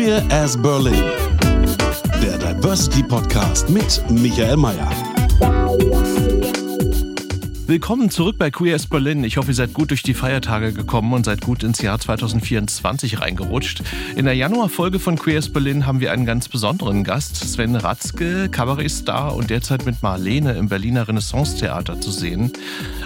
Queer 0.00 0.22
as 0.30 0.56
Berlin. 0.56 1.04
Der 2.22 2.38
Diversity 2.38 3.02
Podcast 3.02 3.68
mit 3.68 4.02
Michael 4.08 4.56
Mayer. 4.56 5.09
Willkommen 7.70 8.10
zurück 8.10 8.34
bei 8.36 8.50
Queer 8.50 8.74
as 8.74 8.88
Berlin. 8.88 9.22
Ich 9.22 9.36
hoffe, 9.36 9.52
ihr 9.52 9.54
seid 9.54 9.74
gut 9.74 9.90
durch 9.90 10.02
die 10.02 10.12
Feiertage 10.12 10.72
gekommen 10.72 11.12
und 11.12 11.24
seid 11.24 11.40
gut 11.40 11.62
ins 11.62 11.80
Jahr 11.80 12.00
2024 12.00 13.20
reingerutscht. 13.20 13.84
In 14.16 14.24
der 14.24 14.34
Januarfolge 14.34 14.98
von 14.98 15.16
Queer 15.16 15.38
as 15.38 15.52
Berlin 15.52 15.86
haben 15.86 16.00
wir 16.00 16.10
einen 16.10 16.26
ganz 16.26 16.48
besonderen 16.48 17.04
Gast, 17.04 17.36
Sven 17.36 17.76
Ratzke, 17.76 18.48
Kabarettstar 18.48 19.36
und 19.36 19.50
derzeit 19.50 19.86
mit 19.86 20.02
Marlene 20.02 20.54
im 20.54 20.68
Berliner 20.68 21.06
Renaissance-Theater 21.06 22.00
zu 22.00 22.10
sehen. 22.10 22.52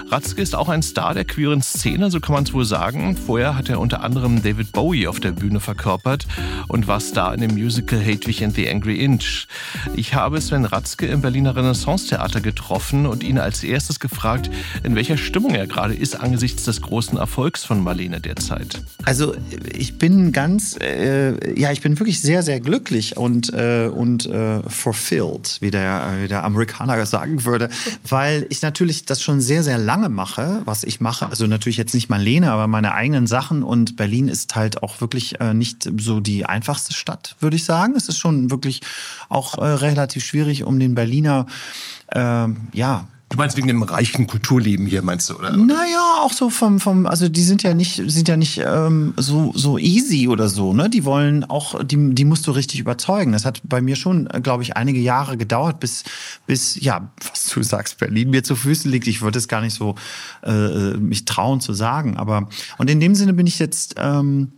Ratzke 0.09 0.41
ist 0.41 0.55
auch 0.55 0.69
ein 0.69 0.81
Star 0.81 1.13
der 1.13 1.25
queeren 1.25 1.61
Szene, 1.61 2.09
so 2.09 2.19
kann 2.19 2.33
man 2.33 2.45
es 2.45 2.53
wohl 2.53 2.65
sagen. 2.65 3.15
Vorher 3.15 3.55
hat 3.55 3.69
er 3.69 3.79
unter 3.79 4.01
anderem 4.01 4.41
David 4.41 4.71
Bowie 4.71 5.07
auf 5.07 5.19
der 5.19 5.31
Bühne 5.31 5.59
verkörpert 5.59 6.25
und 6.67 6.87
war 6.87 7.01
Star 7.01 7.35
in 7.35 7.41
dem 7.41 7.53
Musical 7.53 7.99
Hedwig 7.99 8.43
and 8.43 8.55
the 8.55 8.67
Angry 8.67 8.95
Inch. 8.95 9.45
Ich 9.95 10.15
habe 10.15 10.41
Sven 10.41 10.65
Ratzke 10.65 11.05
im 11.05 11.21
Berliner 11.21 11.55
Renaissance-Theater 11.55 12.41
getroffen 12.41 13.05
und 13.05 13.23
ihn 13.23 13.37
als 13.37 13.63
erstes 13.63 13.99
gefragt, 13.99 14.49
in 14.83 14.95
welcher 14.95 15.17
Stimmung 15.17 15.55
er 15.55 15.67
gerade 15.67 15.93
ist 15.93 16.19
angesichts 16.19 16.63
des 16.63 16.81
großen 16.81 17.17
Erfolgs 17.17 17.63
von 17.63 17.83
Marlene 17.83 18.19
derzeit. 18.19 18.81
Also 19.03 19.35
ich 19.73 19.97
bin 19.97 20.31
ganz, 20.31 20.77
äh, 20.81 21.59
ja, 21.59 21.71
ich 21.71 21.81
bin 21.81 21.99
wirklich 21.99 22.21
sehr, 22.21 22.43
sehr 22.43 22.59
glücklich 22.59 23.17
und, 23.17 23.53
äh, 23.53 23.87
und 23.87 24.25
äh, 24.25 24.61
fulfilled, 24.69 25.57
wie 25.61 25.71
der, 25.71 26.13
wie 26.21 26.27
der 26.27 26.43
Amerikaner 26.43 27.05
sagen 27.05 27.45
würde, 27.45 27.69
weil 28.07 28.45
ich 28.49 28.61
natürlich 28.61 29.05
das 29.05 29.21
schon 29.21 29.41
sehr, 29.41 29.63
sehr 29.63 29.77
lange 29.77 30.09
mache, 30.09 30.61
was 30.65 30.83
ich 30.83 31.01
mache. 31.01 31.27
Also 31.27 31.47
natürlich 31.47 31.77
jetzt 31.77 31.93
nicht 31.93 32.09
Marlene, 32.09 32.51
aber 32.51 32.67
meine 32.67 32.93
eigenen 32.93 33.27
Sachen 33.27 33.63
und 33.63 33.95
Berlin 33.95 34.27
ist 34.27 34.55
halt 34.55 34.83
auch 34.83 35.01
wirklich 35.01 35.39
äh, 35.39 35.53
nicht 35.53 35.89
so 35.99 36.19
die 36.19 36.45
einfachste 36.45 36.93
Stadt, 36.93 37.35
würde 37.39 37.55
ich 37.55 37.65
sagen. 37.65 37.93
Es 37.95 38.09
ist 38.09 38.17
schon 38.17 38.51
wirklich 38.51 38.81
auch 39.29 39.57
äh, 39.57 39.65
relativ 39.65 40.23
schwierig, 40.25 40.63
um 40.63 40.79
den 40.79 40.95
Berliner, 40.95 41.45
äh, 42.07 42.47
ja, 42.73 43.07
Du 43.29 43.37
meinst 43.37 43.57
wegen 43.57 43.67
dem 43.67 43.81
reichen 43.81 44.27
Kulturleben 44.27 44.85
hier, 44.85 45.01
meinst 45.01 45.29
du, 45.29 45.35
oder? 45.35 45.57
Naja, 45.57 46.19
auch 46.21 46.31
so 46.31 46.51
vom, 46.51 46.79
vom, 46.79 47.07
also 47.07 47.27
die 47.27 47.41
sind 47.41 47.63
ja 47.63 47.73
nicht, 47.73 48.01
sind 48.05 48.27
ja 48.27 48.37
nicht 48.37 48.61
ähm, 48.63 49.15
so, 49.17 49.51
so 49.55 49.79
easy 49.79 50.27
oder 50.27 50.47
so, 50.47 50.73
ne? 50.73 50.91
Die 50.91 51.05
wollen 51.05 51.43
auch, 51.43 51.83
die, 51.83 52.13
die 52.13 52.23
musst 52.23 52.45
du 52.45 52.51
richtig 52.51 52.79
überzeugen. 52.79 53.31
Das 53.31 53.43
hat 53.43 53.61
bei 53.63 53.81
mir 53.81 53.95
schon, 53.95 54.27
glaube 54.43 54.61
ich, 54.61 54.77
einige 54.77 54.99
Jahre 54.99 55.37
gedauert, 55.37 55.79
bis, 55.79 56.03
bis, 56.45 56.79
ja, 56.79 57.11
was 57.31 57.47
du 57.47 57.63
sagst, 57.63 57.97
Berlin 57.97 58.29
mir 58.29 58.43
zu 58.43 58.55
Füßen 58.55 58.91
liegt. 58.91 59.07
Ich 59.07 59.23
würde 59.23 59.39
es 59.39 59.47
gar 59.47 59.61
nicht 59.61 59.73
so 59.73 59.95
äh, 60.43 60.91
mich 60.91 61.25
trauen 61.25 61.61
zu 61.61 61.73
sagen. 61.73 62.17
Aber 62.17 62.47
und 62.77 62.91
in 62.91 62.99
dem 62.99 63.15
Sinne 63.15 63.33
bin 63.33 63.47
ich 63.47 63.57
jetzt. 63.57 63.95
Ähm, 63.97 64.51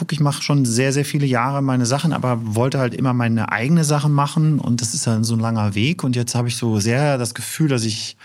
guck, 0.00 0.12
ich 0.14 0.20
mache 0.20 0.42
schon 0.42 0.64
sehr, 0.64 0.94
sehr 0.94 1.04
viele 1.04 1.26
Jahre 1.26 1.60
meine 1.60 1.84
Sachen, 1.84 2.14
aber 2.14 2.38
wollte 2.54 2.78
halt 2.78 2.94
immer 2.94 3.12
meine 3.12 3.52
eigene 3.52 3.84
Sachen 3.84 4.12
machen 4.12 4.58
und 4.58 4.80
das 4.80 4.94
ist 4.94 5.06
dann 5.06 5.24
so 5.24 5.34
ein 5.34 5.40
langer 5.40 5.74
Weg 5.74 6.02
und 6.02 6.16
jetzt 6.16 6.34
habe 6.34 6.48
ich 6.48 6.56
so 6.56 6.80
sehr 6.80 7.18
das 7.18 7.34
Gefühl, 7.34 7.68
dass 7.68 7.84
ich, 7.84 8.16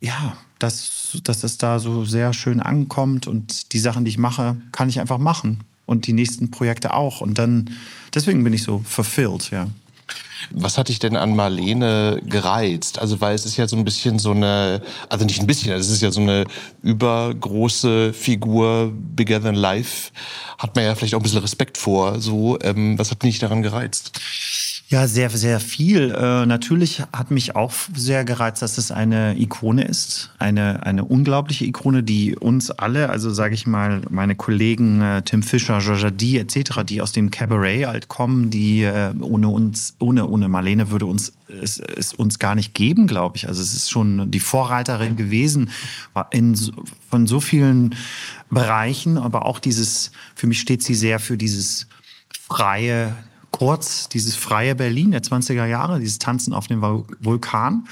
ja, 0.00 0.36
dass, 0.58 1.18
dass 1.24 1.40
das 1.40 1.56
da 1.56 1.78
so 1.78 2.04
sehr 2.04 2.34
schön 2.34 2.60
ankommt 2.60 3.26
und 3.26 3.72
die 3.72 3.78
Sachen, 3.78 4.04
die 4.04 4.10
ich 4.10 4.18
mache, 4.18 4.58
kann 4.70 4.90
ich 4.90 5.00
einfach 5.00 5.16
machen 5.16 5.64
und 5.86 6.06
die 6.06 6.12
nächsten 6.12 6.50
Projekte 6.50 6.92
auch 6.92 7.22
und 7.22 7.38
dann, 7.38 7.70
deswegen 8.14 8.44
bin 8.44 8.52
ich 8.52 8.62
so 8.62 8.82
fulfilled, 8.84 9.50
ja. 9.50 9.66
Was 10.50 10.78
hat 10.78 10.88
dich 10.88 10.98
denn 10.98 11.16
an 11.16 11.34
Marlene 11.34 12.20
gereizt? 12.24 12.98
Also, 12.98 13.20
weil 13.20 13.34
es 13.34 13.46
ist 13.46 13.56
ja 13.56 13.68
so 13.68 13.76
ein 13.76 13.84
bisschen 13.84 14.18
so 14.18 14.30
eine, 14.30 14.82
also 15.08 15.24
nicht 15.24 15.40
ein 15.40 15.46
bisschen, 15.46 15.72
es 15.72 15.90
ist 15.90 16.02
ja 16.02 16.10
so 16.10 16.20
eine 16.20 16.44
übergroße 16.82 18.12
Figur, 18.12 18.92
bigger 18.92 19.42
than 19.42 19.54
life. 19.54 20.10
Hat 20.58 20.74
man 20.76 20.84
ja 20.84 20.94
vielleicht 20.94 21.14
auch 21.14 21.20
ein 21.20 21.22
bisschen 21.22 21.40
Respekt 21.40 21.78
vor. 21.78 22.20
So, 22.20 22.58
ähm, 22.62 22.98
was 22.98 23.10
hat 23.10 23.22
dich 23.22 23.38
daran 23.38 23.62
gereizt? 23.62 24.20
Ja, 24.90 25.06
sehr, 25.06 25.28
sehr 25.28 25.60
viel. 25.60 26.12
Äh, 26.12 26.46
natürlich 26.46 27.02
hat 27.12 27.30
mich 27.30 27.54
auch 27.54 27.74
sehr 27.94 28.24
gereizt, 28.24 28.62
dass 28.62 28.78
es 28.78 28.90
eine 28.90 29.38
Ikone 29.38 29.84
ist. 29.84 30.30
Eine, 30.38 30.82
eine 30.86 31.04
unglaubliche 31.04 31.66
Ikone, 31.66 32.02
die 32.02 32.34
uns 32.34 32.70
alle, 32.70 33.10
also 33.10 33.28
sage 33.28 33.52
ich 33.52 33.66
mal, 33.66 34.00
meine 34.08 34.34
Kollegen 34.34 35.02
äh, 35.02 35.20
Tim 35.20 35.42
Fischer, 35.42 35.80
Georgia 35.80 36.10
D. 36.10 36.38
etc., 36.38 36.84
die 36.86 37.02
aus 37.02 37.12
dem 37.12 37.30
Cabaret 37.30 37.86
halt 37.86 38.08
kommen, 38.08 38.48
die 38.48 38.82
äh, 38.84 39.12
ohne 39.20 39.48
uns, 39.48 39.94
ohne, 39.98 40.26
ohne 40.26 40.48
Marlene 40.48 40.90
würde 40.90 41.04
uns 41.04 41.34
es, 41.48 41.78
es 41.80 42.14
uns 42.14 42.38
gar 42.38 42.54
nicht 42.54 42.72
geben, 42.72 43.06
glaube 43.06 43.36
ich. 43.36 43.46
Also 43.46 43.60
es 43.60 43.74
ist 43.74 43.90
schon 43.90 44.30
die 44.30 44.40
Vorreiterin 44.40 45.16
gewesen 45.16 45.68
in, 46.30 46.58
von 47.10 47.26
so 47.26 47.40
vielen 47.40 47.94
Bereichen, 48.48 49.18
aber 49.18 49.44
auch 49.44 49.58
dieses, 49.58 50.12
für 50.34 50.46
mich 50.46 50.60
steht 50.60 50.82
sie 50.82 50.94
sehr 50.94 51.20
für 51.20 51.36
dieses 51.36 51.88
freie, 52.48 53.14
kurz 53.50 54.08
dieses 54.08 54.36
freie 54.36 54.74
Berlin 54.74 55.10
der 55.10 55.22
20er 55.22 55.66
Jahre, 55.66 56.00
dieses 56.00 56.18
Tanzen 56.18 56.52
auf 56.52 56.66
dem 56.66 56.82
Vulkan. 56.82 57.88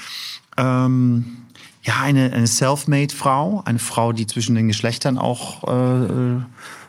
Ähm, 0.57 1.37
ja, 1.83 2.01
eine, 2.01 2.33
eine 2.33 2.47
Self-Made-Frau, 2.47 3.63
eine 3.65 3.79
Frau, 3.79 4.11
die 4.11 4.27
zwischen 4.27 4.55
den 4.55 4.67
Geschlechtern 4.67 5.17
auch 5.17 5.63
äh, 5.63 6.41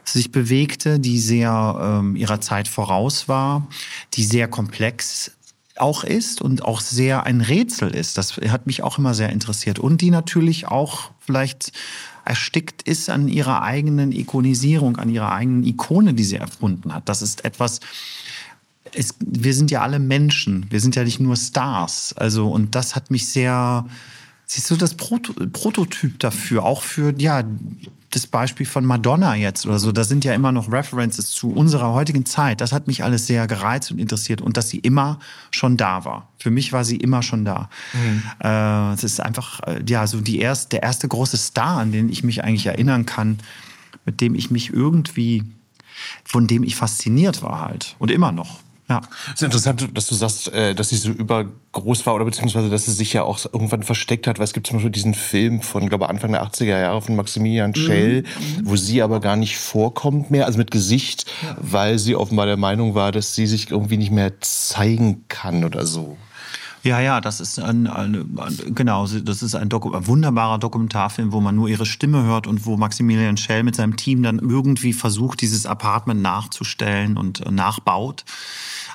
sich 0.04 0.32
bewegte, 0.32 0.98
die 0.98 1.20
sehr 1.20 2.00
ähm, 2.00 2.16
ihrer 2.16 2.40
Zeit 2.40 2.66
voraus 2.66 3.28
war, 3.28 3.66
die 4.14 4.24
sehr 4.24 4.48
komplex 4.48 5.32
auch 5.76 6.02
ist 6.02 6.42
und 6.42 6.64
auch 6.64 6.80
sehr 6.80 7.24
ein 7.24 7.40
Rätsel 7.40 7.94
ist. 7.94 8.18
Das 8.18 8.36
hat 8.36 8.66
mich 8.66 8.82
auch 8.82 8.98
immer 8.98 9.14
sehr 9.14 9.30
interessiert. 9.30 9.78
Und 9.78 10.00
die 10.00 10.10
natürlich 10.10 10.66
auch 10.66 11.10
vielleicht 11.20 11.72
erstickt 12.24 12.82
ist 12.82 13.08
an 13.08 13.28
ihrer 13.28 13.62
eigenen 13.62 14.12
Ikonisierung, 14.12 14.96
an 14.96 15.08
ihrer 15.08 15.32
eigenen 15.32 15.64
Ikone, 15.64 16.14
die 16.14 16.24
sie 16.24 16.36
erfunden 16.36 16.92
hat. 16.92 17.08
Das 17.08 17.22
ist 17.22 17.44
etwas, 17.44 17.80
es, 18.94 19.14
wir 19.20 19.54
sind 19.54 19.70
ja 19.70 19.82
alle 19.82 19.98
Menschen, 19.98 20.66
wir 20.70 20.80
sind 20.80 20.96
ja 20.96 21.04
nicht 21.04 21.20
nur 21.20 21.36
Stars. 21.36 22.14
Also, 22.16 22.48
und 22.48 22.74
das 22.74 22.94
hat 22.96 23.10
mich 23.10 23.28
sehr, 23.28 23.86
siehst 24.46 24.70
du, 24.70 24.76
das 24.76 24.94
Proto 24.94 25.32
Prototyp 25.52 26.18
dafür, 26.18 26.64
auch 26.64 26.82
für, 26.82 27.14
ja, 27.18 27.44
das 28.10 28.26
Beispiel 28.26 28.64
von 28.64 28.86
Madonna 28.86 29.34
jetzt 29.34 29.66
oder 29.66 29.78
so, 29.78 29.92
da 29.92 30.02
sind 30.02 30.24
ja 30.24 30.32
immer 30.32 30.50
noch 30.50 30.72
References 30.72 31.30
zu 31.30 31.50
unserer 31.50 31.92
heutigen 31.92 32.24
Zeit. 32.24 32.60
Das 32.60 32.72
hat 32.72 32.86
mich 32.86 33.04
alles 33.04 33.26
sehr 33.26 33.46
gereizt 33.46 33.90
und 33.90 33.98
interessiert 33.98 34.40
und 34.40 34.56
dass 34.56 34.70
sie 34.70 34.78
immer 34.78 35.18
schon 35.50 35.76
da 35.76 36.04
war. 36.04 36.28
Für 36.38 36.50
mich 36.50 36.72
war 36.72 36.84
sie 36.84 36.96
immer 36.96 37.22
schon 37.22 37.44
da. 37.44 37.68
Mhm. 37.92 38.22
Äh, 38.42 38.94
es 38.94 39.04
ist 39.04 39.20
einfach, 39.20 39.60
äh, 39.66 39.82
ja, 39.86 40.06
so 40.06 40.20
die 40.20 40.38
erste, 40.38 40.70
der 40.70 40.84
erste 40.84 41.06
große 41.06 41.36
Star, 41.36 41.78
an 41.78 41.92
den 41.92 42.08
ich 42.08 42.24
mich 42.24 42.42
eigentlich 42.42 42.66
erinnern 42.66 43.04
kann, 43.04 43.38
mit 44.06 44.22
dem 44.22 44.34
ich 44.34 44.50
mich 44.50 44.72
irgendwie, 44.72 45.44
von 46.24 46.46
dem 46.46 46.62
ich 46.62 46.76
fasziniert 46.76 47.42
war 47.42 47.60
halt 47.60 47.94
und 47.98 48.10
immer 48.10 48.32
noch. 48.32 48.60
Ja. 48.88 49.02
Es 49.26 49.34
ist 49.34 49.42
interessant, 49.42 49.88
dass 49.92 50.06
du 50.06 50.14
sagst, 50.14 50.50
äh, 50.52 50.74
dass 50.74 50.88
sie 50.88 50.96
so 50.96 51.10
übergroß 51.10 52.06
war 52.06 52.14
oder 52.14 52.24
beziehungsweise, 52.24 52.70
dass 52.70 52.86
sie 52.86 52.92
sich 52.92 53.12
ja 53.12 53.22
auch 53.22 53.38
irgendwann 53.52 53.82
versteckt 53.82 54.26
hat, 54.26 54.38
weil 54.38 54.44
es 54.44 54.54
gibt 54.54 54.66
zum 54.66 54.76
Beispiel 54.76 54.90
diesen 54.90 55.12
Film 55.12 55.60
von, 55.60 55.88
glaube 55.90 56.08
Anfang 56.08 56.32
der 56.32 56.42
80er 56.42 56.80
Jahre 56.80 57.02
von 57.02 57.14
Maximilian 57.14 57.74
Schell, 57.74 58.22
mhm. 58.22 58.60
wo 58.62 58.76
sie 58.76 59.02
aber 59.02 59.20
gar 59.20 59.36
nicht 59.36 59.58
vorkommt 59.58 60.30
mehr, 60.30 60.46
also 60.46 60.56
mit 60.56 60.70
Gesicht, 60.70 61.26
ja. 61.42 61.56
weil 61.60 61.98
sie 61.98 62.16
offenbar 62.16 62.46
der 62.46 62.56
Meinung 62.56 62.94
war, 62.94 63.12
dass 63.12 63.34
sie 63.34 63.46
sich 63.46 63.70
irgendwie 63.70 63.98
nicht 63.98 64.10
mehr 64.10 64.40
zeigen 64.40 65.24
kann 65.28 65.64
oder 65.64 65.84
so. 65.84 66.16
Ja, 66.84 67.00
ja, 67.00 67.20
das 67.20 67.40
ist 67.40 67.58
ein, 67.58 67.86
ein, 67.86 68.38
ein 68.38 68.74
genau, 68.74 69.06
das 69.06 69.42
ist 69.42 69.54
ein, 69.54 69.68
Doku 69.68 69.92
ein, 69.92 70.06
wunderbarer 70.06 70.58
Dokumentarfilm, 70.58 71.32
wo 71.32 71.40
man 71.40 71.54
nur 71.56 71.68
ihre 71.68 71.86
Stimme 71.86 72.22
hört 72.22 72.46
und 72.46 72.66
wo 72.66 72.76
Maximilian 72.76 73.36
Schell 73.36 73.64
mit 73.64 73.74
seinem 73.76 73.96
Team 73.96 74.22
dann 74.22 74.38
irgendwie 74.38 74.92
versucht, 74.92 75.40
dieses 75.40 75.66
Apartment 75.66 76.22
nachzustellen 76.22 77.16
und 77.16 77.44
äh, 77.44 77.50
nachbaut. 77.50 78.24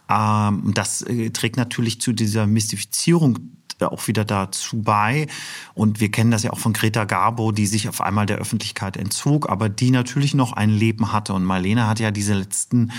Ähm, 0.09 0.71
das 0.73 1.01
äh, 1.03 1.29
trägt 1.31 1.57
natürlich 1.57 2.01
zu 2.01 2.13
dieser 2.13 2.47
Mystifizierung 2.47 3.39
auch 3.81 4.07
wieder 4.07 4.25
dazu 4.25 4.81
bei. 4.81 5.27
Und 5.73 5.99
wir 5.99 6.11
kennen 6.11 6.31
das 6.31 6.43
ja 6.43 6.51
auch 6.51 6.59
von 6.59 6.73
Greta 6.73 7.05
Garbo, 7.05 7.51
die 7.51 7.65
sich 7.65 7.89
auf 7.89 8.01
einmal 8.01 8.25
der 8.25 8.37
Öffentlichkeit 8.37 8.97
entzog, 8.97 9.49
aber 9.49 9.69
die 9.69 9.91
natürlich 9.91 10.33
noch 10.33 10.53
ein 10.53 10.69
Leben 10.69 11.11
hatte. 11.11 11.33
Und 11.33 11.43
Marlene 11.43 11.87
hat 11.87 11.99
ja 11.99 12.11
diese 12.11 12.33
letzten 12.33 12.91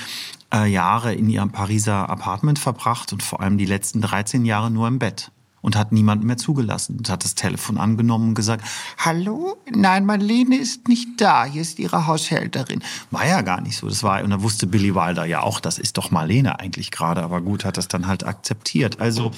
äh, 0.52 0.66
Jahre 0.66 1.14
in 1.14 1.28
ihrem 1.28 1.50
Pariser 1.50 2.08
Apartment 2.08 2.58
verbracht 2.58 3.12
und 3.12 3.22
vor 3.22 3.40
allem 3.40 3.58
die 3.58 3.66
letzten 3.66 4.00
13 4.00 4.44
Jahre 4.44 4.70
nur 4.70 4.88
im 4.88 4.98
Bett. 4.98 5.30
Und 5.64 5.76
hat 5.76 5.92
niemanden 5.92 6.26
mehr 6.26 6.36
zugelassen. 6.36 6.98
Und 6.98 7.08
hat 7.08 7.24
das 7.24 7.34
Telefon 7.34 7.78
angenommen 7.78 8.28
und 8.28 8.34
gesagt, 8.34 8.64
hallo, 8.98 9.56
nein, 9.74 10.04
Marlene 10.04 10.56
ist 10.56 10.88
nicht 10.88 11.18
da, 11.18 11.46
hier 11.46 11.62
ist 11.62 11.78
ihre 11.78 12.06
Haushälterin. 12.06 12.82
War 13.10 13.26
ja 13.26 13.40
gar 13.40 13.62
nicht 13.62 13.78
so. 13.78 13.88
Das 13.88 14.02
war, 14.02 14.22
und 14.22 14.28
da 14.30 14.42
wusste 14.42 14.66
Billy 14.66 14.94
Wilder 14.94 15.24
ja 15.24 15.40
auch, 15.40 15.60
das 15.60 15.78
ist 15.78 15.96
doch 15.96 16.10
Marlene 16.10 16.60
eigentlich 16.60 16.90
gerade, 16.90 17.22
aber 17.22 17.40
gut, 17.40 17.64
hat 17.64 17.78
das 17.78 17.88
dann 17.88 18.06
halt 18.06 18.26
akzeptiert. 18.26 19.00
Also. 19.00 19.30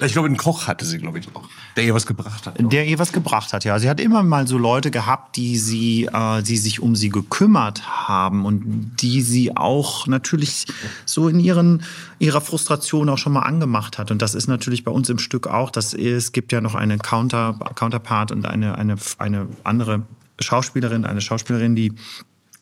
Ich 0.00 0.12
glaube, 0.12 0.26
einen 0.26 0.36
Koch 0.36 0.66
hatte 0.66 0.84
sie, 0.84 0.98
glaube 0.98 1.18
ich, 1.18 1.34
auch. 1.34 1.48
Der 1.76 1.84
ihr 1.84 1.94
was 1.94 2.06
gebracht 2.06 2.46
hat. 2.46 2.56
Der 2.58 2.86
ihr 2.86 2.98
was 2.98 3.12
gebracht 3.12 3.54
hat, 3.54 3.64
ja. 3.64 3.78
Sie 3.78 3.88
hat 3.88 4.00
immer 4.00 4.22
mal 4.22 4.46
so 4.46 4.58
Leute 4.58 4.90
gehabt, 4.90 5.36
die 5.36 5.56
sie, 5.56 6.10
äh, 6.12 6.42
die 6.42 6.58
sich 6.58 6.80
um 6.80 6.94
sie 6.94 7.08
gekümmert 7.08 8.08
haben 8.08 8.44
und 8.44 8.96
die 9.00 9.22
sie 9.22 9.56
auch 9.56 10.06
natürlich 10.06 10.66
so 11.06 11.28
in 11.28 11.40
ihren, 11.40 11.84
ihrer 12.18 12.42
Frustration 12.42 13.08
auch 13.08 13.18
schon 13.18 13.32
mal 13.32 13.42
angemacht 13.42 13.96
hat. 13.96 14.10
Und 14.10 14.20
das 14.20 14.34
ist 14.34 14.46
natürlich 14.46 14.84
bei 14.84 14.90
uns 14.90 15.08
im 15.08 15.18
Stück 15.18 15.46
auch, 15.46 15.69
dass 15.70 15.94
es 15.94 16.32
gibt 16.32 16.52
ja 16.52 16.60
noch 16.60 16.74
eine 16.74 16.98
Counter, 16.98 17.58
Counterpart 17.74 18.32
und 18.32 18.46
eine, 18.46 18.76
eine, 18.76 18.96
eine 19.18 19.48
andere 19.64 20.02
Schauspielerin, 20.38 21.04
eine 21.04 21.20
Schauspielerin, 21.20 21.74
die 21.74 21.92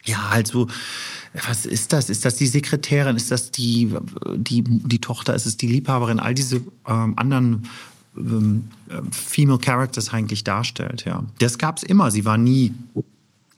ja, 0.05 0.31
halt 0.31 0.47
so, 0.47 0.69
was 1.47 1.67
ist 1.67 1.93
das? 1.93 2.09
Ist 2.09 2.25
das 2.25 2.37
die 2.37 2.47
Sekretärin? 2.47 3.17
Ist 3.17 3.31
das 3.31 3.51
die, 3.51 3.95
die, 4.37 4.65
die 4.65 5.01
Tochter? 5.01 5.35
Ist 5.35 5.47
es 5.47 5.57
die 5.57 5.67
Liebhaberin? 5.67 6.19
All 6.19 6.35
diese 6.35 6.63
ähm, 6.87 7.15
anderen 7.17 7.69
ähm, 8.17 8.69
Female 9.11 9.59
Characters 9.59 10.13
eigentlich 10.13 10.45
darstellt, 10.45 11.05
ja. 11.05 11.25
Das 11.39 11.59
gab 11.59 11.77
es 11.77 11.83
immer, 11.83 12.11
sie 12.11 12.25
war 12.25 12.39
nie. 12.39 12.73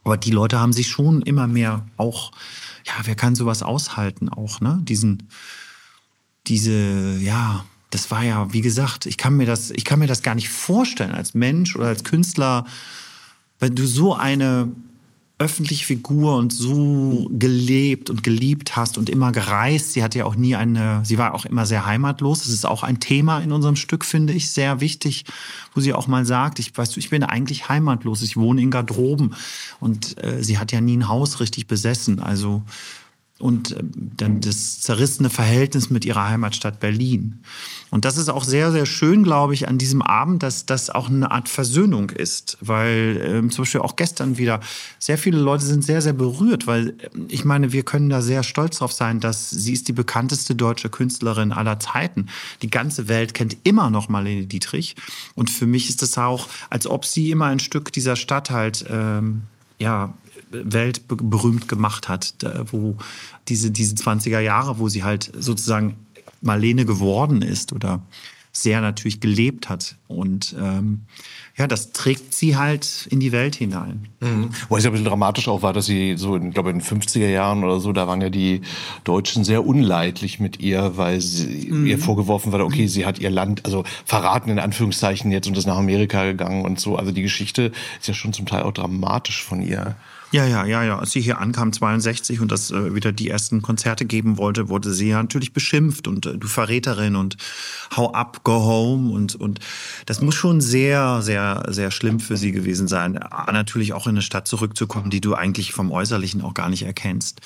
Aber 0.03 0.17
die 0.17 0.31
Leute 0.31 0.59
haben 0.59 0.73
sich 0.73 0.89
schon 0.89 1.23
immer 1.23 1.47
mehr 1.47 1.87
auch, 1.97 2.33
ja, 2.85 2.95
wer 3.05 3.15
kann 3.15 3.35
sowas 3.35 3.63
aushalten 3.63 4.29
auch, 4.29 4.61
ne? 4.61 4.81
Diesen, 4.83 5.29
diese, 6.47 7.19
ja, 7.19 7.65
das 7.91 8.11
war 8.11 8.23
ja, 8.23 8.53
wie 8.53 8.61
gesagt, 8.61 9.07
ich 9.07 9.17
kann 9.17 9.37
mir 9.37 9.47
das, 9.47 9.71
ich 9.71 9.85
kann 9.85 9.99
mir 9.99 10.07
das 10.07 10.23
gar 10.23 10.35
nicht 10.35 10.49
vorstellen 10.49 11.13
als 11.13 11.35
Mensch 11.35 11.77
oder 11.77 11.87
als 11.89 12.05
Künstler, 12.05 12.65
wenn 13.59 13.75
du 13.75 13.87
so 13.87 14.15
eine 14.15 14.71
öffentliche 15.41 15.87
Figur 15.87 16.37
und 16.37 16.53
so 16.53 17.27
gelebt 17.33 18.11
und 18.11 18.23
geliebt 18.23 18.77
hast 18.77 18.99
und 18.99 19.09
immer 19.09 19.33
gereist. 19.33 19.95
Sie 19.95 20.03
hatte 20.05 20.19
ja 20.19 20.27
auch 20.27 20.37
nie 20.37 20.55
eine, 20.55 21.01
sie 21.03 21.17
war 21.17 21.33
auch 21.35 21.47
immer 21.47 21.65
sehr 21.65 21.87
heimatlos. 21.87 22.41
Das 22.41 22.51
ist 22.51 22.67
auch 22.67 22.83
ein 22.83 23.01
Thema 23.01 23.41
in 23.41 23.51
unserem 23.51 23.77
Stück, 23.77 24.05
finde 24.05 24.35
ich, 24.35 24.51
sehr 24.51 24.83
wichtig, 24.83 25.25
wo 25.75 25.81
sie 25.81 25.95
auch 25.95 26.07
mal 26.09 26.27
sagt, 26.27 26.59
ich 26.59 26.77
weißt 26.77 26.95
du, 26.95 27.01
ich 27.01 27.09
bin 27.09 27.23
eigentlich 27.23 27.71
heimatlos, 27.71 28.21
ich 28.21 28.37
wohne 28.37 28.61
in 28.61 28.71
Garderoben 28.71 29.35
und 29.81 30.23
äh, 30.23 30.45
sie 30.45 30.59
hat 30.59 30.73
ja 30.73 30.83
nie 30.83 30.99
ein 30.99 31.09
Haus 31.09 31.41
richtig 31.41 31.67
besessen. 31.67 32.21
Also 32.21 32.63
und 33.41 33.73
äh, 33.73 33.83
dann 34.17 34.41
das 34.41 34.81
zerrissene 34.81 35.31
Verhältnis 35.31 35.91
mit 35.91 36.05
ihrer 36.05 36.29
Heimatstadt 36.29 36.79
Berlin. 36.79 37.41
Und 37.91 38.05
das 38.05 38.17
ist 38.17 38.29
auch 38.29 38.45
sehr, 38.45 38.71
sehr 38.71 38.87
schön, 38.87 39.25
glaube 39.25 39.55
ich, 39.55 39.67
an 39.67 39.79
diesem 39.79 40.03
Abend, 40.03 40.43
dass 40.43 40.67
das 40.67 40.91
auch 40.91 41.09
eine 41.09 41.31
Art 41.31 41.49
Versöhnung 41.49 42.11
ist, 42.11 42.59
weil 42.61 43.21
ähm, 43.25 43.51
zum 43.51 43.63
Beispiel 43.63 43.81
auch 43.81 43.97
gestern 43.97 44.39
wieder 44.39 44.61
sehr 44.99 45.19
viele 45.19 45.39
Leute 45.39 45.65
sind 45.65 45.85
sehr, 45.85 46.03
sehr 46.03 46.13
berührt, 46.13 46.67
weil 46.67 46.91
äh, 46.91 46.95
ich 47.29 47.45
meine, 47.45 47.73
wir 47.73 47.83
können 47.83 48.11
da 48.11 48.23
sehr 48.23 48.43
stolz 48.43 48.79
drauf 48.79 48.93
sein, 48.93 49.21
dass 49.21 49.51
sie 49.51 49.73
ist 49.73 49.89
die 49.89 49.93
bekannteste 49.93 50.55
deutsche 50.55 50.91
Künstlerin 50.91 51.53
aller 51.53 51.81
Zeiten. 51.81 52.27
Die 52.63 52.71
ganze 52.71 53.09
Welt 53.09 53.35
kennt 53.35 53.57
immer 53.65 53.91
noch 53.91 54.09
Marlene 54.09 54.47
Dietrich 54.47 54.97
und 55.35 55.51
für 55.51 55.67
mich 55.67 55.89
ist 55.89 56.03
es 56.03 56.17
auch, 56.19 56.49
als 56.69 56.87
ob 56.87 57.05
sie 57.05 57.31
immer 57.31 57.47
ein 57.47 57.61
Stück 57.61 57.93
dieser 57.93 58.17
Stadt 58.17 58.51
halt 58.51 58.85
ähm, 58.89 59.43
ja, 59.79 60.13
weltberühmt 60.51 61.69
gemacht 61.69 62.09
hat, 62.09 62.35
wo 62.71 62.97
diese, 63.49 63.71
diese 63.71 63.95
20er 63.95 64.41
Jahre, 64.41 64.79
wo 64.79 64.89
sie 64.89 65.05
halt 65.05 65.31
sozusagen 65.39 65.97
Marlene 66.41 66.85
geworden 66.85 67.43
ist 67.43 67.73
oder 67.73 68.03
sehr 68.53 68.81
natürlich 68.81 69.21
gelebt 69.21 69.69
hat. 69.69 69.97
Und 70.09 70.57
ähm, 70.61 71.03
ja, 71.57 71.67
das 71.67 71.93
trägt 71.93 72.35
sie 72.35 72.57
halt 72.57 73.07
in 73.11 73.21
die 73.21 73.33
Welt 73.33 73.55
hinein. 73.55 74.09
Mhm. 74.21 74.51
Wo 74.69 74.77
es 74.77 74.85
ja 74.85 74.91
ein 74.91 74.93
bisschen 74.93 75.07
dramatisch 75.07 75.47
auch 75.47 75.63
war, 75.63 75.73
dass 75.73 75.87
sie 75.87 76.15
so, 76.17 76.37
ich 76.37 76.53
glaube, 76.53 76.71
in 76.71 76.79
den 76.79 76.87
50er 76.87 77.29
Jahren 77.29 77.63
oder 77.63 77.79
so, 77.81 77.93
da 77.93 78.09
waren 78.09 78.21
ja 78.21 78.31
die 78.31 78.63
Deutschen 79.05 79.45
sehr 79.45 79.65
unleidlich 79.65 80.41
mit 80.41 80.59
ihr, 80.59 80.97
weil 80.97 81.21
sie, 81.21 81.69
mhm. 81.71 81.87
ihr 81.87 81.99
vorgeworfen 81.99 82.51
wurde, 82.51 82.65
okay, 82.65 82.89
sie 82.89 83.07
hat 83.07 83.19
ihr 83.19 83.31
Land, 83.31 83.65
also 83.65 83.85
verraten 84.05 84.51
in 84.51 84.59
Anführungszeichen 84.59 85.31
jetzt 85.31 85.47
und 85.47 85.57
ist 85.57 85.67
nach 85.67 85.79
Amerika 85.79 86.25
gegangen 86.25 86.65
und 86.65 86.81
so. 86.81 86.97
Also 86.97 87.13
die 87.13 87.23
Geschichte 87.23 87.73
ist 88.01 88.09
ja 88.09 88.15
schon 88.15 88.33
zum 88.33 88.47
Teil 88.47 88.63
auch 88.63 88.73
dramatisch 88.73 89.45
von 89.45 89.63
ihr. 89.63 89.97
Ja, 90.33 90.47
ja, 90.47 90.65
ja, 90.65 90.85
ja. 90.85 90.99
Als 90.99 91.11
sie 91.11 91.21
hier 91.21 91.41
ankam, 91.41 91.73
62, 91.73 92.41
und 92.41 92.53
das 92.53 92.71
äh, 92.71 92.95
wieder 92.95 93.11
die 93.11 93.29
ersten 93.29 93.63
Konzerte 93.63 94.05
geben 94.05 94.39
wollte, 94.39 94.69
wurde 94.69 94.93
sie 94.93 95.09
ja 95.09 95.21
natürlich 95.21 95.53
beschimpft 95.53 96.07
und 96.07 96.25
äh, 96.25 96.39
du 96.39 96.47
Verräterin 96.47 97.17
und 97.17 97.37
hau 97.97 98.13
ab, 98.13 98.45
go 98.45 98.63
home 98.65 99.11
und, 99.13 99.35
und 99.35 99.59
das 100.07 100.21
muss 100.21 100.37
schon 100.37 100.61
sehr, 100.61 101.21
sehr, 101.23 101.65
sehr 101.71 101.91
schlimm 101.91 102.21
für 102.21 102.37
sie 102.37 102.53
gewesen 102.53 102.87
sein. 102.87 103.19
Natürlich 103.51 103.93
auch 103.93 104.07
in 104.07 104.11
eine 104.11 104.23
Stadt 104.23 104.47
zurückzukommen, 104.47 105.11
die 105.11 105.21
du 105.21 105.35
eigentlich 105.35 105.73
vom 105.73 105.91
Äußerlichen 105.91 106.43
auch 106.43 106.55
gar 106.55 106.69
nicht 106.69 106.85
erkennst. 106.85 107.41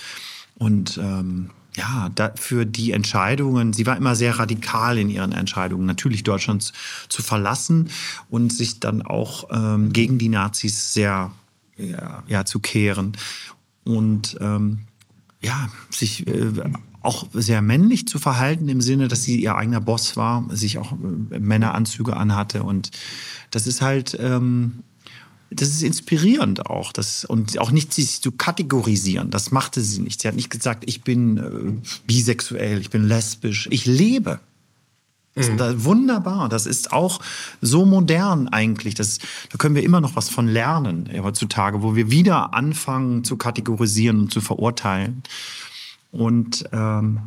Und 0.57 0.99
ähm, 0.99 1.51
ja, 1.77 2.11
da, 2.15 2.33
für 2.37 2.67
die 2.67 2.93
Entscheidungen, 2.93 3.73
sie 3.73 3.87
war 3.87 3.97
immer 3.97 4.15
sehr 4.15 4.39
radikal 4.39 4.99
in 4.99 5.09
ihren 5.09 5.33
Entscheidungen, 5.33 5.87
natürlich 5.87 6.23
Deutschland 6.23 6.73
zu 7.09 7.23
verlassen 7.23 7.89
und 8.29 8.53
sich 8.53 8.79
dann 8.79 9.01
auch 9.01 9.49
ähm, 9.51 9.93
gegen 9.93 10.19
die 10.19 10.29
Nazis 10.29 10.93
sehr 10.93 11.33
ja, 11.76 12.23
ja, 12.26 12.44
zu 12.44 12.61
kehren. 12.61 13.17
Und 13.85 14.37
ähm, 14.41 14.81
ja, 15.43 15.69
sich 15.91 16.26
äh, 16.26 16.53
auch 17.03 17.26
sehr 17.32 17.61
männlich 17.61 18.09
zu 18.09 18.19
verhalten 18.19 18.69
im 18.69 18.81
Sinne, 18.81 19.09
dass 19.09 19.25
sie 19.25 19.41
ihr 19.41 19.56
eigener 19.56 19.81
Boss 19.81 20.17
war, 20.17 20.47
sich 20.50 20.79
auch 20.79 20.93
äh, 20.93 21.38
Männeranzüge 21.38 22.17
anhatte. 22.17 22.62
Und 22.62 22.91
das 23.50 23.67
ist 23.67 23.82
halt, 23.82 24.17
ähm, 24.19 24.85
das 25.50 25.69
ist 25.69 25.82
inspirierend 25.82 26.67
auch. 26.67 26.93
Das, 26.93 27.25
und 27.25 27.59
auch 27.59 27.71
nicht 27.71 27.93
sich 27.93 28.23
zu 28.23 28.32
kategorisieren, 28.32 29.31
das 29.31 29.50
machte 29.50 29.82
sie 29.82 30.00
nicht. 30.00 30.23
Sie 30.23 30.29
hat 30.29 30.35
nicht 30.35 30.50
gesagt, 30.50 30.85
ich 30.87 31.03
bin 31.03 31.37
äh, 31.37 31.91
bisexuell, 32.06 32.81
ich 32.81 32.91
bin 32.91 33.06
lesbisch, 33.06 33.69
ich 33.70 33.85
lebe. 33.85 34.41
Das 35.35 35.49
ist 35.49 35.61
mhm. 35.61 35.85
wunderbar. 35.85 36.49
Das 36.49 36.67
ist 36.67 36.93
auch 36.93 37.21
so 37.61 37.85
modern 37.85 38.49
eigentlich. 38.49 38.95
Das, 38.95 39.19
da 39.51 39.59
können 39.59 39.75
wir 39.75 39.83
immer 39.83 40.01
noch 40.01 40.15
was 40.15 40.29
von 40.29 40.47
lernen 40.47 41.11
heutzutage, 41.23 41.83
wo 41.83 41.97
wir 41.97 42.11
wieder 42.11 42.55
anfangen 42.55 43.25
zu 43.25 43.37
kategorisieren 43.37 44.21
und 44.21 44.33
zu 44.33 44.41
verurteilen. 44.41 45.23
Und 46.13 46.65
ähm, 46.73 47.21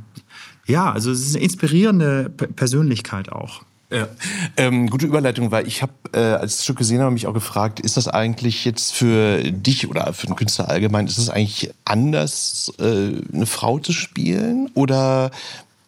ja, 0.67 0.91
also 0.91 1.11
es 1.11 1.21
ist 1.21 1.35
eine 1.35 1.43
inspirierende 1.43 2.29
Persönlichkeit 2.29 3.31
auch. 3.31 3.63
Ja. 3.89 4.09
Ähm, 4.57 4.89
gute 4.89 5.05
Überleitung, 5.05 5.51
weil 5.51 5.65
ich 5.65 5.81
habe, 5.81 5.93
äh, 6.11 6.19
als 6.19 6.53
ich 6.53 6.57
das 6.57 6.63
Stück 6.65 6.77
gesehen 6.77 6.99
habe, 6.99 7.11
mich 7.11 7.25
auch 7.25 7.33
gefragt, 7.33 7.79
ist 7.79 7.95
das 7.95 8.09
eigentlich 8.09 8.65
jetzt 8.65 8.93
für 8.93 9.41
dich 9.43 9.89
oder 9.89 10.11
für 10.11 10.27
einen 10.27 10.35
Künstler 10.35 10.69
allgemein, 10.69 11.07
ist 11.07 11.17
es 11.17 11.29
eigentlich 11.29 11.71
anders, 11.85 12.71
äh, 12.79 13.13
eine 13.33 13.45
Frau 13.45 13.79
zu 13.79 13.93
spielen? 13.93 14.69
Oder 14.73 15.31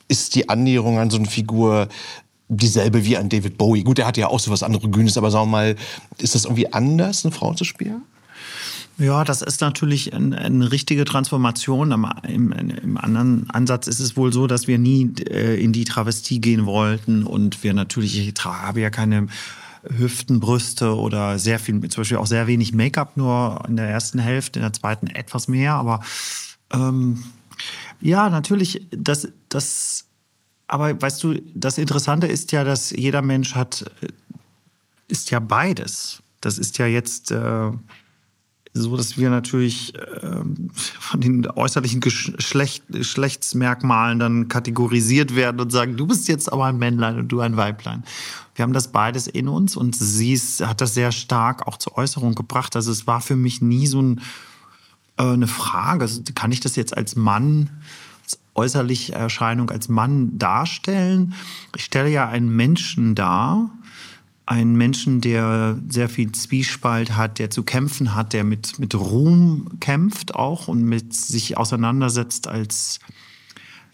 ist 0.10 0.36
die 0.36 0.50
Annäherung 0.50 1.00
an 1.00 1.10
so 1.10 1.18
eine 1.18 1.28
Figur 1.28 1.88
dieselbe 2.50 3.06
wie 3.06 3.16
an 3.16 3.30
David 3.30 3.58
Bowie. 3.58 3.84
Gut, 3.84 4.00
der 4.00 4.08
hat 4.08 4.18
ja 4.18 4.28
auch 4.28 4.39
so 4.39 4.51
was 4.51 4.63
anderes 4.63 4.92
Grünes, 4.92 5.18
aber 5.18 5.32
sagen 5.32 5.48
wir 5.48 5.51
mal, 5.51 5.75
ist 6.18 6.36
das 6.36 6.46
irgendwie 6.46 6.74
anders, 6.74 7.24
eine 7.24 7.32
Frau 7.32 7.54
zu 7.54 7.63
spielen? 7.63 8.01
Ja, 8.98 9.24
das 9.24 9.42
ist 9.42 9.62
natürlich 9.62 10.13
eine, 10.13 10.72
richtige 10.74 11.06
Transformation. 11.06 11.92
Im, 12.28 12.51
Im, 12.51 12.98
anderen 12.98 13.50
Ansatz 13.50 13.88
ist 13.88 14.01
es 14.01 14.18
wohl 14.18 14.34
so, 14.34 14.46
dass 14.46 14.68
wir 14.68 14.78
nie 14.78 15.13
äh, 15.30 15.63
in 15.63 15.72
die 15.72 15.86
Travestie 15.86 16.42
gehen 16.42 16.66
wollten 16.66 17.24
und 17.24 17.63
wir 17.63 17.74
natürlich, 17.74 18.18
ich 18.18 18.34
habe 18.44 18.82
ja 18.82 18.89
keine 18.89 19.28
Hüften, 19.84 20.42
Brüste 20.42 20.98
oder 20.98 21.39
sehr 21.39 21.60
viel, 21.60 21.80
zum 21.88 22.01
Beispiel 22.01 22.18
auch 22.18 22.28
sehr 22.28 22.48
wenig 22.48 22.74
Make-up, 22.74 23.16
nur 23.16 23.63
in 23.70 23.78
der 23.78 23.88
ersten 23.88 24.20
Hälfte, 24.20 24.60
in 24.60 24.63
der 24.63 24.74
zweiten 24.74 25.08
etwas 25.08 25.48
mehr, 25.48 25.75
aber 25.75 26.01
ähm, 26.74 27.24
ja, 28.01 28.29
natürlich, 28.29 28.88
das, 28.91 29.27
das, 29.50 30.06
aber 30.68 31.00
weißt 31.01 31.24
du, 31.24 31.41
das 31.53 31.77
Interessante 31.77 32.27
ist 32.27 32.51
ja, 32.51 32.63
dass 32.63 32.91
jeder 32.91 33.22
Mensch 33.22 33.56
hat, 33.56 33.86
äh, 34.01 34.08
ist 35.08 35.32
ja 35.32 35.39
beides. 35.39 36.22
Das 36.41 36.58
ist 36.58 36.77
ja 36.77 36.86
jetzt 36.86 37.32
äh, 37.32 37.72
so, 38.74 38.96
dass 38.96 39.18
wir 39.18 39.29
natürlich 39.29 39.96
äh, 39.96 40.44
von 40.74 41.22
den 41.22 41.48
äußerlichen 41.48 42.00
Geschlecht, 42.00 42.84
Geschlechtsmerkmalen 42.89 44.20
dann 44.20 44.48
kategorisiert 44.48 45.36
werden 45.36 45.60
und 45.60 45.72
sagen, 45.72 45.98
du 45.98 46.08
bist 46.08 46.27
jetzt 46.27 46.51
aber 46.51 46.65
ein 46.65 46.77
Männlein 46.77 47.18
und 47.18 47.29
du 47.29 47.41
ein 47.41 47.58
Weiblein. 47.58 48.03
Wir 48.56 48.63
haben 48.63 48.74
das 48.74 48.91
beides 48.91 49.27
in 49.27 49.48
uns 49.48 49.75
und 49.75 49.96
sie 49.96 50.34
ist, 50.34 50.65
hat 50.65 50.82
das 50.82 50.94
sehr 50.94 51.12
stark 51.12 51.68
auch 51.68 51.77
zur 51.77 51.98
Äußerung 51.98 52.36
gebracht. 52.36 52.75
Also 52.75 52.91
es 52.91 53.08
war 53.08 53.22
für 53.22 53.36
mich 53.36 53.62
nie 53.62 53.88
so 53.88 54.01
ein 54.01 54.22
äh, 55.19 55.23
eine 55.23 55.47
Frage. 55.47 56.01
Also 56.01 56.21
kann 56.33 56.51
ich 56.51 56.61
das 56.61 56.75
jetzt 56.75 56.97
als 56.97 57.15
Mann, 57.15 57.69
als 58.23 58.39
äußerliche 58.55 59.13
Erscheinung 59.13 59.69
als 59.69 59.89
Mann 59.89 60.38
darstellen? 60.39 61.35
Ich 61.75 61.83
stelle 61.83 62.09
ja 62.09 62.27
einen 62.27 62.49
Menschen 62.55 63.13
dar, 63.13 63.69
einen 64.45 64.75
Menschen, 64.75 65.21
der 65.21 65.77
sehr 65.89 66.09
viel 66.09 66.31
Zwiespalt 66.31 67.15
hat, 67.15 67.38
der 67.38 67.51
zu 67.51 67.61
kämpfen 67.61 68.15
hat, 68.15 68.33
der 68.33 68.43
mit, 68.43 68.79
mit 68.79 68.95
Ruhm 68.95 69.79
kämpft 69.79 70.33
auch 70.33 70.67
und 70.67 70.83
mit 70.83 71.13
sich 71.13 71.57
auseinandersetzt 71.57 72.47
als 72.47 72.99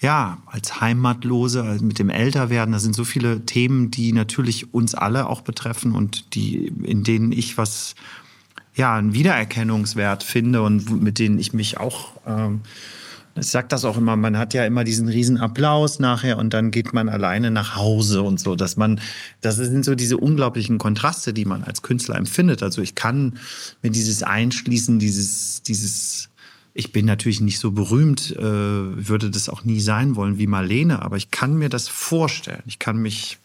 ja, 0.01 0.39
als 0.46 0.82
Heimatlose, 0.82 1.63
also 1.63 1.86
mit 1.86 2.00
dem 2.00 2.10
Älterwerden, 2.10 2.74
da 2.74 2.79
sind 2.79 2.96
so 2.96 3.05
viele 3.05 3.46
Themen, 3.46 3.91
die 3.91 4.12
natürlich 4.12 4.74
uns 4.74 4.94
alle 4.94 5.27
auch 5.27 5.41
betreffen 5.41 5.94
und 5.94 6.36
die, 6.36 6.67
in 6.84 7.03
denen 7.03 7.32
ich 7.32 7.58
was, 7.58 7.96
ja, 8.75 8.96
einen 8.96 9.13
Wiedererkennungswert 9.13 10.24
finde 10.24 10.62
und 10.62 11.01
mit 11.01 11.17
denen 11.17 11.39
ich 11.39 11.53
mich 11.53 11.77
auch, 11.77 12.12
ähm, 12.27 12.62
ich 13.38 13.48
sag 13.48 13.70
das 13.70 13.84
auch 13.84 13.98
immer, 13.98 14.15
man 14.15 14.38
hat 14.38 14.53
ja 14.53 14.65
immer 14.65 14.84
diesen 14.84 15.08
riesen 15.08 15.38
Applaus 15.38 16.00
nachher 16.00 16.38
und 16.38 16.53
dann 16.53 16.72
geht 16.72 16.94
man 16.94 17.10
alleine 17.10 17.51
nach 17.51 17.75
Hause 17.75 18.22
und 18.22 18.39
so, 18.39 18.55
dass 18.55 18.77
man, 18.77 19.00
das 19.41 19.55
sind 19.55 19.84
so 19.84 19.96
diese 19.96 20.17
unglaublichen 20.17 20.77
Kontraste, 20.77 21.34
die 21.34 21.46
man 21.46 21.63
als 21.63 21.82
Künstler 21.82 22.15
empfindet. 22.15 22.63
Also 22.63 22.82
ich 22.82 22.96
kann 22.96 23.38
mir 23.82 23.91
dieses 23.91 24.24
Einschließen, 24.24 25.00
dieses, 25.00 25.63
dieses, 25.63 26.29
ich 26.74 26.91
bin 26.91 27.05
natürlich 27.05 27.41
nicht 27.41 27.60
so 27.60 27.72
berühmt, 27.72 28.36
äh, 28.38 28.41
würde 28.41 29.32
das 29.32 29.50
auch 29.50 29.63
nie 29.63 29.79
sein 29.79 30.15
wollen 30.15 30.38
wie 30.38 30.48
Marlene, 30.48 31.01
aber 31.01 31.17
ich 31.17 31.32
kann 31.32 31.58
mir 31.58 31.70
das 31.70 31.88
vorstellen. 31.88 32.63
Ich 32.67 32.79
kann 32.79 32.98
mich 32.98 33.38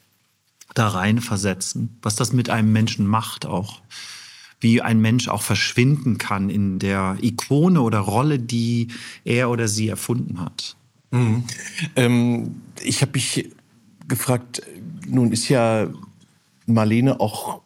da 0.74 0.88
reinversetzen, 0.88 1.98
was 2.02 2.16
das 2.16 2.32
mit 2.32 2.48
einem 2.50 2.72
Menschen 2.72 3.06
macht 3.06 3.46
auch. 3.46 3.80
Wie 4.60 4.82
ein 4.82 5.00
Mensch 5.00 5.28
auch 5.28 5.42
verschwinden 5.42 6.18
kann 6.18 6.50
in 6.50 6.78
der 6.78 7.16
Ikone 7.20 7.80
oder 7.80 8.00
Rolle, 8.00 8.38
die 8.38 8.88
er 9.24 9.50
oder 9.50 9.68
sie 9.68 9.88
erfunden 9.88 10.40
hat. 10.40 10.76
Mhm. 11.10 11.44
Ähm, 11.96 12.60
ich 12.82 13.02
habe 13.02 13.12
mich 13.12 13.50
gefragt, 14.06 14.62
nun 15.06 15.32
ist 15.32 15.48
ja 15.48 15.88
Marlene 16.66 17.20
auch 17.20 17.60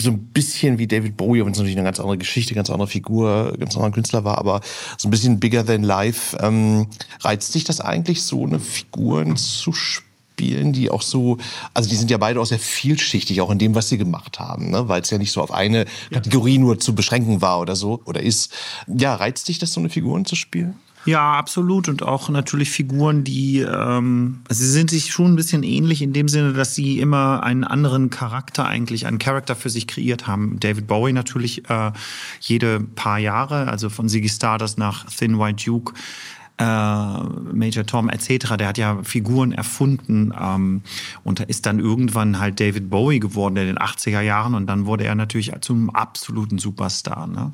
so 0.00 0.10
ein 0.10 0.18
bisschen 0.26 0.78
wie 0.78 0.86
David 0.86 1.16
Bowie, 1.16 1.44
wenn 1.44 1.52
es 1.52 1.58
natürlich 1.58 1.76
eine 1.76 1.84
ganz 1.84 1.98
andere 1.98 2.18
Geschichte, 2.18 2.54
ganz 2.54 2.68
andere 2.68 2.88
Figur, 2.88 3.54
ganz 3.58 3.74
anderer 3.76 3.92
Künstler 3.92 4.24
war, 4.24 4.36
aber 4.38 4.60
so 4.98 5.08
ein 5.08 5.10
bisschen 5.10 5.40
bigger 5.40 5.64
than 5.64 5.82
life. 5.82 6.36
Ähm, 6.40 6.88
reizt 7.20 7.54
dich 7.54 7.64
das 7.64 7.80
eigentlich, 7.80 8.22
so 8.22 8.44
eine 8.44 8.60
Figuren 8.60 9.36
zu 9.36 9.72
spielen, 9.72 10.13
die 10.38 10.90
auch 10.90 11.02
so, 11.02 11.38
also 11.72 11.88
die 11.88 11.96
sind 11.96 12.10
ja 12.10 12.18
beide 12.18 12.40
auch 12.40 12.46
sehr 12.46 12.58
vielschichtig, 12.58 13.40
auch 13.40 13.50
in 13.50 13.58
dem, 13.58 13.74
was 13.74 13.88
sie 13.88 13.98
gemacht 13.98 14.38
haben, 14.38 14.70
ne? 14.70 14.88
weil 14.88 15.02
es 15.02 15.10
ja 15.10 15.18
nicht 15.18 15.32
so 15.32 15.42
auf 15.42 15.52
eine 15.52 15.86
Kategorie 16.10 16.58
nur 16.58 16.78
zu 16.78 16.94
beschränken 16.94 17.40
war 17.40 17.60
oder 17.60 17.76
so, 17.76 18.00
oder 18.04 18.22
ist. 18.22 18.52
Ja, 18.86 19.14
reizt 19.14 19.48
dich 19.48 19.58
das, 19.58 19.72
so 19.72 19.80
eine 19.80 19.90
Figuren 19.90 20.24
zu 20.24 20.36
spielen? 20.36 20.74
Ja, 21.06 21.34
absolut. 21.34 21.88
Und 21.88 22.02
auch 22.02 22.30
natürlich 22.30 22.70
Figuren, 22.70 23.24
die, 23.24 23.60
ähm, 23.60 24.40
sie 24.48 24.66
sind 24.66 24.88
sich 24.88 25.12
schon 25.12 25.32
ein 25.32 25.36
bisschen 25.36 25.62
ähnlich 25.62 26.00
in 26.00 26.14
dem 26.14 26.28
Sinne, 26.28 26.54
dass 26.54 26.74
sie 26.74 26.98
immer 26.98 27.42
einen 27.42 27.64
anderen 27.64 28.08
Charakter 28.08 28.66
eigentlich, 28.66 29.06
einen 29.06 29.18
Charakter 29.18 29.54
für 29.54 29.68
sich 29.68 29.86
kreiert 29.86 30.26
haben. 30.26 30.58
David 30.60 30.86
Bowie 30.86 31.12
natürlich 31.12 31.68
äh, 31.68 31.92
jede 32.40 32.80
paar 32.80 33.18
Jahre, 33.18 33.68
also 33.68 33.90
von 33.90 34.08
Ziggy 34.08 34.30
Stardust 34.30 34.78
nach 34.78 35.04
Thin 35.10 35.38
White 35.38 35.64
Duke, 35.64 35.92
äh, 36.58 36.64
Major 36.64 37.84
Tom 37.84 38.08
etc., 38.08 38.56
der 38.56 38.68
hat 38.68 38.78
ja 38.78 39.02
Figuren 39.02 39.52
erfunden 39.52 40.32
ähm, 40.38 40.82
und 41.24 41.40
ist 41.40 41.66
dann 41.66 41.80
irgendwann 41.80 42.38
halt 42.38 42.60
David 42.60 42.90
Bowie 42.90 43.18
geworden 43.18 43.56
in 43.56 43.66
den 43.66 43.78
80er 43.78 44.20
Jahren 44.20 44.54
und 44.54 44.66
dann 44.66 44.86
wurde 44.86 45.04
er 45.04 45.14
natürlich 45.14 45.52
zum 45.60 45.90
absoluten 45.90 46.58
Superstar. 46.58 47.26
Ne? 47.26 47.52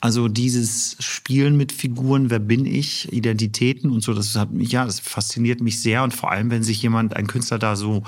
Also 0.00 0.28
dieses 0.28 0.96
Spielen 1.00 1.56
mit 1.56 1.72
Figuren, 1.72 2.30
wer 2.30 2.38
bin 2.38 2.64
ich, 2.64 3.12
Identitäten 3.12 3.90
und 3.90 4.02
so, 4.02 4.14
das 4.14 4.34
hat 4.36 4.52
mich, 4.52 4.70
ja, 4.72 4.84
das 4.84 5.00
fasziniert 5.00 5.60
mich 5.60 5.80
sehr 5.80 6.02
und 6.02 6.14
vor 6.14 6.30
allem, 6.30 6.50
wenn 6.50 6.62
sich 6.62 6.80
jemand, 6.82 7.16
ein 7.16 7.26
Künstler 7.26 7.58
da 7.58 7.76
so 7.76 8.02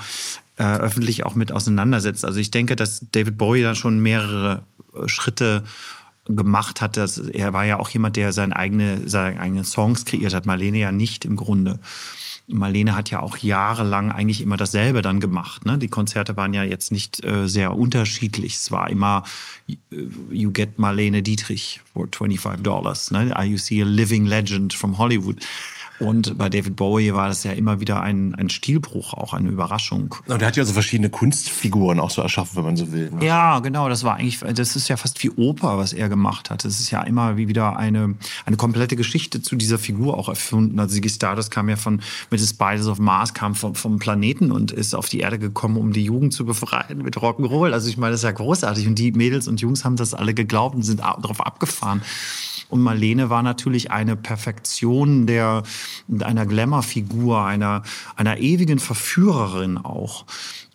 äh, 0.57 0.63
öffentlich 0.63 1.25
auch 1.25 1.35
mit 1.35 1.51
auseinandersetzt. 1.51 2.23
Also 2.23 2.39
ich 2.39 2.51
denke, 2.51 2.75
dass 2.75 3.05
David 3.11 3.37
Bowie 3.37 3.61
da 3.61 3.75
schon 3.75 3.99
mehrere 3.99 4.63
äh, 4.93 5.07
Schritte 5.07 5.63
gemacht 6.25 6.81
hat. 6.81 6.97
Dass, 6.97 7.17
er 7.17 7.53
war 7.53 7.65
ja 7.65 7.79
auch 7.79 7.89
jemand, 7.89 8.15
der 8.15 8.33
seine, 8.33 8.55
eigene, 8.55 9.07
seine 9.07 9.39
eigenen 9.39 9.63
Songs 9.63 10.05
kreiert 10.05 10.33
hat. 10.33 10.45
Marlene 10.45 10.79
ja 10.79 10.91
nicht 10.91 11.25
im 11.25 11.35
Grunde. 11.35 11.79
Marlene 12.47 12.95
hat 12.95 13.09
ja 13.09 13.21
auch 13.21 13.37
jahrelang 13.37 14.11
eigentlich 14.11 14.41
immer 14.41 14.57
dasselbe 14.57 15.01
dann 15.01 15.19
gemacht. 15.19 15.65
Ne? 15.65 15.77
Die 15.77 15.87
Konzerte 15.87 16.37
waren 16.37 16.53
ja 16.53 16.63
jetzt 16.63 16.91
nicht 16.91 17.23
äh, 17.25 17.47
sehr 17.47 17.75
unterschiedlich. 17.75 18.55
Es 18.55 18.71
war 18.71 18.89
immer 18.89 19.23
äh, 19.67 19.75
You 20.29 20.51
get 20.51 20.77
Marlene 20.77 21.23
Dietrich 21.23 21.81
for 21.91 22.07
25 22.11 22.61
Dollars. 22.61 23.09
Ne? 23.09 23.33
You 23.45 23.57
see 23.57 23.81
a 23.81 23.85
living 23.85 24.25
legend 24.25 24.73
from 24.73 24.97
Hollywood. 24.97 25.37
Und 25.99 26.37
bei 26.37 26.49
David 26.49 26.75
Bowie 26.75 27.13
war 27.13 27.29
das 27.29 27.43
ja 27.43 27.51
immer 27.51 27.79
wieder 27.79 28.01
ein, 28.01 28.35
ein 28.35 28.49
Stilbruch, 28.49 29.13
auch 29.13 29.33
eine 29.33 29.49
Überraschung. 29.49 30.15
Und 30.27 30.41
er 30.41 30.47
hat 30.47 30.57
ja 30.57 30.65
so 30.65 30.73
verschiedene 30.73 31.09
Kunstfiguren 31.09 31.99
auch 31.99 32.09
so 32.09 32.21
erschaffen, 32.21 32.57
wenn 32.57 32.65
man 32.65 32.77
so 32.77 32.91
will. 32.91 33.11
Ne? 33.11 33.25
Ja, 33.25 33.59
genau. 33.59 33.87
Das 33.87 34.03
war 34.03 34.15
eigentlich, 34.15 34.39
das 34.39 34.75
ist 34.75 34.87
ja 34.89 34.97
fast 34.97 35.23
wie 35.23 35.29
Oper, 35.31 35.77
was 35.77 35.93
er 35.93 36.09
gemacht 36.09 36.49
hat. 36.49 36.65
Das 36.65 36.79
ist 36.79 36.91
ja 36.91 37.01
immer 37.03 37.37
wie 37.37 37.47
wieder 37.47 37.77
eine, 37.77 38.15
eine 38.45 38.57
komplette 38.57 38.95
Geschichte 38.95 39.41
zu 39.41 39.55
dieser 39.55 39.79
Figur 39.79 40.17
auch 40.17 40.27
erfunden. 40.27 40.79
Also 40.79 40.95
Ziggy 40.95 41.09
Stardust 41.09 41.51
kam 41.51 41.69
ja 41.69 41.77
von, 41.77 42.01
mit 42.29 42.39
The 42.39 42.47
Spiders 42.47 42.87
of 42.87 42.99
Mars, 42.99 43.33
kam 43.33 43.55
vom, 43.55 43.75
vom 43.75 43.97
Planeten 43.97 44.51
und 44.51 44.71
ist 44.71 44.95
auf 44.95 45.07
die 45.07 45.19
Erde 45.19 45.39
gekommen, 45.39 45.77
um 45.77 45.93
die 45.93 46.03
Jugend 46.03 46.33
zu 46.33 46.45
befreien 46.45 47.03
mit 47.03 47.17
Rock'n'Roll. 47.17 47.71
Also 47.71 47.87
ich 47.87 47.97
meine, 47.97 48.11
das 48.11 48.19
ist 48.19 48.25
ja 48.25 48.31
großartig. 48.31 48.87
Und 48.87 48.95
die 48.99 49.13
Mädels 49.13 49.47
und 49.47 49.61
Jungs 49.61 49.85
haben 49.85 49.95
das 49.95 50.13
alle 50.13 50.33
geglaubt 50.33 50.75
und 50.75 50.83
sind 50.83 50.99
darauf 50.99 51.39
abgefahren. 51.39 52.01
Und 52.69 52.81
Marlene 52.81 53.29
war 53.29 53.43
natürlich 53.43 53.91
eine 53.91 54.15
Perfektion 54.15 55.27
der, 55.27 55.63
einer 56.19 56.45
Glamour-Figur, 56.45 57.43
einer, 57.45 57.83
einer 58.15 58.37
ewigen 58.37 58.79
Verführerin 58.79 59.77
auch. 59.77 60.25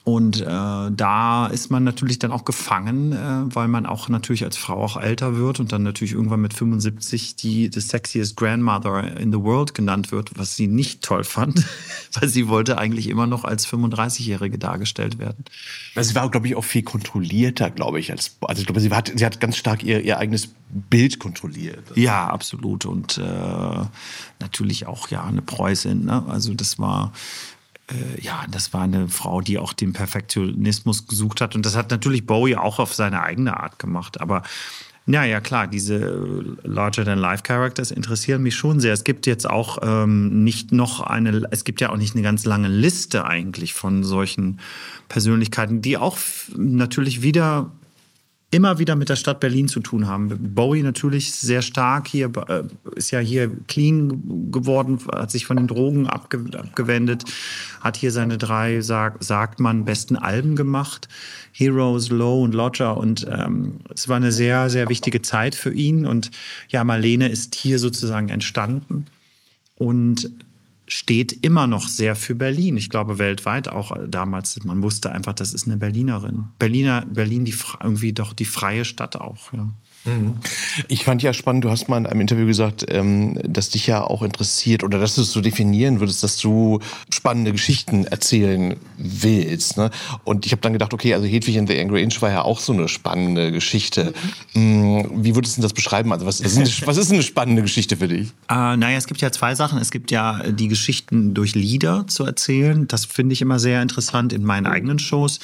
Und 0.02 0.40
äh, 0.40 0.46
da 0.46 1.46
ist 1.46 1.70
man 1.70 1.84
natürlich 1.84 2.18
dann 2.18 2.32
auch 2.32 2.44
gefangen, 2.44 3.12
äh, 3.12 3.54
weil 3.54 3.68
man 3.68 3.84
auch 3.84 4.08
natürlich 4.08 4.44
als 4.44 4.56
Frau 4.56 4.82
auch 4.82 4.96
älter 4.96 5.36
wird 5.36 5.60
und 5.60 5.72
dann 5.72 5.82
natürlich 5.82 6.14
irgendwann 6.14 6.40
mit 6.40 6.54
75 6.54 7.36
die 7.36 7.70
the 7.72 7.80
sexiest 7.80 8.36
grandmother 8.36 9.16
in 9.18 9.30
the 9.30 9.38
world 9.38 9.74
genannt 9.74 10.10
wird, 10.10 10.30
was 10.38 10.56
sie 10.56 10.68
nicht 10.68 11.02
toll 11.02 11.22
fand, 11.22 11.66
weil 12.18 12.28
sie 12.28 12.48
wollte 12.48 12.78
eigentlich 12.78 13.08
immer 13.08 13.26
noch 13.26 13.44
als 13.44 13.68
35-Jährige 13.68 14.58
dargestellt 14.58 15.18
werden. 15.18 15.44
Also 15.94 16.10
sie 16.10 16.14
war, 16.14 16.30
glaube 16.30 16.46
ich, 16.46 16.56
auch 16.56 16.64
viel 16.64 16.82
kontrollierter, 16.82 17.70
glaube 17.70 18.00
ich. 18.00 18.10
Als, 18.10 18.38
also 18.40 18.60
ich 18.60 18.66
glaube, 18.66 18.80
sie 18.80 18.90
hat, 18.90 19.12
sie 19.14 19.26
hat 19.26 19.38
ganz 19.38 19.56
stark 19.56 19.82
ihr, 19.82 20.00
ihr 20.00 20.18
eigenes 20.18 20.48
Bild 20.70 21.18
kontrolliert. 21.18 21.84
Ja, 21.94 22.28
absolut. 22.28 22.86
Und 22.86 23.18
äh, 23.18 23.84
natürlich 24.38 24.86
auch 24.86 25.08
ja 25.08 25.24
eine 25.24 25.42
Preußin. 25.42 26.06
Ne? 26.06 26.24
Also 26.26 26.54
das 26.54 26.78
war 26.78 27.12
äh, 27.90 28.20
ja, 28.20 28.44
das 28.50 28.72
war 28.72 28.82
eine 28.82 29.08
Frau, 29.08 29.40
die 29.40 29.58
auch 29.58 29.72
den 29.72 29.92
Perfektionismus 29.92 31.06
gesucht 31.06 31.40
hat. 31.40 31.54
Und 31.54 31.66
das 31.66 31.76
hat 31.76 31.90
natürlich 31.90 32.26
Bowie 32.26 32.56
auch 32.56 32.78
auf 32.78 32.94
seine 32.94 33.22
eigene 33.22 33.58
Art 33.58 33.78
gemacht. 33.78 34.20
Aber 34.20 34.42
ja, 35.06 35.24
ja, 35.24 35.40
klar, 35.40 35.66
diese 35.66 36.56
Larger-than-Life-Characters 36.62 37.90
interessieren 37.90 38.42
mich 38.42 38.54
schon 38.54 38.80
sehr. 38.80 38.92
Es 38.92 39.02
gibt 39.02 39.26
jetzt 39.26 39.48
auch 39.48 39.78
ähm, 39.82 40.44
nicht 40.44 40.72
noch 40.72 41.00
eine, 41.00 41.48
es 41.50 41.64
gibt 41.64 41.80
ja 41.80 41.90
auch 41.90 41.96
nicht 41.96 42.14
eine 42.14 42.22
ganz 42.22 42.44
lange 42.44 42.68
Liste 42.68 43.24
eigentlich 43.24 43.74
von 43.74 44.04
solchen 44.04 44.60
Persönlichkeiten, 45.08 45.82
die 45.82 45.96
auch 45.96 46.16
natürlich 46.56 47.22
wieder 47.22 47.72
immer 48.52 48.78
wieder 48.78 48.96
mit 48.96 49.08
der 49.08 49.16
Stadt 49.16 49.38
Berlin 49.38 49.68
zu 49.68 49.80
tun 49.80 50.08
haben. 50.08 50.54
Bowie 50.54 50.82
natürlich 50.82 51.32
sehr 51.32 51.62
stark 51.62 52.08
hier, 52.08 52.32
äh, 52.48 52.64
ist 52.96 53.12
ja 53.12 53.20
hier 53.20 53.50
clean 53.68 54.50
geworden, 54.50 54.98
hat 55.12 55.30
sich 55.30 55.46
von 55.46 55.56
den 55.56 55.68
Drogen 55.68 56.08
abge 56.08 56.44
abgewendet, 56.58 57.24
hat 57.80 57.96
hier 57.96 58.10
seine 58.10 58.38
drei, 58.38 58.80
sag, 58.80 59.22
sagt 59.22 59.60
man, 59.60 59.84
besten 59.84 60.16
Alben 60.16 60.56
gemacht. 60.56 61.08
Heroes, 61.52 62.10
Low 62.10 62.42
und 62.42 62.54
Lodger. 62.54 62.96
Und 62.96 63.26
ähm, 63.30 63.80
es 63.94 64.08
war 64.08 64.16
eine 64.16 64.32
sehr, 64.32 64.68
sehr 64.68 64.88
wichtige 64.88 65.22
Zeit 65.22 65.54
für 65.54 65.72
ihn. 65.72 66.06
Und 66.06 66.30
ja, 66.68 66.82
Marlene 66.82 67.28
ist 67.28 67.54
hier 67.54 67.78
sozusagen 67.78 68.28
entstanden. 68.30 69.06
Und 69.76 70.30
steht 70.92 71.44
immer 71.44 71.66
noch 71.66 71.88
sehr 71.88 72.16
für 72.16 72.34
Berlin. 72.34 72.76
Ich 72.76 72.90
glaube 72.90 73.18
weltweit 73.18 73.68
auch 73.68 73.96
damals. 74.08 74.62
Man 74.64 74.82
wusste 74.82 75.12
einfach, 75.12 75.34
das 75.34 75.54
ist 75.54 75.66
eine 75.66 75.76
Berlinerin. 75.76 76.46
Berliner, 76.58 77.06
Berlin, 77.06 77.44
die 77.44 77.54
irgendwie 77.80 78.12
doch 78.12 78.32
die 78.32 78.44
freie 78.44 78.84
Stadt 78.84 79.16
auch. 79.16 79.52
Ja. 79.52 79.68
Mhm. 80.04 80.36
Ich 80.88 81.04
fand 81.04 81.22
ja 81.22 81.34
spannend, 81.34 81.64
du 81.64 81.70
hast 81.70 81.88
mal 81.88 81.98
in 81.98 82.06
einem 82.06 82.22
Interview 82.22 82.46
gesagt, 82.46 82.86
ähm, 82.88 83.38
dass 83.44 83.68
dich 83.68 83.86
ja 83.86 84.02
auch 84.02 84.22
interessiert 84.22 84.82
oder 84.82 84.98
dass 84.98 85.14
du 85.14 85.22
es 85.22 85.32
so 85.32 85.42
definieren 85.42 86.00
würdest, 86.00 86.22
dass 86.22 86.38
du 86.38 86.80
spannende 87.12 87.52
Geschichten 87.52 88.06
erzählen 88.06 88.76
willst. 88.96 89.76
Ne? 89.76 89.90
Und 90.24 90.46
ich 90.46 90.52
habe 90.52 90.62
dann 90.62 90.72
gedacht, 90.72 90.94
okay, 90.94 91.12
also 91.12 91.26
Hedwig 91.26 91.56
in 91.56 91.66
The 91.66 91.78
Angry 91.78 92.02
Inch 92.02 92.22
war 92.22 92.30
ja 92.30 92.42
auch 92.42 92.60
so 92.60 92.72
eine 92.72 92.88
spannende 92.88 93.52
Geschichte. 93.52 94.14
Mhm. 94.54 95.24
Wie 95.24 95.34
würdest 95.34 95.58
du 95.58 95.62
das 95.62 95.74
beschreiben? 95.74 96.12
Also 96.12 96.24
was 96.24 96.40
ist, 96.40 96.56
eine, 96.56 96.68
was 96.86 96.96
ist 96.96 97.12
eine 97.12 97.22
spannende 97.22 97.60
Geschichte 97.60 97.98
für 97.98 98.08
dich? 98.08 98.28
Äh, 98.48 98.76
naja, 98.76 98.96
es 98.96 99.06
gibt 99.06 99.20
ja 99.20 99.30
zwei 99.30 99.54
Sachen. 99.54 99.78
Es 99.78 99.90
gibt 99.90 100.10
ja 100.10 100.50
die 100.50 100.68
Geschichten 100.68 101.34
durch 101.34 101.54
Lieder 101.54 102.06
zu 102.06 102.24
erzählen. 102.24 102.88
Das 102.88 103.04
finde 103.04 103.34
ich 103.34 103.42
immer 103.42 103.58
sehr 103.58 103.82
interessant 103.82 104.32
in 104.32 104.44
meinen 104.44 104.66
eigenen 104.66 104.98
Shows. 104.98 105.40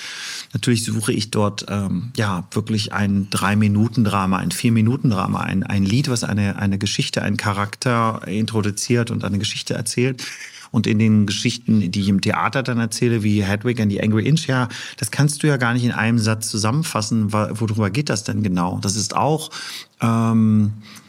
Natürlich 0.55 0.85
suche 0.85 1.13
ich 1.13 1.31
dort 1.31 1.67
ähm, 1.69 2.13
ja 2.17 2.47
wirklich 2.53 2.95
ein 2.95 3.29
Drei-Minuten-Drama 3.29 4.46
ein 4.47 4.53
Vier-Minuten-Drama, 4.53 5.41
ein, 5.41 5.63
ein 5.63 5.85
Lied, 5.85 6.09
was 6.09 6.25
eine, 6.25 6.57
eine 6.57 6.79
Geschichte, 6.79 7.23
einen 7.23 7.37
Charakter 7.37 8.23
introduziert 8.27 9.11
und 9.11 9.25
eine 9.25 9.39
Geschichte 9.39 9.75
erzählt. 9.75 10.25
Und 10.73 10.87
in 10.87 10.99
den 10.99 11.27
Geschichten, 11.27 11.91
die 11.91 12.01
ich 12.01 12.09
im 12.09 12.21
Theater 12.21 12.63
dann 12.63 12.79
erzähle, 12.79 13.23
wie 13.23 13.43
Hedwig 13.43 13.81
and 13.81 13.91
the 13.91 14.03
Angry 14.03 14.27
Inch, 14.27 14.47
ja, 14.47 14.69
das 14.99 15.11
kannst 15.11 15.43
du 15.43 15.47
ja 15.47 15.57
gar 15.57 15.73
nicht 15.73 15.85
in 15.85 15.93
einem 15.93 16.19
Satz 16.19 16.51
zusammenfassen. 16.51 17.33
Worüber 17.33 17.91
geht 17.91 18.11
das 18.11 18.25
denn 18.25 18.43
genau? 18.43 18.79
Das 18.83 18.97
ist 18.97 19.17
auch 19.17 19.51
ähm, 20.01 20.73
äh, 20.75 21.06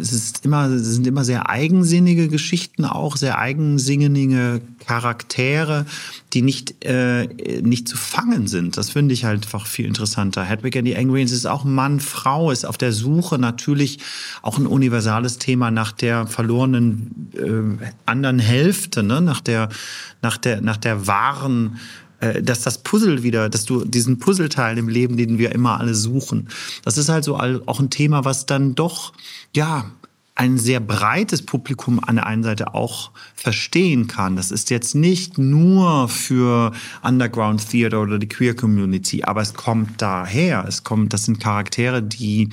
es 0.00 0.12
ist 0.12 0.44
immer, 0.44 0.66
es 0.66 0.86
sind 0.86 1.06
immer 1.06 1.24
sehr 1.24 1.48
eigensinnige 1.48 2.28
Geschichten, 2.28 2.84
auch 2.84 3.16
sehr 3.16 3.38
eigensinnige 3.38 4.60
Charaktere, 4.84 5.86
die 6.32 6.42
nicht, 6.42 6.84
äh, 6.84 7.26
nicht 7.62 7.86
zu 7.86 7.96
fangen 7.96 8.48
sind. 8.48 8.76
Das 8.76 8.90
finde 8.90 9.14
ich 9.14 9.24
halt 9.24 9.44
einfach 9.44 9.66
viel 9.66 9.86
interessanter. 9.86 10.42
Hedwig 10.42 10.76
and 10.76 10.88
the 10.88 10.96
Angry 10.96 11.22
ist 11.22 11.46
auch 11.46 11.64
Mann, 11.64 12.00
Frau, 12.00 12.50
ist 12.50 12.66
auf 12.66 12.78
der 12.78 12.92
Suche 12.92 13.38
natürlich 13.38 14.00
auch 14.42 14.58
ein 14.58 14.66
universales 14.66 15.38
Thema 15.38 15.70
nach 15.70 15.92
der 15.92 16.26
verlorenen 16.26 17.30
äh, 17.34 17.86
anderen 18.06 18.40
Hälfte, 18.40 19.04
ne? 19.04 19.20
nach 19.20 19.40
der, 19.40 19.68
nach 20.20 20.36
der, 20.36 20.60
nach 20.62 20.76
der 20.76 21.06
wahren 21.06 21.76
äh, 21.76 22.07
dass 22.42 22.62
das 22.62 22.78
Puzzle 22.78 23.22
wieder, 23.22 23.48
dass 23.48 23.64
du 23.64 23.84
diesen 23.84 24.18
Puzzleteil 24.18 24.76
im 24.78 24.88
Leben, 24.88 25.16
den 25.16 25.38
wir 25.38 25.52
immer 25.52 25.78
alle 25.78 25.94
suchen, 25.94 26.48
das 26.84 26.98
ist 26.98 27.08
halt 27.08 27.24
so 27.24 27.36
auch 27.36 27.80
ein 27.80 27.90
Thema, 27.90 28.24
was 28.24 28.46
dann 28.46 28.74
doch, 28.74 29.12
ja, 29.54 29.86
ein 30.38 30.56
sehr 30.56 30.78
breites 30.78 31.42
Publikum 31.42 31.98
an 32.02 32.14
der 32.14 32.26
einen 32.26 32.44
Seite 32.44 32.72
auch 32.72 33.10
verstehen 33.34 34.06
kann. 34.06 34.36
Das 34.36 34.52
ist 34.52 34.70
jetzt 34.70 34.94
nicht 34.94 35.36
nur 35.36 36.08
für 36.08 36.70
Underground 37.02 37.68
Theater 37.68 38.00
oder 38.00 38.20
die 38.20 38.28
Queer 38.28 38.54
Community, 38.54 39.24
aber 39.24 39.42
es 39.42 39.54
kommt 39.54 40.00
daher. 40.00 40.64
Es 40.68 40.84
kommt, 40.84 41.12
das 41.12 41.24
sind 41.24 41.40
Charaktere, 41.40 42.04
die 42.04 42.50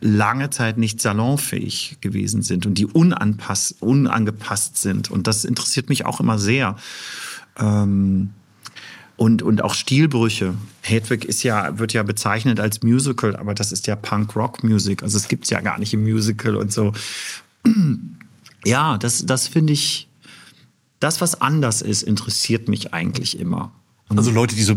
lange 0.00 0.50
Zeit 0.50 0.76
nicht 0.76 1.00
salonfähig 1.00 1.98
gewesen 2.00 2.42
sind 2.42 2.66
und 2.66 2.74
die 2.74 2.86
unanpass, 2.86 3.76
unangepasst 3.78 4.78
sind. 4.78 5.08
Und 5.08 5.28
das 5.28 5.44
interessiert 5.44 5.88
mich 5.88 6.06
auch 6.06 6.18
immer 6.18 6.38
sehr. 6.38 6.74
Ähm 7.56 8.30
und, 9.20 9.42
und 9.42 9.62
auch 9.62 9.74
Stilbrüche. 9.74 10.54
Hedwig 10.80 11.26
ist 11.26 11.42
ja, 11.42 11.78
wird 11.78 11.92
ja 11.92 12.02
bezeichnet 12.02 12.58
als 12.58 12.82
Musical, 12.82 13.36
aber 13.36 13.52
das 13.52 13.70
ist 13.70 13.86
ja 13.86 13.94
Punk-Rock-Musik. 13.94 15.02
Also 15.02 15.18
es 15.18 15.28
gibt 15.28 15.44
es 15.44 15.50
ja 15.50 15.60
gar 15.60 15.78
nicht 15.78 15.92
im 15.92 16.04
Musical 16.04 16.56
und 16.56 16.72
so. 16.72 16.92
Ja, 18.66 18.98
das, 18.98 19.24
das 19.24 19.48
finde 19.48 19.72
ich, 19.72 20.06
das, 20.98 21.22
was 21.22 21.40
anders 21.40 21.80
ist, 21.80 22.02
interessiert 22.02 22.68
mich 22.68 22.92
eigentlich 22.92 23.40
immer. 23.40 23.72
Also 24.10 24.30
Leute, 24.30 24.54
die 24.54 24.62
so 24.62 24.76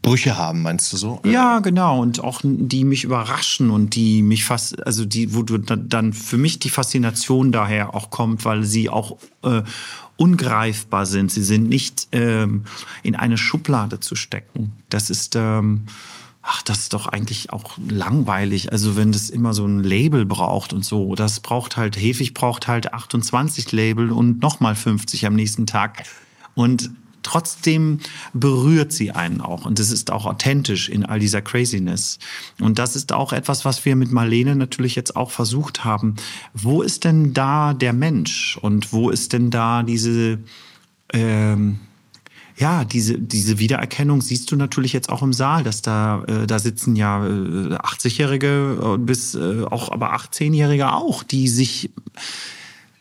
Brüche 0.00 0.38
haben, 0.38 0.62
meinst 0.62 0.90
du 0.90 0.96
so? 0.96 1.20
Ja, 1.26 1.58
genau. 1.58 2.00
Und 2.00 2.24
auch 2.24 2.40
die 2.42 2.84
mich 2.84 3.04
überraschen 3.04 3.68
und 3.68 3.94
die 3.94 4.22
mich 4.22 4.46
fast, 4.46 4.86
also 4.86 5.04
die, 5.04 5.34
wo 5.34 5.42
du 5.42 5.58
dann 5.58 6.14
für 6.14 6.38
mich 6.38 6.58
die 6.58 6.70
Faszination 6.70 7.52
daher 7.52 7.94
auch 7.94 8.08
kommt, 8.08 8.46
weil 8.46 8.64
sie 8.64 8.88
auch 8.88 9.18
äh, 9.42 9.60
ungreifbar 10.18 11.06
sind. 11.06 11.30
Sie 11.30 11.42
sind 11.42 11.68
nicht 11.68 12.08
ähm, 12.12 12.64
in 13.02 13.16
eine 13.16 13.38
Schublade 13.38 14.00
zu 14.00 14.16
stecken. 14.16 14.72
Das 14.90 15.10
ist, 15.10 15.36
ähm, 15.36 15.84
ach, 16.42 16.62
das 16.62 16.80
ist 16.80 16.92
doch 16.92 17.06
eigentlich 17.06 17.52
auch 17.52 17.78
langweilig. 17.88 18.72
Also 18.72 18.96
wenn 18.96 19.12
das 19.12 19.30
immer 19.30 19.54
so 19.54 19.64
ein 19.64 19.82
Label 19.82 20.26
braucht 20.26 20.72
und 20.72 20.84
so, 20.84 21.14
das 21.14 21.40
braucht 21.40 21.76
halt, 21.76 21.96
Hefig 21.96 22.34
braucht 22.34 22.66
halt 22.66 22.92
28 22.92 23.70
Label 23.72 24.10
und 24.10 24.42
nochmal 24.42 24.74
50 24.74 25.24
am 25.24 25.34
nächsten 25.34 25.66
Tag. 25.66 26.02
Und 26.54 26.90
trotzdem 27.22 27.98
berührt 28.32 28.92
sie 28.92 29.10
einen 29.12 29.40
auch. 29.40 29.64
Und 29.64 29.80
es 29.80 29.90
ist 29.90 30.10
auch 30.10 30.26
authentisch 30.26 30.88
in 30.88 31.04
all 31.04 31.18
dieser 31.18 31.42
Craziness. 31.42 32.18
Und 32.60 32.78
das 32.78 32.96
ist 32.96 33.12
auch 33.12 33.32
etwas, 33.32 33.64
was 33.64 33.84
wir 33.84 33.96
mit 33.96 34.10
Marlene 34.10 34.56
natürlich 34.56 34.94
jetzt 34.94 35.16
auch 35.16 35.30
versucht 35.30 35.84
haben. 35.84 36.16
Wo 36.54 36.82
ist 36.82 37.04
denn 37.04 37.34
da 37.34 37.74
der 37.74 37.92
Mensch? 37.92 38.58
Und 38.60 38.92
wo 38.92 39.10
ist 39.10 39.32
denn 39.32 39.50
da 39.50 39.82
diese, 39.82 40.38
ähm, 41.12 41.80
ja, 42.56 42.84
diese, 42.84 43.18
diese 43.18 43.58
Wiedererkennung 43.58 44.20
siehst 44.20 44.50
du 44.50 44.56
natürlich 44.56 44.92
jetzt 44.92 45.10
auch 45.10 45.22
im 45.22 45.32
Saal, 45.32 45.62
dass 45.62 45.82
da, 45.82 46.24
äh, 46.24 46.46
da 46.46 46.58
sitzen 46.58 46.96
ja 46.96 47.24
äh, 47.24 47.76
80-Jährige 47.76 48.98
bis 49.00 49.34
äh, 49.34 49.64
auch, 49.70 49.92
aber 49.92 50.14
18-Jährige 50.14 50.92
auch, 50.92 51.22
die 51.22 51.48
sich 51.48 51.90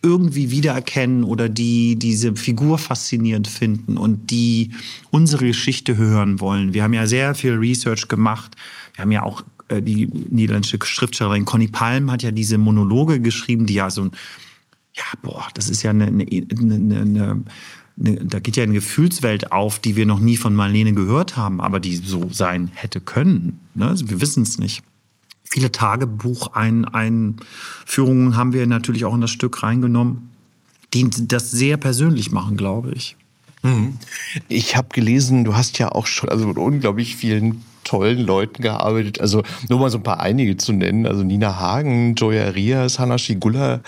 irgendwie 0.01 0.51
wiedererkennen 0.51 1.23
oder 1.23 1.49
die 1.49 1.95
diese 1.95 2.35
Figur 2.35 2.77
faszinierend 2.77 3.47
finden 3.47 3.97
und 3.97 4.31
die 4.31 4.71
unsere 5.09 5.47
Geschichte 5.47 5.97
hören 5.97 6.39
wollen. 6.39 6.73
Wir 6.73 6.83
haben 6.83 6.93
ja 6.93 7.07
sehr 7.07 7.35
viel 7.35 7.53
Research 7.53 8.07
gemacht. 8.07 8.55
Wir 8.93 9.03
haben 9.03 9.11
ja 9.11 9.23
auch 9.23 9.43
äh, 9.69 9.81
die 9.81 10.07
niederländische 10.07 10.79
Schriftstellerin 10.83 11.45
Conny 11.45 11.67
Palm 11.67 12.11
hat 12.11 12.23
ja 12.23 12.31
diese 12.31 12.57
Monologe 12.57 13.19
geschrieben, 13.19 13.65
die 13.65 13.75
ja 13.75 13.89
so 13.89 14.03
ein, 14.03 14.11
ja, 14.93 15.03
boah, 15.21 15.47
das 15.53 15.69
ist 15.69 15.83
ja 15.83 15.91
eine, 15.91 16.07
eine, 16.07 16.25
eine, 16.29 17.01
eine 17.01 17.43
da 17.97 18.39
geht 18.39 18.55
ja 18.57 18.63
eine 18.63 18.73
Gefühlswelt 18.73 19.51
auf, 19.51 19.79
die 19.79 19.95
wir 19.95 20.05
noch 20.05 20.19
nie 20.19 20.37
von 20.37 20.53
Marlene 20.53 20.93
gehört 20.93 21.35
haben, 21.35 21.59
aber 21.59 21.79
die 21.79 21.95
so 21.95 22.29
sein 22.31 22.69
hätte 22.75 23.01
können. 23.01 23.59
Ne? 23.73 23.87
Also 23.87 24.09
wir 24.09 24.21
wissen 24.21 24.43
es 24.43 24.59
nicht 24.59 24.83
viele 25.49 25.71
Tagebucheinführungen 25.71 28.35
haben 28.35 28.53
wir 28.53 28.67
natürlich 28.67 29.05
auch 29.05 29.15
in 29.15 29.21
das 29.21 29.31
Stück 29.31 29.63
reingenommen, 29.63 30.29
die 30.93 31.09
das 31.27 31.49
sehr 31.51 31.77
persönlich 31.77 32.31
machen, 32.31 32.57
glaube 32.57 32.91
ich. 32.91 33.15
Mhm. 33.63 33.97
Ich 34.47 34.75
habe 34.75 34.89
gelesen, 34.93 35.43
du 35.43 35.55
hast 35.55 35.79
ja 35.79 35.91
auch 35.91 36.05
schon 36.05 36.29
also 36.29 36.45
mit 36.47 36.57
unglaublich 36.57 37.15
vielen 37.15 37.63
tollen 37.83 38.19
Leuten 38.19 38.61
gearbeitet. 38.61 39.19
Also 39.21 39.41
nur 39.69 39.79
mal 39.79 39.89
so 39.89 39.97
ein 39.97 40.03
paar 40.03 40.19
einige 40.19 40.57
zu 40.57 40.73
nennen. 40.73 41.07
Also 41.07 41.23
Nina 41.23 41.57
Hagen, 41.57 42.13
Joya 42.15 42.49
Rias, 42.49 42.99
Hanna 42.99 43.17
Schigula 43.17 43.81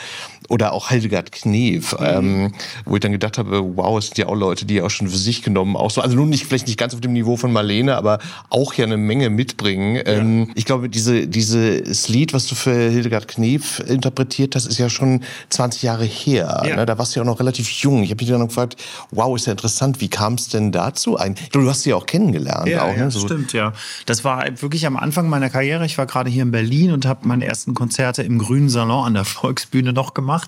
oder 0.50 0.74
auch 0.74 0.90
Hildegard 0.90 1.32
Knef, 1.32 1.98
mhm. 2.00 2.06
ähm, 2.06 2.52
wo 2.86 2.96
ich 2.96 3.02
dann 3.02 3.12
gedacht 3.12 3.38
habe, 3.38 3.78
wow, 3.78 3.98
es 3.98 4.08
sind 4.08 4.18
ja 4.18 4.28
auch 4.28 4.36
Leute, 4.36 4.66
die 4.66 4.82
auch 4.82 4.90
schon 4.90 5.08
für 5.08 5.18
sich 5.18 5.42
genommen, 5.42 5.76
auch 5.76 5.92
so, 5.92 6.02
also 6.02 6.16
nun 6.16 6.30
nicht 6.30 6.46
vielleicht 6.46 6.68
nicht 6.68 6.78
ganz 6.78 6.94
auf 6.94 7.02
dem 7.02 7.14
Niveau 7.14 7.38
von 7.38 7.52
Marlene, 7.52 7.96
aber 7.96 8.20
auch 8.50 8.74
ja 8.74 8.86
eine 8.86 8.98
Menge 8.98 9.30
mitbringen. 9.30 9.96
Ja. 9.96 10.04
Ähm, 10.06 10.52
ich 10.56 10.66
glaube, 10.66 10.90
diese 10.90 11.28
dieses 11.28 12.10
Lied, 12.10 12.34
was 12.34 12.48
du 12.48 12.56
für 12.56 12.90
Hildegard 12.90 13.28
Knef 13.28 13.80
interpretiert 13.80 14.56
hast, 14.56 14.66
ist 14.66 14.78
ja 14.78 14.90
schon 14.90 15.22
20 15.50 15.84
Jahre 15.84 16.06
her. 16.06 16.64
Ja. 16.66 16.76
Ne? 16.76 16.86
Da 16.86 16.98
warst 16.98 17.16
du 17.16 17.20
ja 17.20 17.24
auch 17.24 17.28
noch 17.28 17.40
relativ 17.40 17.70
jung. 17.70 18.04
Ich 18.04 18.12
habe 18.12 18.24
mich 18.24 18.32
dann 18.32 18.46
gefragt, 18.46 18.76
wow, 19.12 19.36
ist 19.36 19.46
ja 19.46 19.52
interessant, 19.52 20.02
wie 20.02 20.10
kam 20.10 20.34
es 20.34 20.50
denn 20.50 20.72
dazu? 20.72 21.18
Ein, 21.18 21.36
du 21.52 21.70
hast 21.70 21.84
sie 21.84 21.92
ja 21.92 21.96
auch 21.96 22.06
kennengelernt. 22.06 22.68
Ja, 22.68 22.84
auch, 22.84 22.94
ne? 22.94 23.00
ja 23.00 23.12
so. 23.12 23.20
stimmt, 23.20 23.54
ja. 23.54 23.74
Das 24.06 24.24
war 24.24 24.46
wirklich 24.62 24.86
am 24.86 24.98
Anfang 24.98 25.30
meiner 25.30 25.50
Karriere. 25.50 25.86
Ich 25.86 25.98
war 25.98 26.06
gerade 26.06 26.30
hier 26.30 26.44
in 26.44 26.52
Berlin 26.52 26.92
und 26.92 27.06
habe 27.06 27.28
meine 27.28 27.46
ersten 27.46 27.74
Konzerte 27.74 28.24
im 28.24 28.40
Grünen 28.40 28.70
Salon 28.70 29.06
an 29.06 29.14
der 29.14 29.26
Volksbühne 29.26 29.94
noch 29.94 30.14
gemacht. 30.14 30.39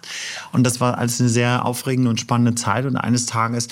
Und 0.52 0.64
das 0.64 0.80
war 0.80 0.98
alles 0.98 1.20
eine 1.20 1.30
sehr 1.30 1.66
aufregende 1.66 2.10
und 2.10 2.20
spannende 2.20 2.56
Zeit. 2.56 2.86
Und 2.86 2.96
eines 2.96 3.26
Tages 3.26 3.68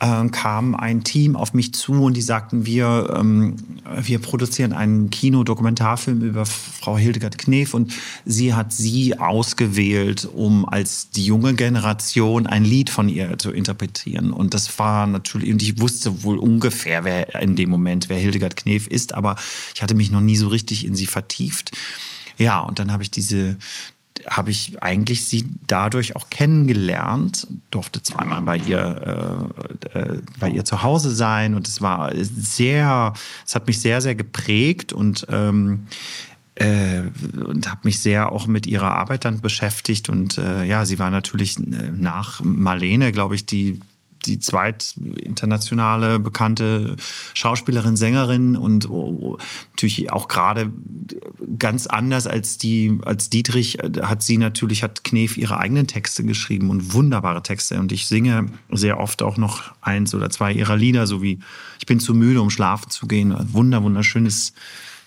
äh, 0.00 0.28
kam 0.28 0.74
ein 0.74 1.04
Team 1.04 1.36
auf 1.36 1.54
mich 1.54 1.74
zu 1.74 2.04
und 2.04 2.16
die 2.16 2.22
sagten, 2.22 2.66
wir, 2.66 3.14
ähm, 3.16 3.56
wir 4.00 4.18
produzieren 4.18 4.72
einen 4.72 5.10
Kinodokumentarfilm 5.10 6.22
über 6.22 6.46
Frau 6.46 6.98
Hildegard 6.98 7.38
Knef 7.38 7.74
und 7.74 7.92
sie 8.24 8.54
hat 8.54 8.72
sie 8.72 9.18
ausgewählt, 9.18 10.28
um 10.32 10.68
als 10.68 11.10
die 11.10 11.24
junge 11.24 11.54
Generation 11.54 12.46
ein 12.46 12.64
Lied 12.64 12.90
von 12.90 13.08
ihr 13.08 13.38
zu 13.38 13.50
interpretieren. 13.50 14.32
Und 14.32 14.54
das 14.54 14.78
war 14.78 15.06
natürlich, 15.06 15.52
und 15.52 15.62
ich 15.62 15.80
wusste 15.80 16.22
wohl 16.22 16.38
ungefähr, 16.38 17.04
wer 17.04 17.40
in 17.40 17.56
dem 17.56 17.70
Moment, 17.70 18.08
wer 18.08 18.18
Hildegard 18.18 18.56
Knef 18.56 18.86
ist, 18.86 19.14
aber 19.14 19.36
ich 19.74 19.82
hatte 19.82 19.94
mich 19.94 20.10
noch 20.10 20.20
nie 20.20 20.36
so 20.36 20.48
richtig 20.48 20.84
in 20.84 20.94
sie 20.94 21.06
vertieft. 21.06 21.72
Ja, 22.38 22.60
und 22.60 22.78
dann 22.78 22.92
habe 22.92 23.02
ich 23.02 23.10
diese 23.10 23.56
habe 24.28 24.50
ich 24.50 24.82
eigentlich 24.82 25.26
sie 25.26 25.44
dadurch 25.66 26.16
auch 26.16 26.30
kennengelernt, 26.30 27.46
durfte 27.70 28.02
zweimal 28.02 28.42
bei 28.42 28.56
ihr, 28.58 29.50
äh, 29.92 29.98
äh, 29.98 30.22
bei 30.38 30.48
ihr 30.48 30.64
zu 30.64 30.82
Hause 30.82 31.10
sein 31.10 31.54
und 31.54 31.68
es 31.68 31.82
war 31.82 32.12
sehr, 32.14 33.12
es 33.44 33.54
hat 33.54 33.66
mich 33.66 33.80
sehr, 33.80 34.00
sehr 34.00 34.14
geprägt 34.14 34.92
und 34.92 35.26
ähm, 35.30 35.86
äh, 36.54 37.02
und 37.44 37.68
habe 37.68 37.80
mich 37.82 37.98
sehr 37.98 38.30
auch 38.30 38.46
mit 38.46 38.66
ihrer 38.66 38.92
Arbeit 38.92 39.24
dann 39.24 39.40
beschäftigt 39.40 40.08
und 40.08 40.38
äh, 40.38 40.64
ja, 40.64 40.84
sie 40.84 41.00
war 41.00 41.10
natürlich 41.10 41.58
äh, 41.58 41.90
nach 41.92 42.40
Marlene, 42.42 43.10
glaube 43.10 43.34
ich, 43.34 43.46
die 43.46 43.80
die 44.26 44.38
zweit 44.38 44.94
internationale 45.16 46.18
bekannte 46.18 46.96
Schauspielerin, 47.34 47.96
Sängerin 47.96 48.56
und 48.56 48.88
oh, 48.88 49.18
oh, 49.20 49.38
natürlich 49.72 50.12
auch 50.12 50.28
gerade 50.28 50.72
ganz 51.58 51.86
anders 51.86 52.26
als 52.26 52.58
die 52.58 52.98
als 53.04 53.30
Dietrich 53.30 53.78
hat 54.02 54.22
sie 54.22 54.38
natürlich 54.38 54.82
hat 54.82 55.04
Knef 55.04 55.36
ihre 55.36 55.58
eigenen 55.58 55.86
Texte 55.86 56.24
geschrieben 56.24 56.70
und 56.70 56.94
wunderbare 56.94 57.42
Texte 57.42 57.78
und 57.78 57.92
ich 57.92 58.06
singe 58.06 58.46
sehr 58.70 58.98
oft 58.98 59.22
auch 59.22 59.36
noch 59.36 59.72
eins 59.80 60.14
oder 60.14 60.30
zwei 60.30 60.52
ihrer 60.52 60.76
Lieder, 60.76 61.06
so 61.06 61.22
wie 61.22 61.38
ich 61.78 61.86
bin 61.86 62.00
zu 62.00 62.14
müde, 62.14 62.40
um 62.40 62.50
schlafen 62.50 62.90
zu 62.90 63.06
gehen, 63.06 63.34
wunder 63.52 63.82
wunderschönes 63.82 64.52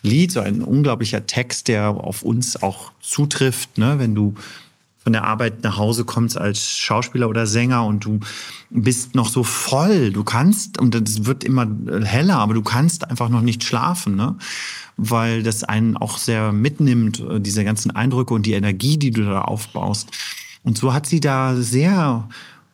Lied, 0.03 0.31
so 0.31 0.39
ein 0.39 0.61
unglaublicher 0.61 1.25
Text, 1.25 1.67
der 1.67 1.89
auf 1.89 2.21
uns 2.21 2.61
auch 2.61 2.91
zutrifft, 3.01 3.77
ne? 3.77 3.95
wenn 3.97 4.15
du 4.15 4.35
von 5.07 5.13
der 5.13 5.23
Arbeit 5.23 5.63
nach 5.63 5.77
Hause 5.77 6.03
kommst 6.03 6.37
als 6.37 6.77
Schauspieler 6.77 7.29
oder 7.29 7.47
Sänger 7.47 7.85
und 7.85 8.03
du 8.03 8.19
bist 8.69 9.15
noch 9.15 9.29
so 9.29 9.41
voll. 9.41 10.11
Du 10.11 10.25
kannst, 10.25 10.81
und 10.81 10.93
es 10.95 11.23
wird 11.23 11.45
immer 11.45 11.65
heller, 12.03 12.39
aber 12.39 12.53
du 12.53 12.61
kannst 12.61 13.09
einfach 13.09 13.29
noch 13.29 13.39
nicht 13.39 13.63
schlafen, 13.63 14.17
ne? 14.17 14.35
weil 14.97 15.43
das 15.43 15.63
einen 15.63 15.95
auch 15.95 16.17
sehr 16.17 16.51
mitnimmt, 16.51 17.21
äh, 17.21 17.39
diese 17.39 17.63
ganzen 17.63 17.91
Eindrücke 17.91 18.33
und 18.33 18.45
die 18.45 18.51
Energie, 18.51 18.97
die 18.97 19.11
du 19.11 19.23
da 19.23 19.43
aufbaust. 19.43 20.09
Und 20.63 20.77
so 20.77 20.93
hat 20.93 21.05
sie 21.05 21.21
da 21.21 21.55
sehr 21.55 22.27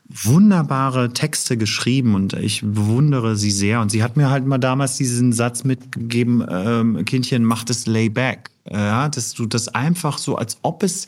wunderbare 0.09 1.13
Texte 1.13 1.55
geschrieben 1.55 2.15
und 2.15 2.33
ich 2.33 2.61
bewundere 2.61 3.35
sie 3.35 3.51
sehr. 3.51 3.79
Und 3.79 3.91
sie 3.91 4.01
hat 4.01 4.17
mir 4.17 4.31
halt 4.31 4.47
mal 4.47 4.57
damals 4.57 4.97
diesen 4.97 5.33
Satz 5.33 5.65
mitgegeben, 5.65 6.43
ähm, 6.49 7.05
Kindchen, 7.05 7.45
mach 7.45 7.63
das 7.63 7.85
Layback. 7.85 8.49
Ja, 8.67 9.09
dass 9.09 9.33
du 9.33 9.45
das 9.45 9.67
einfach 9.67 10.17
so, 10.17 10.37
als 10.37 10.57
ob 10.63 10.81
es 10.83 11.05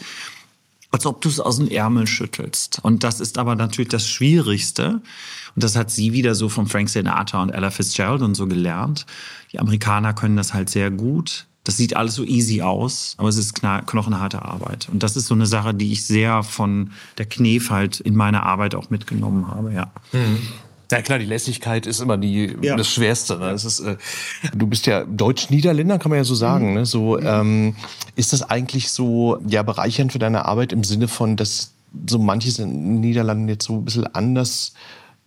als 0.95 1.05
ob 1.05 1.19
du 1.19 1.27
es 1.27 1.41
aus 1.41 1.57
dem 1.57 1.67
Ärmel 1.67 2.07
schüttelst. 2.07 2.79
Und 2.81 3.03
das 3.03 3.19
ist 3.19 3.37
aber 3.37 3.55
natürlich 3.55 3.89
das 3.89 4.07
Schwierigste. 4.07 5.01
Und 5.53 5.63
das 5.63 5.75
hat 5.75 5.91
sie 5.91 6.13
wieder 6.13 6.35
so 6.35 6.47
von 6.47 6.67
Frank 6.67 6.87
Sinatra 6.87 7.41
und 7.41 7.49
Ella 7.49 7.69
Fitzgerald 7.69 8.21
und 8.21 8.33
so 8.35 8.47
gelernt. 8.47 9.05
Die 9.51 9.59
Amerikaner 9.59 10.13
können 10.13 10.37
das 10.37 10.53
halt 10.53 10.69
sehr 10.69 10.91
gut. 10.91 11.47
Das 11.65 11.75
sieht 11.75 11.97
alles 11.97 12.15
so 12.15 12.23
easy 12.23 12.61
aus, 12.61 13.15
aber 13.17 13.27
es 13.27 13.35
ist 13.35 13.55
knochenharte 13.55 14.43
Arbeit. 14.43 14.87
Und 14.89 15.03
das 15.03 15.17
ist 15.17 15.25
so 15.27 15.33
eine 15.33 15.47
Sache, 15.47 15.73
die 15.73 15.91
ich 15.91 16.05
sehr 16.05 16.43
von 16.43 16.91
der 17.17 17.25
Knef 17.25 17.71
halt 17.71 17.99
in 17.99 18.15
meiner 18.15 18.43
Arbeit 18.43 18.73
auch 18.73 18.89
mitgenommen 18.89 19.49
habe, 19.49 19.73
ja. 19.73 19.91
Mhm. 20.13 20.37
Ja 20.91 21.01
klar, 21.01 21.19
die 21.19 21.25
Lässigkeit 21.25 21.85
ist 21.85 21.99
immer 21.99 22.17
die, 22.17 22.55
ja. 22.61 22.75
das 22.75 22.89
Schwerste. 22.89 23.37
Ne? 23.37 23.51
Das 23.51 23.65
ist, 23.65 23.79
äh, 23.79 23.97
du 24.53 24.67
bist 24.67 24.85
ja 24.85 25.03
Deutsch-Niederländer, 25.03 25.99
kann 25.99 26.09
man 26.09 26.17
ja 26.17 26.23
so 26.23 26.35
sagen. 26.35 26.69
Mhm. 26.69 26.73
Ne? 26.75 26.85
So, 26.85 27.19
ähm, 27.19 27.75
ist 28.15 28.33
das 28.33 28.43
eigentlich 28.43 28.89
so 28.89 29.39
ja, 29.47 29.63
bereichernd 29.63 30.11
für 30.11 30.19
deine 30.19 30.45
Arbeit 30.45 30.73
im 30.73 30.83
Sinne 30.83 31.07
von, 31.07 31.35
dass 31.35 31.71
so 32.07 32.19
manches 32.19 32.59
in 32.59 32.69
den 32.69 32.99
Niederlanden 33.01 33.47
jetzt 33.47 33.65
so 33.65 33.73
ein 33.73 33.85
bisschen 33.85 34.13
anders 34.13 34.73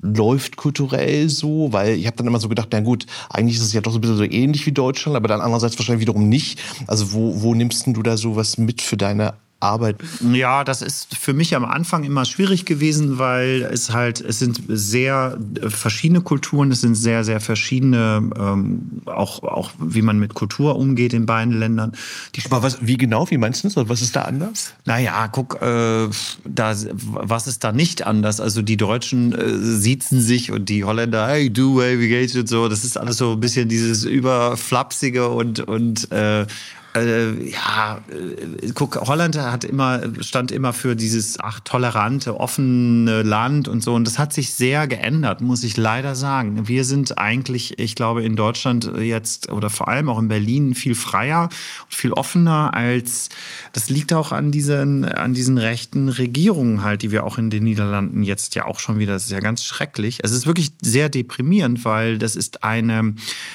läuft 0.00 0.56
kulturell 0.56 1.28
so, 1.28 1.72
weil 1.72 1.94
ich 1.94 2.06
habe 2.06 2.16
dann 2.16 2.26
immer 2.26 2.38
so 2.38 2.48
gedacht, 2.48 2.68
na 2.70 2.80
gut, 2.80 3.06
eigentlich 3.30 3.56
ist 3.56 3.64
es 3.64 3.72
ja 3.72 3.80
doch 3.80 3.90
so 3.90 3.98
ein 3.98 4.00
bisschen 4.00 4.16
so 4.16 4.24
ähnlich 4.24 4.64
wie 4.66 4.72
Deutschland, 4.72 5.16
aber 5.16 5.26
dann 5.26 5.40
andererseits 5.40 5.76
wahrscheinlich 5.78 6.02
wiederum 6.02 6.28
nicht. 6.28 6.60
Also 6.86 7.12
wo, 7.12 7.42
wo 7.42 7.54
nimmst 7.54 7.86
du 7.86 8.02
da 8.02 8.16
so 8.16 8.36
was 8.36 8.58
mit 8.58 8.80
für 8.80 8.96
deine 8.96 9.34
Arbeit? 9.60 9.96
Ja, 10.32 10.62
das 10.62 10.82
ist 10.82 11.16
für 11.16 11.32
mich 11.32 11.56
am 11.56 11.64
Anfang 11.64 12.04
immer 12.04 12.24
schwierig 12.24 12.64
gewesen, 12.64 13.18
weil 13.18 13.68
es 13.72 13.92
halt, 13.92 14.20
es 14.20 14.38
sind 14.38 14.62
sehr 14.68 15.36
verschiedene 15.66 16.20
Kulturen, 16.20 16.70
es 16.70 16.80
sind 16.80 16.94
sehr, 16.94 17.24
sehr 17.24 17.40
verschiedene, 17.40 18.30
ähm, 18.38 19.02
auch, 19.06 19.42
auch 19.42 19.72
wie 19.80 20.02
man 20.02 20.18
mit 20.20 20.34
Kultur 20.34 20.76
umgeht 20.76 21.12
in 21.12 21.26
beiden 21.26 21.58
Ländern. 21.58 21.92
Die 22.36 22.42
Aber 22.44 22.62
was, 22.62 22.78
wie 22.86 22.96
genau, 22.96 23.28
wie 23.30 23.38
meinst 23.38 23.64
du 23.64 23.68
das? 23.68 23.88
Was 23.88 24.00
ist 24.00 24.14
da 24.14 24.22
anders? 24.22 24.74
Naja, 24.84 25.26
guck, 25.26 25.60
äh, 25.60 26.08
da, 26.44 26.76
was 26.92 27.48
ist 27.48 27.64
da 27.64 27.72
nicht 27.72 28.06
anders? 28.06 28.40
Also 28.40 28.62
die 28.62 28.76
Deutschen 28.76 29.32
äh, 29.32 29.58
siezen 29.58 30.20
sich 30.20 30.52
und 30.52 30.68
die 30.68 30.84
Holländer, 30.84 31.26
hey, 31.26 31.52
du, 31.52 31.82
hey, 31.82 31.98
wie 31.98 32.08
geht's 32.08 32.36
und 32.36 32.48
so. 32.48 32.68
Das 32.68 32.84
ist 32.84 32.96
alles 32.96 33.16
so 33.16 33.32
ein 33.32 33.40
bisschen 33.40 33.68
dieses 33.68 34.04
überflapsige 34.04 35.28
und, 35.28 35.60
und 35.60 36.12
äh, 36.12 36.46
äh, 36.94 37.50
ja, 37.50 38.00
äh, 38.08 38.70
guck, 38.74 38.96
Holland 38.96 39.36
hat 39.36 39.64
immer, 39.64 40.00
stand 40.20 40.50
immer 40.50 40.72
für 40.72 40.96
dieses 40.96 41.38
ach, 41.38 41.60
tolerante, 41.60 42.38
offene 42.40 43.22
Land 43.22 43.68
und 43.68 43.82
so. 43.82 43.94
Und 43.94 44.06
das 44.06 44.18
hat 44.18 44.32
sich 44.32 44.52
sehr 44.52 44.86
geändert, 44.86 45.40
muss 45.40 45.64
ich 45.64 45.76
leider 45.76 46.14
sagen. 46.14 46.66
Wir 46.66 46.84
sind 46.84 47.18
eigentlich, 47.18 47.78
ich 47.78 47.94
glaube, 47.94 48.24
in 48.24 48.36
Deutschland 48.36 48.90
jetzt 48.98 49.50
oder 49.50 49.68
vor 49.68 49.88
allem 49.88 50.08
auch 50.08 50.18
in 50.18 50.28
Berlin 50.28 50.74
viel 50.74 50.94
freier 50.94 51.44
und 51.84 51.94
viel 51.94 52.12
offener 52.12 52.72
als, 52.74 53.28
das 53.72 53.90
liegt 53.90 54.12
auch 54.12 54.32
an 54.32 54.50
diesen, 54.50 55.04
an 55.04 55.34
diesen 55.34 55.58
rechten 55.58 56.08
Regierungen 56.08 56.82
halt, 56.82 57.02
die 57.02 57.10
wir 57.10 57.24
auch 57.24 57.36
in 57.36 57.50
den 57.50 57.64
Niederlanden 57.64 58.22
jetzt 58.22 58.54
ja 58.54 58.64
auch 58.64 58.80
schon 58.80 58.98
wieder, 58.98 59.12
das 59.12 59.24
ist 59.24 59.30
ja 59.30 59.40
ganz 59.40 59.62
schrecklich. 59.62 60.20
Es 60.22 60.32
ist 60.32 60.46
wirklich 60.46 60.72
sehr 60.80 61.10
deprimierend, 61.10 61.84
weil 61.84 62.18
das 62.18 62.34
ist 62.34 62.64
eine, 62.64 63.14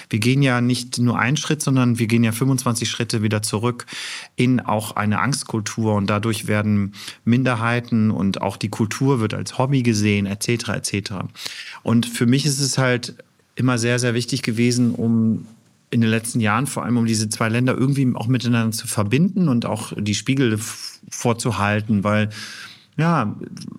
wir 0.10 0.20
gehen 0.20 0.44
ja 0.44 0.62
nicht 0.62 1.00
nur 1.00 1.18
einen 1.18 1.38
Schritt, 1.38 1.64
sondern 1.64 1.98
wir 1.98 2.06
gehen 2.06 2.24
ja 2.24 2.32
25 2.32 2.90
Schritte 2.90 3.23
wieder 3.24 3.42
zurück 3.42 3.86
in 4.36 4.60
auch 4.60 4.96
eine 4.96 5.20
Angstkultur 5.20 5.96
und 5.96 6.10
dadurch 6.10 6.48
werden 6.48 6.94
Minderheiten 7.26 8.12
und 8.12 8.42
auch 8.42 8.58
die 8.58 8.70
Kultur 8.70 9.20
wird 9.20 9.34
als 9.34 9.58
Hobby 9.58 9.84
gesehen, 9.84 10.26
etc. 10.26 10.70
etc. 10.70 11.14
Und 11.82 12.06
für 12.06 12.26
mich 12.26 12.46
ist 12.46 12.60
es 12.60 12.78
halt 12.78 13.16
immer 13.56 13.78
sehr, 13.78 14.00
sehr 14.00 14.14
wichtig 14.14 14.42
gewesen, 14.42 14.94
um 14.94 15.46
in 15.90 16.02
den 16.02 16.10
letzten 16.10 16.40
Jahren, 16.40 16.66
vor 16.66 16.84
allem 16.84 16.98
um 16.98 17.06
diese 17.06 17.30
zwei 17.30 17.50
Länder 17.50 17.78
irgendwie 17.78 18.12
auch 18.16 18.26
miteinander 18.28 18.76
zu 18.76 18.88
verbinden 18.88 19.48
und 19.48 19.68
auch 19.68 19.94
die 19.96 20.16
Spiegel 20.16 20.60
vorzuhalten, 21.10 22.04
weil 22.04 22.30
ja, 22.98 23.36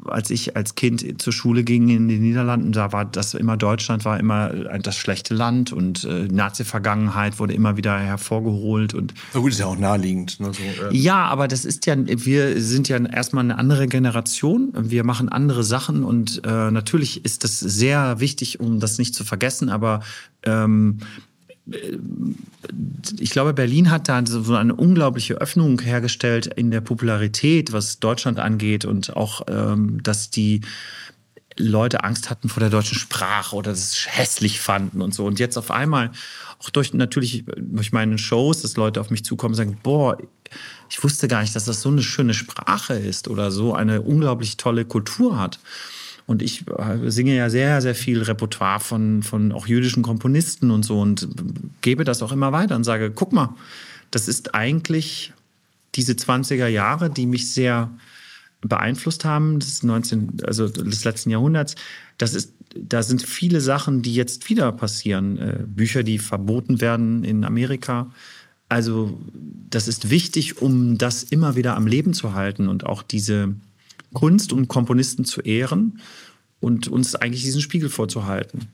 als 0.07 0.31
ich 0.31 0.57
als 0.57 0.75
Kind 0.75 1.21
zur 1.23 1.33
Schule 1.33 1.63
ging 1.63 1.89
in 1.89 2.09
den 2.09 2.21
Niederlanden, 2.21 2.73
da 2.73 2.93
war 2.93 3.05
das 3.05 3.35
immer 3.35 3.57
Deutschland 3.57 4.05
war 4.05 4.19
immer 4.19 4.49
das 4.79 4.97
schlechte 4.97 5.35
Land 5.35 5.73
und 5.73 6.05
äh, 6.05 6.27
Nazi-Vergangenheit 6.27 7.39
wurde 7.39 7.55
immer 7.55 7.77
wieder 7.77 7.99
hervorgeholt 7.99 8.95
und. 8.95 9.15
Na 9.33 9.41
gut, 9.41 9.53
ist 9.53 9.61
ja 9.61 9.67
auch 9.67 9.79
naheliegend. 9.79 10.41
Ne, 10.41 10.53
so, 10.53 10.63
äh. 10.63 10.97
Ja, 10.97 11.27
aber 11.27 11.47
das 11.47 11.65
ist 11.65 11.87
ja, 11.87 11.95
wir 11.97 12.61
sind 12.61 12.89
ja 12.89 12.97
erstmal 12.97 13.45
eine 13.45 13.59
andere 13.59 13.87
Generation. 13.87 14.73
Wir 14.77 15.05
machen 15.05 15.29
andere 15.29 15.63
Sachen 15.63 16.03
und 16.03 16.43
äh, 16.45 16.71
natürlich 16.71 17.25
ist 17.25 17.45
das 17.45 17.61
sehr 17.61 18.21
wichtig, 18.21 18.59
um 18.59 18.81
das 18.81 18.99
nicht 18.99 19.15
zu 19.15 19.25
vergessen. 19.25 19.69
Aber 19.69 20.01
ähm, 20.43 20.99
ich 21.67 23.31
glaube, 23.31 23.55
Berlin 23.55 23.91
hat 23.91 24.09
da 24.09 24.23
so 24.27 24.55
eine 24.55 24.75
unglaubliche 24.75 25.35
Öffnung 25.35 25.81
hergestellt 25.81 26.47
in 26.47 26.71
der 26.71 26.83
Popularität, 26.83 27.73
was 27.73 28.01
Deutschland 28.01 28.39
angeht 28.39 28.85
und 28.85 29.17
auch, 29.17 29.43
ähm, 29.49 30.03
dass 30.03 30.31
die 30.31 30.61
Leute 31.57 32.03
Angst 32.03 32.31
hatten 32.31 32.49
vor 32.49 32.61
der 32.61 32.71
deutschen 32.71 32.99
Sprache 32.99 33.55
oder 33.55 33.71
das 33.71 34.07
hässlich 34.09 34.61
fanden 34.61 35.01
und 35.01 35.15
so. 35.15 35.25
Und 35.25 35.39
jetzt 35.39 35.57
auf 35.57 35.71
einmal, 35.71 36.11
auch 36.59 36.71
durch 36.71 36.93
natürlich 36.93 37.45
durch 37.57 37.93
meine 37.93 38.19
Shows, 38.19 38.63
dass 38.63 38.77
Leute 38.77 39.01
auf 39.01 39.11
mich 39.11 39.25
zukommen 39.25 39.53
und 39.53 39.57
sagen, 39.57 39.79
boah, 39.83 40.19
ich 40.91 41.03
wusste 41.03 41.29
gar 41.29 41.43
nicht, 41.43 41.55
dass 41.55 41.65
das 41.65 41.81
so 41.81 41.89
eine 41.89 42.03
schöne 42.03 42.35
Sprache 42.35 42.95
ist 42.95 43.29
oder 43.29 43.51
so 43.51 43.75
eine 43.75 44.03
unglaublich 44.03 44.57
tolle 44.57 44.85
Kultur 44.85 45.39
hat. 45.39 45.61
Und 46.27 46.43
ich 46.43 46.65
äh, 46.69 47.11
singe 47.11 47.37
ja 47.37 47.51
sehr, 47.51 47.83
sehr 47.83 47.95
viel 47.95 48.23
Repertoire 48.23 48.81
von, 48.81 49.23
von 49.23 49.53
auch 49.53 49.67
jüdischen 49.67 50.03
Komponisten 50.03 50.71
und 50.71 50.85
so 50.85 51.01
und 51.01 51.29
gebe 51.83 52.05
das 52.05 52.23
auch 52.23 52.33
immer 52.33 52.53
weiter 52.53 52.77
und 52.77 52.85
sage, 52.85 53.11
guck 53.11 53.33
mal, 53.33 53.55
das 54.11 54.29
ist 54.29 54.55
eigentlich 54.55 55.33
diese 55.95 56.13
20er 56.13 56.67
Jahre, 56.67 57.11
die 57.11 57.27
mich 57.27 57.53
sehr 57.53 57.91
beeinflusst 58.63 59.25
haben, 59.25 59.61
des 59.61 59.83
19, 59.83 60.39
also 60.45 60.69
des 60.69 61.05
letzten 61.05 61.31
Jahrhunderts. 61.31 61.75
Das 62.17 62.35
ist, 62.35 62.53
da 62.75 63.03
sind 63.03 63.23
viele 63.23 63.61
Sachen, 63.61 64.03
die 64.03 64.15
jetzt 64.15 64.49
wieder 64.49 64.73
passieren. 64.73 65.39
Äh, 65.39 65.59
Bücher, 65.67 66.03
die 66.03 66.19
verboten 66.19 66.81
werden 66.81 67.25
in 67.25 67.45
Amerika. 67.45 68.11
Also 68.69 69.19
das 69.71 69.89
ist 69.89 70.11
wichtig, 70.11 70.63
um 70.63 70.97
das 70.97 71.23
immer 71.23 71.55
wieder 71.57 71.77
am 71.77 71.87
Leben 71.87 72.15
zu 72.15 72.33
halten 72.33 72.69
und 72.69 72.87
auch 72.87 73.03
diese 73.03 73.55
Kunst 74.15 74.53
und 74.53 74.69
Komponisten 74.69 75.25
zu 75.25 75.43
ehren 75.43 76.01
und 76.61 76.89
uns 76.89 77.15
eigentlich 77.15 77.43
diesen 77.43 77.61
Spiegel 77.61 77.91
vorzuhalten. 77.91 78.69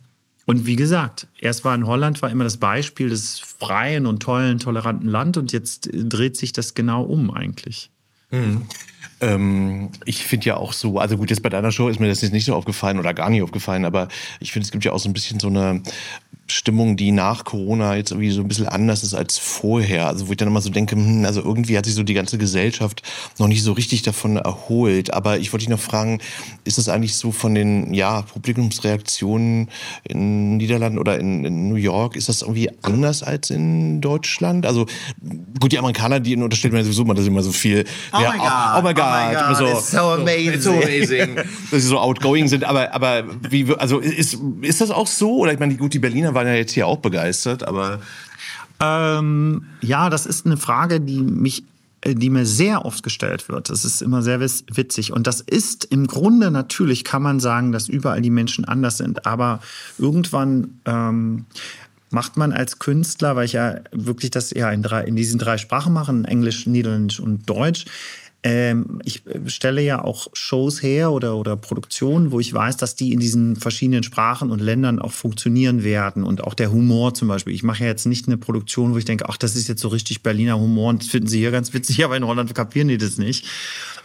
Und 0.46 0.66
wie 0.66 0.76
gesagt, 0.76 1.26
erst 1.38 1.64
war 1.64 1.74
in 1.74 1.86
Holland 1.86 2.22
war 2.22 2.30
immer 2.30 2.44
das 2.44 2.56
Beispiel 2.56 3.08
des 3.08 3.38
freien 3.38 4.06
und 4.06 4.20
tollen, 4.20 4.58
toleranten 4.58 5.08
Land 5.08 5.36
und 5.36 5.52
jetzt 5.52 5.90
dreht 5.92 6.36
sich 6.36 6.52
das 6.52 6.74
genau 6.74 7.02
um 7.02 7.30
eigentlich. 7.30 7.90
Mhm. 8.30 8.62
Ähm, 9.20 9.90
ich 10.04 10.24
finde 10.24 10.46
ja 10.46 10.56
auch 10.56 10.72
so, 10.72 10.98
also 10.98 11.16
gut, 11.16 11.30
jetzt 11.30 11.42
bei 11.42 11.48
deiner 11.48 11.72
Show 11.72 11.88
ist 11.88 12.00
mir 12.00 12.08
das 12.08 12.22
jetzt 12.22 12.32
nicht 12.32 12.44
so 12.44 12.54
aufgefallen 12.54 12.98
oder 12.98 13.12
gar 13.14 13.30
nicht 13.30 13.42
aufgefallen, 13.42 13.84
aber 13.84 14.08
ich 14.40 14.52
finde, 14.52 14.64
es 14.64 14.72
gibt 14.72 14.84
ja 14.84 14.92
auch 14.92 14.98
so 14.98 15.08
ein 15.08 15.12
bisschen 15.12 15.40
so 15.40 15.48
eine 15.48 15.82
Stimmung, 16.50 16.96
die 16.96 17.12
nach 17.12 17.44
Corona 17.44 17.96
jetzt 17.96 18.10
irgendwie 18.10 18.30
so 18.30 18.40
ein 18.40 18.48
bisschen 18.48 18.68
anders 18.68 19.02
ist 19.02 19.14
als 19.14 19.38
vorher. 19.38 20.08
Also 20.08 20.28
wo 20.28 20.32
ich 20.32 20.36
dann 20.36 20.48
immer 20.48 20.60
so 20.60 20.70
denke, 20.70 20.96
hm, 20.96 21.24
also 21.24 21.42
irgendwie 21.42 21.76
hat 21.78 21.86
sich 21.86 21.94
so 21.94 22.02
die 22.02 22.14
ganze 22.14 22.38
Gesellschaft 22.38 23.02
noch 23.38 23.48
nicht 23.48 23.62
so 23.62 23.72
richtig 23.72 24.02
davon 24.02 24.36
erholt. 24.36 25.12
Aber 25.14 25.38
ich 25.38 25.52
wollte 25.52 25.64
dich 25.64 25.70
noch 25.70 25.80
fragen, 25.80 26.20
ist 26.64 26.78
das 26.78 26.88
eigentlich 26.88 27.16
so 27.16 27.32
von 27.32 27.54
den 27.54 27.94
ja, 27.94 28.22
Publikumsreaktionen 28.22 29.68
in 30.04 30.56
Niederlanden 30.56 30.98
oder 30.98 31.18
in, 31.18 31.44
in 31.44 31.68
New 31.68 31.76
York, 31.76 32.16
ist 32.16 32.28
das 32.28 32.42
irgendwie 32.42 32.70
anders 32.82 33.22
als 33.22 33.50
in 33.50 34.00
Deutschland? 34.00 34.66
Also 34.66 34.86
gut, 35.60 35.72
die 35.72 35.78
Amerikaner, 35.78 36.20
die 36.20 36.36
unterstellt 36.36 36.74
man 36.74 36.84
sowieso 36.84 37.04
mal, 37.04 37.14
dass 37.14 37.26
immer 37.26 37.42
so 37.42 37.52
viel, 37.52 37.84
oh 38.12 38.20
ja, 38.20 38.74
my 38.90 38.94
God, 38.94 39.04
oh, 39.04 39.28
my 39.28 39.34
God, 39.34 39.48
God 39.48 39.56
so, 39.56 39.66
it's 39.66 39.90
so 39.90 40.10
amazing, 40.12 40.54
it's 40.54 40.64
so 40.64 40.72
amazing, 40.72 41.36
dass 41.70 41.82
sie 41.82 41.88
so 41.88 41.98
outgoing 41.98 42.48
sind. 42.48 42.64
Aber 42.64 42.92
aber 42.94 43.24
wie, 43.48 43.74
also 43.76 43.98
ist 43.98 44.38
ist 44.62 44.80
das 44.80 44.90
auch 44.90 45.06
so? 45.06 45.38
Oder 45.38 45.52
ich 45.52 45.58
meine, 45.58 45.76
gut, 45.76 45.94
die 45.94 45.98
Berliner 45.98 46.34
waren 46.34 46.46
ja 46.46 46.54
jetzt 46.54 46.72
hier 46.72 46.86
auch 46.86 46.98
begeistert, 46.98 47.66
aber. 47.66 48.00
Ähm, 48.82 49.66
ja, 49.82 50.08
das 50.08 50.24
ist 50.24 50.46
eine 50.46 50.56
Frage, 50.56 51.00
die 51.00 51.20
mich 51.20 51.64
äh, 52.02 52.14
die 52.14 52.30
mir 52.30 52.46
sehr 52.46 52.84
oft 52.86 53.02
gestellt 53.02 53.48
wird. 53.48 53.68
Das 53.68 53.84
ist 53.84 54.00
immer 54.00 54.22
sehr 54.22 54.40
witzig. 54.40 55.12
Und 55.12 55.26
das 55.26 55.40
ist 55.40 55.84
im 55.84 56.06
Grunde 56.06 56.50
natürlich, 56.50 57.04
kann 57.04 57.22
man 57.22 57.40
sagen, 57.40 57.72
dass 57.72 57.88
überall 57.88 58.22
die 58.22 58.30
Menschen 58.30 58.64
anders 58.64 58.96
sind. 58.96 59.26
Aber 59.26 59.60
irgendwann 59.98 60.80
ähm, 60.86 61.44
macht 62.10 62.36
man 62.36 62.52
als 62.52 62.78
Künstler, 62.78 63.36
weil 63.36 63.44
ich 63.44 63.52
ja 63.52 63.76
wirklich 63.92 64.30
das 64.30 64.50
ja 64.50 64.70
in, 64.70 64.82
drei, 64.82 65.04
in 65.04 65.16
diesen 65.16 65.38
drei 65.38 65.58
Sprachen 65.58 65.92
mache, 65.92 66.12
Englisch, 66.26 66.66
Niederländisch 66.66 67.20
und 67.20 67.48
Deutsch, 67.48 67.84
ähm, 68.42 69.00
ich 69.04 69.26
äh, 69.26 69.48
stelle 69.48 69.82
ja 69.82 70.02
auch 70.02 70.28
Shows 70.32 70.82
her 70.82 71.12
oder, 71.12 71.36
oder 71.36 71.56
Produktionen, 71.56 72.32
wo 72.32 72.40
ich 72.40 72.52
weiß, 72.52 72.78
dass 72.78 72.94
die 72.94 73.12
in 73.12 73.20
diesen 73.20 73.56
verschiedenen 73.56 74.02
Sprachen 74.02 74.50
und 74.50 74.60
Ländern 74.60 74.98
auch 74.98 75.12
funktionieren 75.12 75.84
werden. 75.84 76.24
Und 76.24 76.42
auch 76.44 76.54
der 76.54 76.72
Humor 76.72 77.12
zum 77.12 77.28
Beispiel. 77.28 77.54
Ich 77.54 77.62
mache 77.62 77.82
ja 77.82 77.88
jetzt 77.88 78.06
nicht 78.06 78.26
eine 78.26 78.38
Produktion, 78.38 78.94
wo 78.94 78.98
ich 78.98 79.04
denke, 79.04 79.28
ach, 79.28 79.36
das 79.36 79.56
ist 79.56 79.68
jetzt 79.68 79.82
so 79.82 79.88
richtig 79.88 80.22
Berliner 80.22 80.58
Humor 80.58 80.90
und 80.90 81.02
das 81.02 81.10
finden 81.10 81.28
sie 81.28 81.38
hier 81.38 81.50
ganz 81.50 81.74
witzig, 81.74 82.04
aber 82.04 82.16
in 82.16 82.26
Holland 82.26 82.54
kapieren 82.54 82.88
die 82.88 82.98
das 82.98 83.18
nicht. 83.18 83.46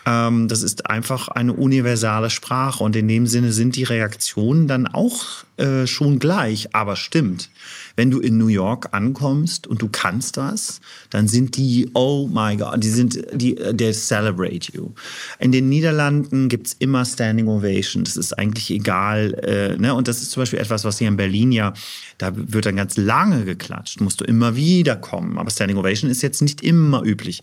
Ähm, 0.06 0.48
das 0.48 0.62
ist 0.62 0.88
einfach 0.88 1.28
eine 1.30 1.54
universale 1.54 2.30
Sprache 2.30 2.84
und 2.84 2.96
in 2.96 3.08
dem 3.08 3.28
Sinne 3.28 3.52
sind 3.52 3.76
die 3.76 3.84
Reaktionen 3.84 4.68
dann 4.68 4.88
auch 4.88 5.44
äh, 5.58 5.88
schon 5.88 6.20
gleich, 6.20 6.76
aber 6.76 6.96
stimmt. 6.96 7.50
Wenn 7.96 8.12
du 8.12 8.20
in 8.20 8.38
New 8.38 8.50
York 8.50 8.90
ankommst 8.92 9.68
und 9.68 9.82
du 9.82 9.88
kannst 9.90 10.38
das, 10.38 10.82
dann 11.10 11.28
sind 11.28 11.56
die, 11.56 11.90
oh 11.94 12.28
my 12.28 12.58
God, 12.58 12.84
die 12.84 12.90
sind, 12.90 13.20
die, 13.34 13.56
they 13.56 13.94
celebrate 13.94 14.74
you. 14.74 14.92
In 15.40 15.54
den 15.54 15.70
Niederlanden 15.70 16.50
gibt's 16.50 16.76
immer 16.80 17.06
Standing 17.06 17.48
Ovation. 17.48 18.04
Das 18.04 18.18
ist 18.18 18.34
eigentlich 18.34 18.70
egal. 18.70 19.34
Äh, 19.46 19.78
ne? 19.78 19.94
Und 19.94 20.10
das 20.10 20.22
ist 20.22 20.32
zum 20.32 20.42
Beispiel 20.42 20.60
etwas, 20.60 20.84
was 20.84 21.00
hier 21.00 21.08
in 21.08 21.16
Berlin 21.16 21.54
ja, 21.54 21.74
da 22.18 22.32
wird 22.36 22.66
dann 22.66 22.76
ganz 22.76 22.98
lange 22.98 23.46
geklatscht, 23.46 24.02
musst 24.02 24.20
du 24.20 24.26
immer 24.26 24.58
wieder 24.58 24.98
kommen. 24.98 25.38
Aber 25.38 25.50
Standing 25.50 25.78
Ovation 25.78 26.12
ist 26.12 26.22
jetzt 26.22 26.42
nicht 26.42 26.62
immer 26.62 27.02
üblich. 27.02 27.42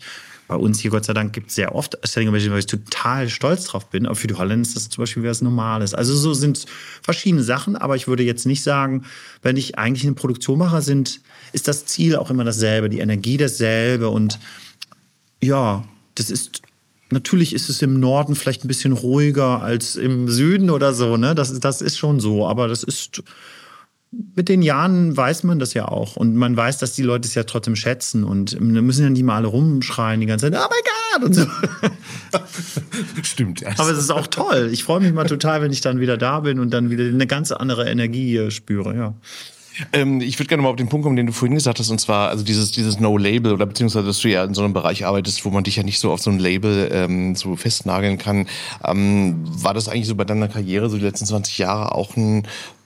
Bei 0.53 0.59
uns 0.59 0.79
hier, 0.79 0.91
Gott 0.91 1.03
sei 1.03 1.13
Dank, 1.13 1.33
gibt 1.33 1.49
es 1.49 1.55
sehr 1.55 1.73
oft 1.73 1.97
Standing 2.03 2.29
Ovation, 2.29 2.51
weil 2.51 2.59
ich 2.59 2.67
total 2.67 3.27
stolz 3.27 3.65
drauf 3.65 3.89
bin. 3.89 4.05
Aber 4.05 4.13
für 4.13 4.27
die 4.27 4.35
Holländer 4.35 4.61
ist 4.61 4.75
das 4.75 4.87
zum 4.87 5.01
Beispiel 5.01 5.23
was 5.23 5.41
Normales. 5.41 5.95
Also 5.95 6.15
so 6.15 6.35
sind 6.35 6.67
verschiedene 7.01 7.41
Sachen, 7.41 7.75
aber 7.75 7.95
ich 7.95 8.07
würde 8.07 8.21
jetzt 8.21 8.45
nicht 8.45 8.61
sagen, 8.61 9.03
wenn 9.41 9.57
ich 9.57 9.79
eigentlich 9.79 10.03
eine 10.03 10.13
Produktion 10.13 10.59
mache, 10.59 10.83
sind, 10.83 11.21
ist 11.53 11.67
das 11.67 11.87
Ziel 11.87 12.17
auch 12.17 12.29
immer 12.29 12.43
dasselbe, 12.43 12.87
die 12.87 12.99
Energie 12.99 13.37
dasselbe. 13.37 14.09
Und 14.09 14.39
ja, 15.41 15.83
das 16.13 16.29
ist 16.29 16.61
Natürlich 17.09 17.53
ist 17.53 17.69
es 17.69 17.81
im 17.83 17.99
Norden 17.99 18.33
vielleicht 18.35 18.65
ein 18.65 18.67
bisschen 18.67 18.93
ruhiger 18.93 19.61
als 19.61 19.95
im 19.95 20.29
Süden 20.29 20.71
oder 20.71 20.93
so, 20.93 21.15
ne? 21.15 21.35
Das, 21.35 21.59
das 21.59 21.81
ist 21.81 21.97
schon 21.97 22.19
so, 22.19 22.47
aber 22.47 22.67
das 22.67 22.81
ist 22.81 23.21
mit 24.35 24.49
den 24.49 24.61
Jahren 24.61 25.15
weiß 25.15 25.43
man 25.43 25.59
das 25.59 25.73
ja 25.73 25.87
auch. 25.87 26.15
Und 26.15 26.35
man 26.35 26.55
weiß, 26.55 26.77
dass 26.77 26.93
die 26.93 27.03
Leute 27.03 27.27
es 27.27 27.35
ja 27.35 27.43
trotzdem 27.43 27.75
schätzen. 27.75 28.23
Und 28.23 28.53
da 28.53 28.59
müssen 28.59 29.03
ja 29.03 29.09
nicht 29.09 29.23
mal 29.23 29.37
alle 29.37 29.47
rumschreien 29.47 30.19
die 30.19 30.25
ganze 30.25 30.51
Zeit, 30.51 30.59
oh 30.59 30.69
mein 30.69 30.79
Gott! 30.83 31.23
Und 31.23 31.33
so. 31.33 31.45
Stimmt. 33.23 33.65
Aber 33.65 33.91
es 33.91 33.97
ist 33.97 34.11
auch 34.11 34.27
toll. 34.27 34.69
Ich 34.71 34.83
freue 34.83 34.99
mich 34.99 35.13
mal 35.13 35.25
total, 35.25 35.61
wenn 35.61 35.71
ich 35.71 35.81
dann 35.81 35.99
wieder 35.99 36.17
da 36.17 36.39
bin 36.41 36.59
und 36.59 36.71
dann 36.71 36.89
wieder 36.89 37.05
eine 37.05 37.27
ganz 37.27 37.51
andere 37.51 37.89
Energie 37.89 38.49
spüre, 38.49 38.95
ja. 38.95 39.13
Ähm, 39.91 40.21
ich 40.21 40.37
würde 40.39 40.49
gerne 40.49 40.63
mal 40.63 40.69
auf 40.69 40.75
den 40.75 40.89
Punkt 40.89 41.03
kommen, 41.03 41.15
den 41.15 41.27
du 41.27 41.33
vorhin 41.33 41.55
gesagt 41.55 41.79
hast, 41.79 41.89
und 41.89 41.99
zwar 41.99 42.29
also 42.29 42.43
dieses, 42.43 42.71
dieses 42.71 42.99
No-Label 42.99 43.53
oder 43.53 43.65
beziehungsweise, 43.65 44.05
dass 44.05 44.19
du 44.19 44.29
ja 44.29 44.43
in 44.43 44.53
so 44.53 44.63
einem 44.63 44.73
Bereich 44.73 45.05
arbeitest, 45.05 45.45
wo 45.45 45.49
man 45.49 45.63
dich 45.63 45.77
ja 45.77 45.83
nicht 45.83 45.99
so 45.99 46.11
auf 46.11 46.21
so 46.21 46.29
ein 46.29 46.39
Label 46.39 46.89
ähm, 46.91 47.35
so 47.35 47.55
festnageln 47.55 48.17
kann. 48.17 48.47
Ähm, 48.83 49.43
war 49.43 49.73
das 49.73 49.87
eigentlich 49.87 50.07
so 50.07 50.15
bei 50.15 50.25
deiner 50.25 50.47
Karriere, 50.47 50.89
so 50.89 50.97
die 50.97 51.03
letzten 51.03 51.25
20 51.25 51.57
Jahre, 51.57 51.95
auch 51.95 52.15
ein 52.15 52.43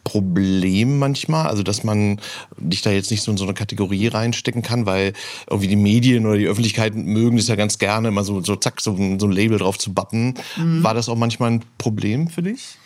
Problem 0.07 0.99
manchmal, 0.99 1.47
also 1.47 1.63
dass 1.63 1.83
man 1.83 2.21
dich 2.55 2.81
da 2.81 2.91
jetzt 2.91 3.11
nicht 3.11 3.21
so 3.23 3.29
in 3.29 3.35
so 3.35 3.43
eine 3.43 3.53
Kategorie 3.53 4.07
reinstecken 4.07 4.61
kann, 4.61 4.85
weil 4.85 5.11
irgendwie 5.49 5.67
die 5.67 5.75
Medien 5.75 6.25
oder 6.25 6.37
die 6.37 6.47
Öffentlichkeit 6.47 6.95
mögen 6.95 7.37
es 7.37 7.49
ja 7.49 7.55
ganz 7.55 7.77
gerne, 7.77 8.07
immer 8.07 8.23
so, 8.23 8.41
so 8.41 8.55
zack, 8.55 8.79
so, 8.79 8.93
ein, 8.93 9.19
so 9.19 9.27
ein 9.27 9.33
Label 9.33 9.57
drauf 9.57 9.77
zu 9.77 9.93
bappen. 9.93 10.35
Mhm. 10.55 10.81
War 10.81 10.93
das 10.93 11.09
auch 11.09 11.17
manchmal 11.17 11.51
ein 11.51 11.63
Problem 11.77 12.29
für 12.29 12.41
dich? 12.41 12.77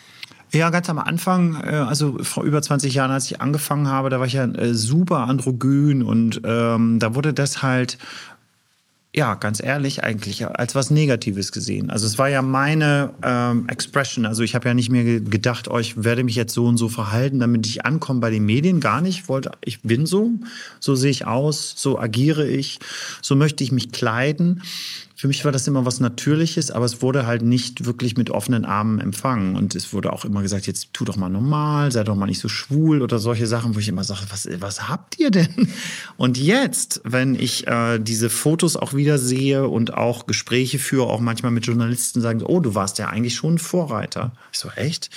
Ja, 0.51 0.71
ganz 0.71 0.89
am 0.89 0.97
Anfang, 0.97 1.61
äh, 1.63 1.75
also 1.75 2.17
vor 2.23 2.43
über 2.43 2.59
20 2.59 2.91
Jahren, 2.95 3.11
als 3.11 3.29
ich 3.29 3.39
angefangen 3.39 3.87
habe, 3.87 4.09
da 4.09 4.19
war 4.19 4.25
ich 4.25 4.33
ja 4.33 4.45
äh, 4.45 4.73
super 4.73 5.27
androgyn 5.27 6.01
und 6.01 6.41
ähm, 6.43 6.97
da 6.97 7.13
wurde 7.13 7.35
das 7.35 7.61
halt 7.61 7.99
ja, 9.13 9.35
ganz 9.35 9.61
ehrlich, 9.61 10.05
eigentlich 10.05 10.47
als 10.47 10.73
was 10.73 10.89
Negatives 10.89 11.51
gesehen. 11.51 11.89
Also 11.89 12.07
es 12.07 12.17
war 12.17 12.29
ja 12.29 12.41
meine 12.41 13.13
ähm, 13.23 13.67
Expression. 13.67 14.25
Also 14.25 14.41
ich 14.41 14.55
habe 14.55 14.69
ja 14.69 14.73
nicht 14.73 14.89
mehr 14.89 15.19
gedacht, 15.19 15.67
oh, 15.69 15.79
ich 15.79 16.01
werde 16.01 16.23
mich 16.23 16.35
jetzt 16.35 16.53
so 16.53 16.65
und 16.65 16.77
so 16.77 16.87
verhalten, 16.87 17.39
damit 17.39 17.67
ich 17.67 17.85
ankomme 17.85 18.21
bei 18.21 18.29
den 18.29 18.45
Medien. 18.45 18.79
Gar 18.79 19.01
nicht. 19.01 19.19
Ich 19.19 19.29
wollte, 19.29 19.51
ich 19.65 19.81
bin 19.81 20.05
so, 20.05 20.31
so 20.79 20.95
sehe 20.95 21.11
ich 21.11 21.27
aus, 21.27 21.73
so 21.75 21.99
agiere 21.99 22.47
ich, 22.47 22.79
so 23.21 23.35
möchte 23.35 23.65
ich 23.65 23.73
mich 23.73 23.91
kleiden. 23.91 24.61
Für 25.21 25.27
mich 25.27 25.45
war 25.45 25.51
das 25.51 25.67
immer 25.67 25.85
was 25.85 25.99
Natürliches, 25.99 26.71
aber 26.71 26.83
es 26.83 27.03
wurde 27.03 27.27
halt 27.27 27.43
nicht 27.43 27.85
wirklich 27.85 28.17
mit 28.17 28.31
offenen 28.31 28.65
Armen 28.65 28.99
empfangen. 28.99 29.55
Und 29.55 29.75
es 29.75 29.93
wurde 29.93 30.11
auch 30.11 30.25
immer 30.25 30.41
gesagt, 30.41 30.65
jetzt 30.65 30.93
tu 30.93 31.05
doch 31.05 31.15
mal 31.15 31.29
normal, 31.29 31.91
sei 31.91 32.03
doch 32.03 32.15
mal 32.15 32.25
nicht 32.25 32.39
so 32.39 32.47
schwul 32.47 33.03
oder 33.03 33.19
solche 33.19 33.45
Sachen, 33.45 33.75
wo 33.75 33.79
ich 33.79 33.87
immer 33.87 34.03
sage, 34.03 34.21
was, 34.29 34.49
was 34.59 34.89
habt 34.89 35.19
ihr 35.19 35.29
denn? 35.29 35.67
Und 36.17 36.39
jetzt, 36.39 37.01
wenn 37.03 37.35
ich 37.35 37.67
äh, 37.67 37.99
diese 37.99 38.31
Fotos 38.31 38.75
auch 38.75 38.95
wieder 38.95 39.19
sehe 39.19 39.67
und 39.67 39.93
auch 39.93 40.25
Gespräche 40.25 40.79
führe, 40.79 41.05
auch 41.05 41.19
manchmal 41.19 41.51
mit 41.51 41.67
Journalisten 41.67 42.19
sagen, 42.19 42.41
oh, 42.41 42.59
du 42.59 42.73
warst 42.73 42.97
ja 42.97 43.09
eigentlich 43.09 43.35
schon 43.35 43.53
ein 43.53 43.59
Vorreiter. 43.59 44.31
Ich 44.51 44.57
so, 44.57 44.69
echt? 44.75 45.11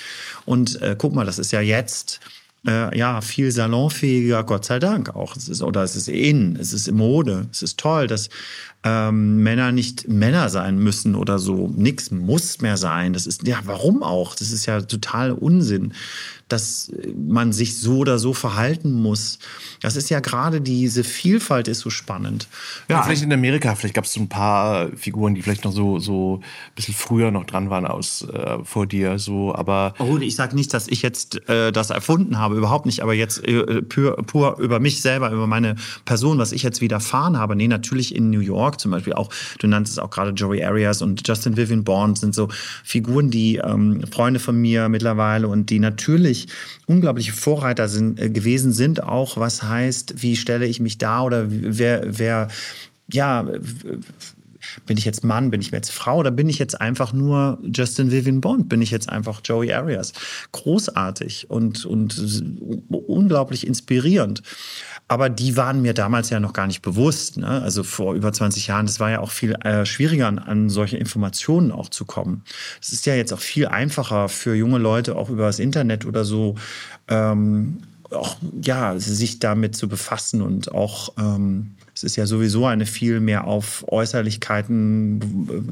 Und 0.45 0.79
äh, 0.83 0.95
guck 0.95 1.15
mal, 1.15 1.25
das 1.25 1.39
ist 1.39 1.51
ja 1.51 1.61
jetzt 1.61 2.19
äh, 2.67 2.97
ja, 2.97 3.21
viel 3.21 3.51
salonfähiger, 3.51 4.43
Gott 4.43 4.65
sei 4.65 4.79
Dank 4.79 5.15
auch. 5.15 5.35
Es 5.35 5.49
ist, 5.49 5.61
oder 5.61 5.83
es 5.83 5.95
ist 5.95 6.07
in, 6.07 6.55
es 6.55 6.73
ist 6.73 6.91
Mode, 6.91 7.47
es 7.51 7.61
ist 7.61 7.79
toll, 7.79 8.07
dass 8.07 8.29
ähm, 8.83 9.37
Männer 9.43 9.71
nicht 9.71 10.07
Männer 10.07 10.49
sein 10.49 10.77
müssen 10.77 11.15
oder 11.15 11.39
so. 11.39 11.71
Nix 11.75 12.11
muss 12.11 12.61
mehr 12.61 12.77
sein. 12.77 13.13
Das 13.13 13.25
ist, 13.25 13.47
ja, 13.47 13.59
warum 13.65 14.03
auch? 14.03 14.35
Das 14.35 14.51
ist 14.51 14.65
ja 14.67 14.81
total 14.81 15.31
Unsinn 15.31 15.93
dass 16.47 16.91
man 17.15 17.53
sich 17.53 17.79
so 17.79 17.97
oder 17.97 18.19
so 18.19 18.33
verhalten 18.33 18.91
muss. 18.91 19.39
Das 19.81 19.95
ist 19.95 20.09
ja 20.09 20.19
gerade 20.19 20.61
diese 20.61 21.03
Vielfalt 21.03 21.67
ist 21.67 21.79
so 21.79 21.89
spannend. 21.89 22.47
Ja, 22.87 23.01
vielleicht 23.01 23.23
in 23.23 23.33
Amerika, 23.33 23.73
vielleicht 23.73 23.95
gab 23.95 24.05
es 24.05 24.13
so 24.13 24.19
ein 24.19 24.29
paar 24.29 24.89
Figuren, 24.95 25.33
die 25.33 25.41
vielleicht 25.41 25.65
noch 25.65 25.71
so 25.71 25.97
so 25.97 26.37
ein 26.37 26.75
bisschen 26.75 26.93
früher 26.93 27.31
noch 27.31 27.45
dran 27.45 27.69
waren 27.71 27.87
aus 27.87 28.27
äh, 28.31 28.63
vor 28.63 28.85
dir, 28.85 29.17
so. 29.17 29.55
Aber 29.55 29.95
oh, 29.97 30.17
ich 30.17 30.35
sage 30.35 30.55
nicht, 30.55 30.73
dass 30.73 30.87
ich 30.87 31.01
jetzt 31.01 31.49
äh, 31.49 31.71
das 31.71 31.89
erfunden 31.89 32.37
habe, 32.37 32.55
überhaupt 32.55 32.85
nicht. 32.85 33.01
Aber 33.01 33.15
jetzt 33.15 33.43
äh, 33.43 33.81
pur, 33.81 34.15
pur 34.17 34.59
über 34.59 34.79
mich 34.79 35.01
selber, 35.01 35.31
über 35.31 35.47
meine 35.47 35.75
Person, 36.05 36.37
was 36.37 36.51
ich 36.51 36.61
jetzt 36.61 36.79
widerfahren 36.81 37.37
habe. 37.37 37.55
Nee, 37.55 37.67
natürlich 37.67 38.13
in 38.13 38.29
New 38.29 38.39
York 38.39 38.79
zum 38.79 38.91
Beispiel 38.91 39.13
auch. 39.13 39.29
Du 39.57 39.67
nanntest 39.67 39.99
auch 39.99 40.11
gerade 40.11 40.31
Joey 40.31 40.63
Arias 40.63 41.01
und 41.01 41.27
Justin 41.27 41.57
Vivian 41.57 41.83
Bond 41.83 42.19
sind 42.19 42.35
so 42.35 42.49
Figuren, 42.83 43.31
die 43.31 43.57
ähm, 43.57 44.03
Freunde 44.11 44.39
von 44.39 44.55
mir 44.55 44.89
mittlerweile 44.89 45.47
und 45.47 45.71
die 45.71 45.79
natürlich 45.79 46.34
wirklich 46.35 46.47
unglaubliche 46.85 47.33
Vorreiter 47.33 47.87
sind, 47.87 48.19
äh, 48.19 48.29
gewesen 48.29 48.73
sind, 48.73 49.03
auch 49.03 49.37
was 49.37 49.63
heißt, 49.63 50.21
wie 50.21 50.35
stelle 50.35 50.65
ich 50.65 50.79
mich 50.79 50.97
da 50.97 51.23
oder 51.23 51.45
wer, 51.47 52.03
wer, 52.05 52.47
ja, 53.11 53.47
bin 54.87 54.97
ich 54.97 55.05
jetzt 55.05 55.23
Mann, 55.23 55.51
bin 55.51 55.61
ich 55.61 55.69
jetzt 55.69 55.91
Frau 55.91 56.17
oder 56.17 56.31
bin 56.31 56.49
ich 56.49 56.57
jetzt 56.57 56.81
einfach 56.81 57.13
nur 57.13 57.59
Justin 57.63 58.11
Vivian 58.11 58.41
Bond, 58.41 58.67
bin 58.67 58.81
ich 58.81 58.89
jetzt 58.89 59.09
einfach 59.09 59.41
Joey 59.43 59.71
Arias? 59.71 60.11
Großartig 60.51 61.49
und, 61.51 61.85
und 61.85 62.41
unglaublich 62.89 63.67
inspirierend. 63.67 64.41
Aber 65.07 65.29
die 65.29 65.55
waren 65.55 65.81
mir 65.81 65.93
damals 65.93 66.29
ja 66.31 66.39
noch 66.39 66.53
gar 66.53 66.65
nicht 66.65 66.81
bewusst. 66.81 67.37
Ne? 67.37 67.47
Also 67.47 67.83
vor 67.83 68.15
über 68.15 68.33
20 68.33 68.67
Jahren, 68.67 68.87
das 68.87 68.99
war 68.99 69.11
ja 69.11 69.19
auch 69.19 69.31
viel 69.31 69.53
äh, 69.63 69.85
schwieriger, 69.85 70.27
an, 70.27 70.39
an 70.39 70.69
solche 70.69 70.97
Informationen 70.97 71.71
auch 71.71 71.89
zu 71.89 72.05
kommen. 72.05 72.43
Es 72.81 72.91
ist 72.91 73.05
ja 73.05 73.15
jetzt 73.15 73.31
auch 73.31 73.39
viel 73.39 73.67
einfacher 73.67 74.29
für 74.29 74.55
junge 74.55 74.79
Leute, 74.79 75.15
auch 75.15 75.29
über 75.29 75.45
das 75.45 75.59
Internet 75.59 76.05
oder 76.05 76.25
so, 76.25 76.55
ähm, 77.07 77.83
auch 78.09 78.37
ja, 78.61 78.97
sich 78.97 79.39
damit 79.39 79.75
zu 79.75 79.87
befassen 79.87 80.41
und 80.41 80.71
auch 80.73 81.13
ähm, 81.17 81.75
es 81.95 82.03
ist 82.03 82.17
ja 82.17 82.25
sowieso 82.25 82.65
eine 82.65 82.85
viel 82.85 83.21
mehr 83.21 83.45
auf 83.45 83.85
Äußerlichkeiten 83.87 85.19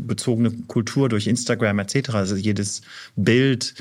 bezogene 0.07 0.51
Kultur 0.67 1.09
durch 1.09 1.27
Instagram 1.27 1.79
etc. 1.79 2.11
Also 2.11 2.35
jedes 2.37 2.81
Bild 3.17 3.75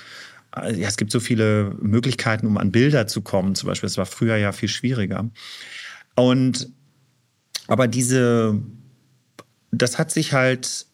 ja, 0.54 0.88
es 0.88 0.96
gibt 0.96 1.10
so 1.10 1.20
viele 1.20 1.74
Möglichkeiten, 1.80 2.46
um 2.46 2.58
an 2.58 2.72
Bilder 2.72 3.06
zu 3.06 3.22
kommen. 3.22 3.54
Zum 3.54 3.68
Beispiel, 3.68 3.88
das 3.88 3.96
war 3.96 4.06
früher 4.06 4.36
ja 4.36 4.52
viel 4.52 4.68
schwieriger. 4.68 5.30
Und 6.14 6.68
aber 7.68 7.88
diese, 7.88 8.60
das 9.70 9.98
hat 9.98 10.10
sich 10.10 10.32
halt 10.32 10.86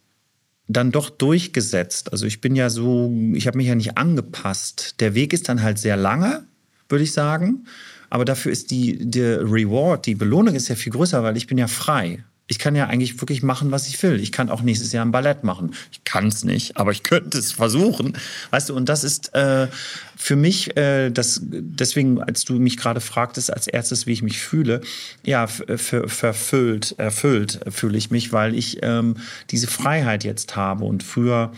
dann 0.69 0.93
doch 0.93 1.11
durchgesetzt. 1.11 2.13
Also 2.13 2.27
ich 2.27 2.41
bin 2.41 2.55
ja 2.55 2.71
so, 2.71 3.13
ich 3.33 3.47
habe 3.47 3.57
mich 3.57 3.67
ja 3.67 3.75
nicht 3.75 3.97
angepasst. 3.97 5.01
Der 5.01 5.15
Weg 5.15 5.33
ist 5.33 5.49
dann 5.49 5.63
halt 5.63 5.79
sehr 5.79 5.97
lange, 5.97 6.45
würde 6.89 7.05
ich 7.05 7.13
sagen. 7.13 7.65
Aber 8.11 8.25
dafür 8.25 8.53
ist 8.53 8.71
die, 8.71 9.11
der 9.11 9.41
Reward, 9.41 10.07
die 10.07 10.15
Belohnung 10.15 10.55
ist 10.55 10.69
ja 10.69 10.77
viel 10.77 10.93
größer, 10.93 11.23
weil 11.23 11.37
ich 11.37 11.47
bin 11.47 11.59
ja 11.59 11.69
frei 11.69 12.25
ich 12.49 12.59
kann 12.59 12.75
ja 12.75 12.87
eigentlich 12.87 13.21
wirklich 13.21 13.43
machen, 13.43 13.71
was 13.71 13.87
ich 13.87 14.03
will. 14.03 14.19
Ich 14.21 14.33
kann 14.33 14.49
auch 14.49 14.63
nächstes 14.63 14.93
Jahr 14.93 15.05
ein 15.05 15.13
Ballett 15.13 15.45
machen. 15.45 15.75
Ich 15.93 16.03
kann 16.05 16.29
es 16.29 16.45
nicht, 16.45 16.79
aber 16.79 16.91
ich 16.93 17.03
könnte 17.03 17.39
es 17.39 17.53
versuchen. 17.53 18.17
Weißt 18.51 18.71
du, 18.71 18.75
und 18.75 18.89
das 18.89 19.05
ist 19.05 19.35
äh, 19.35 19.69
für 20.17 20.35
mich, 20.35 20.75
äh, 20.77 21.11
das, 21.11 21.43
deswegen, 21.45 22.23
als 22.23 22.47
du 22.47 22.55
mich 22.55 22.79
gerade 22.79 23.03
fragtest 23.03 23.53
als 23.53 23.67
erstes, 23.67 24.07
wie 24.07 24.13
ich 24.13 24.23
mich 24.23 24.41
fühle, 24.41 24.81
ja, 25.25 25.47
verfüllt, 25.47 26.95
erfüllt 26.99 27.61
fühle 27.69 27.99
ich 27.99 28.11
mich, 28.11 28.33
weil 28.33 28.55
ich 28.55 28.79
ähm, 28.83 29.17
diese 29.51 29.67
Freiheit 29.67 30.25
jetzt 30.25 30.57
habe. 30.57 30.87
Und 30.87 31.03
früher 31.03 31.53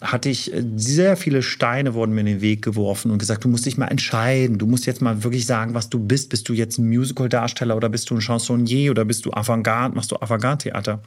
hatte 0.00 0.28
ich 0.28 0.52
äh, 0.52 0.64
sehr 0.76 1.16
viele 1.16 1.42
Steine 1.42 1.94
wurden 1.94 2.14
mir 2.14 2.20
in 2.20 2.26
den 2.26 2.40
Weg 2.40 2.62
geworfen 2.62 3.10
und 3.10 3.18
gesagt, 3.18 3.44
du 3.44 3.48
musst 3.48 3.66
dich 3.66 3.78
mal 3.78 3.88
entscheiden. 3.88 4.58
Du 4.58 4.66
musst 4.66 4.86
jetzt 4.86 5.02
mal 5.02 5.24
wirklich 5.24 5.46
sagen, 5.46 5.74
was 5.74 5.88
du 5.88 5.98
bist. 5.98 6.30
Bist 6.30 6.48
du 6.48 6.52
jetzt 6.52 6.78
ein 6.78 6.88
Musical-Darsteller 6.88 7.76
oder 7.76 7.88
bist 7.88 8.10
du 8.10 8.14
ein 8.14 8.20
Chansonnier 8.20 8.90
oder 8.90 9.04
bist 9.04 9.24
du 9.26 9.32
Avantgarde, 9.32 9.94
machst 9.94 10.12
du 10.12 10.16
Avantgarde-Theater? 10.16 11.02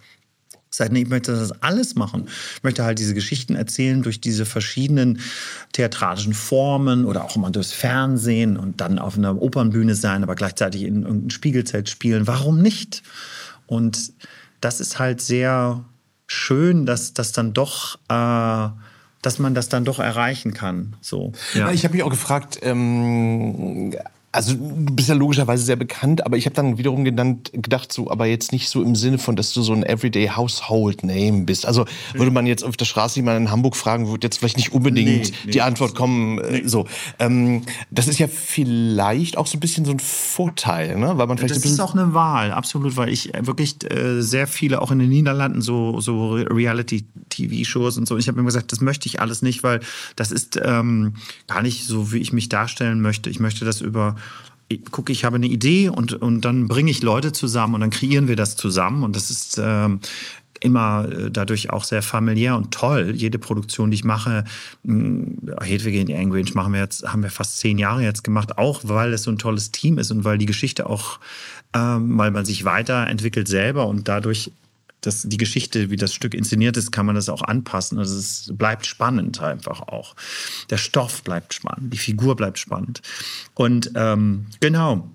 Seit 0.72 0.96
ich 0.96 1.10
möchte 1.10 1.32
das 1.32 1.52
alles 1.64 1.96
machen. 1.96 2.28
Ich 2.56 2.64
möchte 2.64 2.84
halt 2.84 3.00
diese 3.00 3.16
Geschichten 3.16 3.56
erzählen 3.56 4.04
durch 4.04 4.22
diese 4.22 4.46
verschiedenen 4.46 5.20
theatralischen 5.74 6.34
Formen 6.34 7.06
oder 7.06 7.26
auch 7.26 7.36
immer 7.36 7.50
durchs 7.50 7.72
Fernsehen 7.72 8.56
und 8.56 8.80
dann 8.80 9.00
auf 9.00 9.18
einer 9.18 9.42
Opernbühne 9.42 9.96
sein, 9.96 10.22
aber 10.22 10.36
gleichzeitig 10.36 10.84
in 10.84 11.02
irgendeinem 11.02 11.32
Spiegelzelt 11.32 11.90
spielen. 11.90 12.28
Warum 12.28 12.62
nicht? 12.62 13.02
Und 13.66 14.14
das 14.62 14.80
ist 14.80 15.00
halt 15.00 15.22
sehr 15.22 15.86
schön, 16.30 16.86
dass 16.86 17.14
das 17.14 17.32
dann 17.32 17.54
doch, 17.54 17.96
äh, 18.08 18.70
dass 19.22 19.40
man 19.40 19.54
das 19.54 19.68
dann 19.68 19.84
doch 19.84 20.00
erreichen 20.00 20.54
kann. 20.54 20.96
So. 21.02 21.34
Ja. 21.54 21.72
Ich 21.72 21.84
habe 21.84 21.96
mich 21.96 22.04
auch 22.04 22.10
gefragt, 22.10 22.60
ähm, 22.62 23.94
also 24.32 24.54
du 24.54 24.94
bist 24.94 25.10
ja 25.10 25.16
logischerweise 25.16 25.64
sehr 25.64 25.76
bekannt, 25.76 26.24
aber 26.24 26.38
ich 26.38 26.46
habe 26.46 26.56
dann 26.56 26.78
wiederum 26.78 27.04
genannt, 27.04 27.50
gedacht, 27.52 27.92
so, 27.92 28.12
aber 28.12 28.28
jetzt 28.28 28.52
nicht 28.52 28.70
so 28.70 28.84
im 28.84 28.96
Sinne 28.96 29.18
von, 29.18 29.36
dass 29.36 29.54
du 29.54 29.64
so 29.64 29.74
ein 29.74 29.84
Everyday 29.84 30.28
Household 30.28 31.04
Name 31.04 31.46
bist. 31.46 31.66
Also 31.66 31.86
würde 32.14 32.30
man 32.30 32.46
jetzt 32.46 32.64
auf 32.64 32.78
der 32.78 32.86
Straße 32.86 33.18
jemanden 33.18 33.46
in 33.46 33.52
Hamburg 33.52 33.76
fragen, 33.76 34.08
würde 34.08 34.28
jetzt 34.28 34.38
vielleicht 34.38 34.58
nicht 34.58 34.72
unbedingt 34.72 35.08
nee, 35.08 35.34
nee, 35.46 35.52
die 35.52 35.62
Antwort 35.64 35.96
kommen. 35.96 36.38
Äh, 36.40 36.52
nee. 36.52 36.68
So, 36.68 36.86
ähm, 37.18 37.64
das 37.90 38.08
ist 38.08 38.20
ja 38.20 38.28
vielleicht 38.28 39.36
auch 39.36 39.48
so 39.48 39.58
ein 39.58 39.62
bisschen 39.62 39.84
so 39.84 39.92
ein 39.92 40.00
Vorteil, 40.00 40.98
ne? 40.98 41.18
Weil 41.18 41.26
man 41.26 41.40
vielleicht 41.40 41.56
das 41.56 41.66
ist 41.66 41.80
auch 41.80 41.96
eine 41.96 42.14
Wahl, 42.14 42.52
absolut, 42.52 42.98
weil 42.98 43.10
ich 43.10 43.32
wirklich 43.42 43.78
äh, 43.92 44.22
sehr 44.22 44.46
viele 44.46 44.82
auch 44.84 44.92
in 44.92 45.00
den 45.00 45.10
Niederlanden 45.10 45.62
so 45.62 46.00
so 46.02 46.34
Reality-TV-Shows 46.34 47.98
und 47.98 48.08
so. 48.08 48.16
Ich 48.18 48.28
habe 48.28 48.38
mir 48.40 48.46
gesagt, 48.46 48.72
das 48.72 48.82
möchte 48.82 49.08
ich 49.08 49.20
alles 49.20 49.42
nicht, 49.42 49.64
weil 49.64 49.80
das 50.16 50.32
ist 50.32 50.60
ähm, 50.64 51.16
gar 51.48 51.64
nicht 51.64 51.88
so, 51.88 52.12
wie 52.12 52.20
ich 52.20 52.32
mich 52.32 52.48
darstellen 52.48 53.02
möchte. 53.02 53.32
Ich 53.32 53.40
möchte 53.40 53.66
das 53.66 53.82
über 53.82 54.16
gucke, 54.78 55.12
ich 55.12 55.26
habe 55.26 55.38
eine 55.38 55.48
Idee 55.48 55.90
und, 55.90 56.14
und 56.14 56.42
dann 56.42 56.68
bringe 56.68 56.92
ich 56.92 57.02
Leute 57.02 57.32
zusammen 57.32 57.76
und 57.76 57.82
dann 57.82 57.90
kreieren 57.90 58.28
wir 58.28 58.36
das 58.36 58.56
zusammen. 58.56 59.04
Und 59.04 59.16
das 59.16 59.32
ist 59.32 59.60
ähm, 59.62 60.00
immer 60.60 61.08
äh, 61.10 61.32
dadurch 61.32 61.70
auch 61.72 61.84
sehr 61.84 62.02
familiär 62.02 62.56
und 62.56 62.72
toll. 62.72 63.14
Jede 63.16 63.40
Produktion, 63.40 63.92
die 63.92 63.96
ich 63.96 64.04
mache, 64.04 64.44
hm, 64.86 65.38
Hedwig 65.62 65.96
in 65.96 66.32
Range 66.32 66.52
machen 66.54 66.74
wir 66.74 66.82
jetzt, 66.82 67.08
haben 67.08 67.24
wir 67.24 67.30
fast 67.30 67.58
zehn 67.58 67.78
Jahre 67.78 68.04
jetzt 68.04 68.24
gemacht, 68.24 68.58
auch 68.58 68.82
weil 68.84 69.14
es 69.14 69.24
so 69.24 69.32
ein 69.32 69.38
tolles 69.38 69.72
Team 69.72 69.98
ist 69.98 70.12
und 70.12 70.24
weil 70.24 70.38
die 70.38 70.46
Geschichte 70.46 70.88
auch, 70.88 71.20
ähm, 71.74 72.18
weil 72.18 72.32
man 72.32 72.46
sich 72.46 72.66
weiterentwickelt 72.66 73.48
selber 73.48 73.88
und 73.88 74.08
dadurch 74.08 74.52
das, 75.02 75.24
die 75.24 75.38
Geschichte, 75.38 75.90
wie 75.90 75.96
das 75.96 76.14
Stück 76.14 76.34
inszeniert 76.34 76.78
ist, 76.78 76.92
kann 76.92 77.06
man 77.06 77.16
das 77.16 77.30
auch 77.30 77.42
anpassen. 77.42 77.98
Also 77.98 78.18
es 78.18 78.52
bleibt 78.54 78.86
spannend 78.86 79.42
einfach 79.42 79.82
auch. 79.82 80.16
Der 80.70 80.78
Stoff 80.78 81.24
bleibt 81.24 81.54
spannend, 81.54 81.94
die 81.94 81.98
Figur 81.98 82.36
bleibt 82.36 82.60
spannend. 82.60 83.02
Und 83.54 83.92
ähm, 83.96 84.48
genau, 84.60 85.10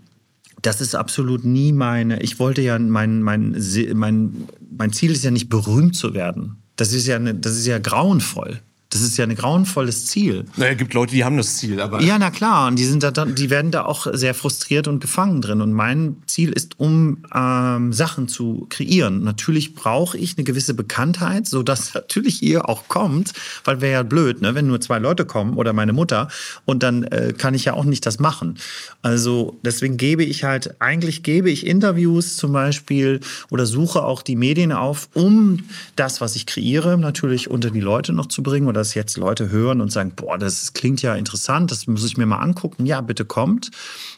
das 0.63 0.81
ist 0.81 0.95
absolut 0.95 1.45
nie 1.45 1.73
meine. 1.73 2.23
Ich 2.23 2.39
wollte 2.39 2.63
ja 2.63 2.79
mein, 2.79 3.23
mein, 3.23 3.63
mein, 3.95 4.49
mein 4.77 4.93
Ziel 4.93 5.13
ist 5.13 5.25
ja 5.25 5.31
nicht 5.31 5.49
berühmt 5.51 5.95
zu 5.95 6.15
werden. 6.15 6.57
Das 6.77 6.93
ist 6.93 7.07
ja, 7.07 7.17
eine, 7.17 7.35
das 7.35 7.57
ist 7.57 7.67
ja 7.67 7.79
grauenvoll. 7.79 8.61
Das 8.95 9.03
ist 9.03 9.17
ja 9.17 9.25
ein 9.25 9.35
grauenvolles 9.35 10.07
Ziel. 10.07 10.45
Naja, 10.57 10.71
es 10.71 10.79
gibt 10.79 10.95
Leute, 10.95 11.17
die 11.17 11.25
haben 11.25 11.37
das 11.37 11.57
Ziel, 11.57 11.81
aber. 11.81 12.01
Ja, 12.01 12.17
na 12.17 12.31
klar. 12.31 12.69
Und 12.69 12.79
die, 12.79 12.85
sind 12.85 13.03
da, 13.03 13.11
die 13.11 13.51
werden 13.51 13.73
da 13.73 13.87
auch 13.87 14.07
sehr 14.13 14.35
frustriert 14.35 14.87
und 14.87 15.01
gefangen 15.01 15.43
drin. 15.43 15.61
Und 15.61 15.73
mein 15.73 16.19
Ziel 16.29 16.53
ist, 16.53 16.79
um 16.79 17.25
ähm, 17.35 17.93
Sachen 17.93 18.29
zu 18.29 18.69
kreieren. 18.71 19.25
Natürlich 19.25 19.75
brauche 19.75 20.17
ich 20.17 20.39
eine 20.39 20.45
gewisse 20.45 20.75
Bekanntheit, 20.75 21.49
sodass 21.49 21.93
natürlich 21.95 22.41
ihr 22.45 22.69
auch 22.69 22.87
kommt, 22.87 23.33
weil 23.65 23.81
wäre 23.81 23.95
ja 23.95 24.03
blöd, 24.05 24.43
ne? 24.43 24.55
wenn 24.55 24.69
nur 24.69 24.81
zwei 24.81 25.01
Leute 25.01 25.25
kommen 25.25 25.57
oder 25.57 25.73
meine 25.73 25.93
Mutter. 25.93 26.29
Und 26.65 26.85
dann 26.85 27.03
äh, 27.03 27.35
kann 27.37 27.55
ich 27.55 27.65
ja 27.65 27.75
auch 27.75 27.85
nicht 27.85 28.07
das 28.07 28.21
machen. 28.21 28.59
Also 29.03 29.59
deswegen 29.65 29.97
gebe 29.97 30.23
ich 30.23 30.45
halt, 30.45 30.81
eigentlich 30.81 31.25
gebe 31.25 31.51
ich 31.51 31.67
Interviews 31.67 32.37
zum 32.37 32.53
Beispiel 32.53 33.19
oder 33.51 33.67
suche 33.67 34.05
auch 34.05 34.23
die 34.23 34.37
Medien 34.37 34.71
auf, 34.71 35.09
um 35.15 35.65
das, 35.97 36.21
was 36.21 36.37
ich 36.37 36.47
kreiere, 36.47 36.97
natürlich 36.97 37.51
unter 37.51 37.73
die 37.73 37.81
Leute 37.81 38.13
noch 38.13 38.27
zu 38.27 38.45
bringen 38.45 38.69
oder 38.69 38.84
das 38.85 38.95
jetzt 38.95 39.17
Leute 39.17 39.51
hören 39.51 39.81
und 39.81 39.91
sagen, 39.91 40.13
boah, 40.15 40.37
das 40.37 40.75
klingt 40.75 41.01
ja 41.03 41.15
interessant, 41.15 41.71
das 41.71 41.87
muss 41.87 42.05
ich 42.05 42.17
mir 42.17 42.27
mal 42.27 42.39
angucken. 42.39 42.85
Ja, 42.85 43.01
bitte 43.01 43.25
kommt. 43.25 43.71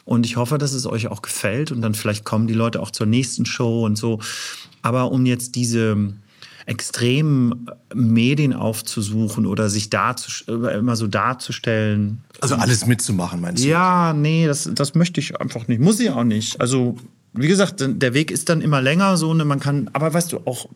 Und 0.05 0.25
ich 0.25 0.35
hoffe, 0.35 0.57
dass 0.57 0.73
es 0.73 0.85
euch 0.85 1.07
auch 1.07 1.21
gefällt 1.21 1.71
und 1.71 1.81
dann 1.81 1.93
vielleicht 1.93 2.25
kommen 2.25 2.47
die 2.47 2.53
Leute 2.53 2.81
auch 2.81 2.91
zur 2.91 3.07
nächsten 3.07 3.45
Show 3.45 3.85
und 3.85 3.97
so. 3.97 4.19
Aber 4.81 5.11
um 5.11 5.25
jetzt 5.25 5.55
diese 5.55 6.13
extremen 6.65 7.67
Medien 7.93 8.53
aufzusuchen 8.53 9.45
oder 9.45 9.69
sich 9.69 9.89
immer 10.47 10.95
so 10.97 11.07
darzustellen. 11.07 12.21
Also 12.41 12.55
alles 12.55 12.85
mitzumachen, 12.85 13.39
meinst 13.39 13.63
du? 13.63 13.69
Ja, 13.69 14.13
nee, 14.13 14.45
das, 14.45 14.69
das 14.73 14.93
möchte 14.93 15.21
ich 15.21 15.39
einfach 15.39 15.67
nicht. 15.69 15.79
Muss 15.79 15.99
ich 16.01 16.09
auch 16.09 16.25
nicht. 16.25 16.59
Also, 16.59 16.97
wie 17.33 17.47
gesagt, 17.47 17.85
der 17.87 18.13
Weg 18.13 18.31
ist 18.31 18.49
dann 18.49 18.59
immer 18.59 18.81
länger, 18.81 19.15
so, 19.15 19.33
ne, 19.33 19.45
man 19.45 19.61
kann, 19.61 19.89
aber 19.93 20.13
weißt 20.13 20.33
du, 20.33 20.41
auch 20.43 20.67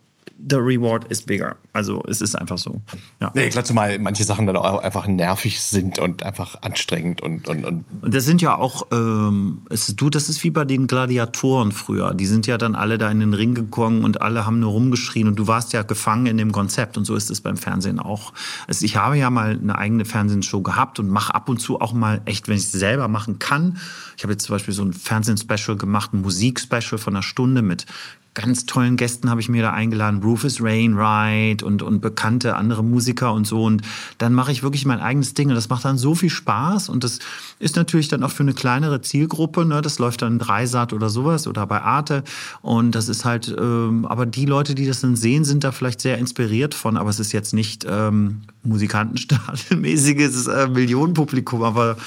the 0.49 0.57
reward 0.57 1.05
is 1.11 1.21
bigger. 1.21 1.55
Also 1.73 2.03
es 2.07 2.21
ist 2.21 2.35
einfach 2.35 2.57
so. 2.57 2.81
Ja. 3.19 3.31
Nee, 3.33 3.49
klar, 3.49 3.63
zumal 3.63 3.99
manche 3.99 4.23
Sachen 4.23 4.47
dann 4.47 4.57
auch 4.57 4.81
einfach 4.81 5.07
nervig 5.07 5.61
sind 5.61 5.99
und 5.99 6.23
einfach 6.23 6.61
anstrengend 6.61 7.21
und 7.21 7.47
und 7.47 7.65
und. 7.65 7.85
Und 8.01 8.13
das 8.13 8.25
sind 8.25 8.41
ja 8.41 8.55
auch, 8.55 8.87
ähm, 8.91 9.61
es, 9.69 9.95
du, 9.95 10.09
das 10.09 10.29
ist 10.29 10.43
wie 10.43 10.49
bei 10.49 10.65
den 10.65 10.87
Gladiatoren 10.87 11.71
früher. 11.71 12.13
Die 12.13 12.25
sind 12.25 12.47
ja 12.47 12.57
dann 12.57 12.75
alle 12.75 12.97
da 12.97 13.09
in 13.09 13.19
den 13.19 13.33
Ring 13.33 13.53
gekommen 13.53 14.03
und 14.03 14.21
alle 14.21 14.45
haben 14.45 14.59
nur 14.59 14.71
rumgeschrien 14.71 15.27
und 15.27 15.35
du 15.37 15.47
warst 15.47 15.73
ja 15.73 15.83
gefangen 15.83 16.25
in 16.25 16.37
dem 16.37 16.51
Konzept 16.51 16.97
und 16.97 17.05
so 17.05 17.15
ist 17.15 17.29
es 17.29 17.41
beim 17.41 17.57
Fernsehen 17.57 17.99
auch. 17.99 18.33
Also 18.67 18.85
ich 18.85 18.97
habe 18.97 19.17
ja 19.17 19.29
mal 19.29 19.51
eine 19.51 19.77
eigene 19.77 20.05
Fernsehshow 20.05 20.61
gehabt 20.61 20.99
und 20.99 21.09
mache 21.09 21.33
ab 21.33 21.49
und 21.49 21.59
zu 21.59 21.79
auch 21.79 21.93
mal 21.93 22.21
echt, 22.25 22.47
wenn 22.47 22.55
ich 22.55 22.63
es 22.63 22.71
selber 22.71 23.07
machen 23.07 23.39
kann. 23.39 23.77
Ich 24.17 24.23
habe 24.23 24.33
jetzt 24.33 24.45
zum 24.45 24.55
Beispiel 24.55 24.73
so 24.73 24.83
ein 24.83 24.93
Fernsehspecial 24.93 25.77
gemacht, 25.77 26.13
ein 26.13 26.21
Musikspecial 26.21 26.97
von 26.97 27.15
einer 27.15 27.23
Stunde 27.23 27.61
mit 27.61 27.85
ganz 28.33 28.65
tollen 28.65 28.95
Gästen 28.95 29.29
habe 29.29 29.41
ich 29.41 29.49
mir 29.49 29.61
da 29.61 29.73
eingeladen, 29.73 30.23
Rufus 30.23 30.61
Rainwright 30.61 31.63
und, 31.63 31.81
und 31.81 31.99
bekannte 31.99 32.55
andere 32.55 32.83
Musiker 32.83 33.33
und 33.33 33.45
so. 33.45 33.63
Und 33.63 33.81
dann 34.19 34.33
mache 34.33 34.51
ich 34.51 34.63
wirklich 34.63 34.85
mein 34.85 34.99
eigenes 34.99 35.33
Ding 35.33 35.49
und 35.49 35.55
das 35.55 35.67
macht 35.67 35.83
dann 35.83 35.97
so 35.97 36.15
viel 36.15 36.29
Spaß 36.29 36.89
und 36.89 37.03
das 37.03 37.19
ist 37.59 37.75
natürlich 37.75 38.07
dann 38.07 38.23
auch 38.23 38.31
für 38.31 38.43
eine 38.43 38.53
kleinere 38.53 39.01
Zielgruppe. 39.01 39.65
Ne? 39.65 39.81
Das 39.81 39.99
läuft 39.99 40.21
dann 40.21 40.39
Dreisat 40.39 40.93
oder 40.93 41.09
sowas 41.09 41.45
oder 41.45 41.67
bei 41.67 41.81
Arte 41.81 42.23
und 42.61 42.95
das 42.95 43.09
ist 43.09 43.25
halt, 43.25 43.53
ähm, 43.59 44.05
aber 44.05 44.25
die 44.25 44.45
Leute, 44.45 44.75
die 44.75 44.87
das 44.87 45.01
dann 45.01 45.17
sehen, 45.17 45.43
sind 45.43 45.63
da 45.65 45.73
vielleicht 45.73 45.99
sehr 45.99 46.17
inspiriert 46.17 46.73
von, 46.73 46.95
aber 46.95 47.09
es 47.09 47.19
ist 47.19 47.33
jetzt 47.33 47.53
nicht 47.53 47.85
ähm, 47.89 48.41
Musikantenstadionmäßiges 48.63 50.47
äh, 50.47 50.67
Millionenpublikum, 50.69 51.63
aber 51.63 51.97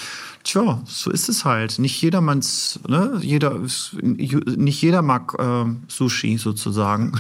Tja, 0.45 0.83
so 0.85 1.11
ist 1.11 1.31
es 1.31 1.47
halt. 1.47 1.79
Nicht 1.79 2.03
jedermanns, 2.03 2.79
ne? 2.87 3.19
Jeder, 3.23 3.61
nicht 4.03 4.83
jeder 4.83 5.01
mag 5.01 5.35
äh, 5.39 5.65
Sushi 5.89 6.37
sozusagen. 6.37 7.13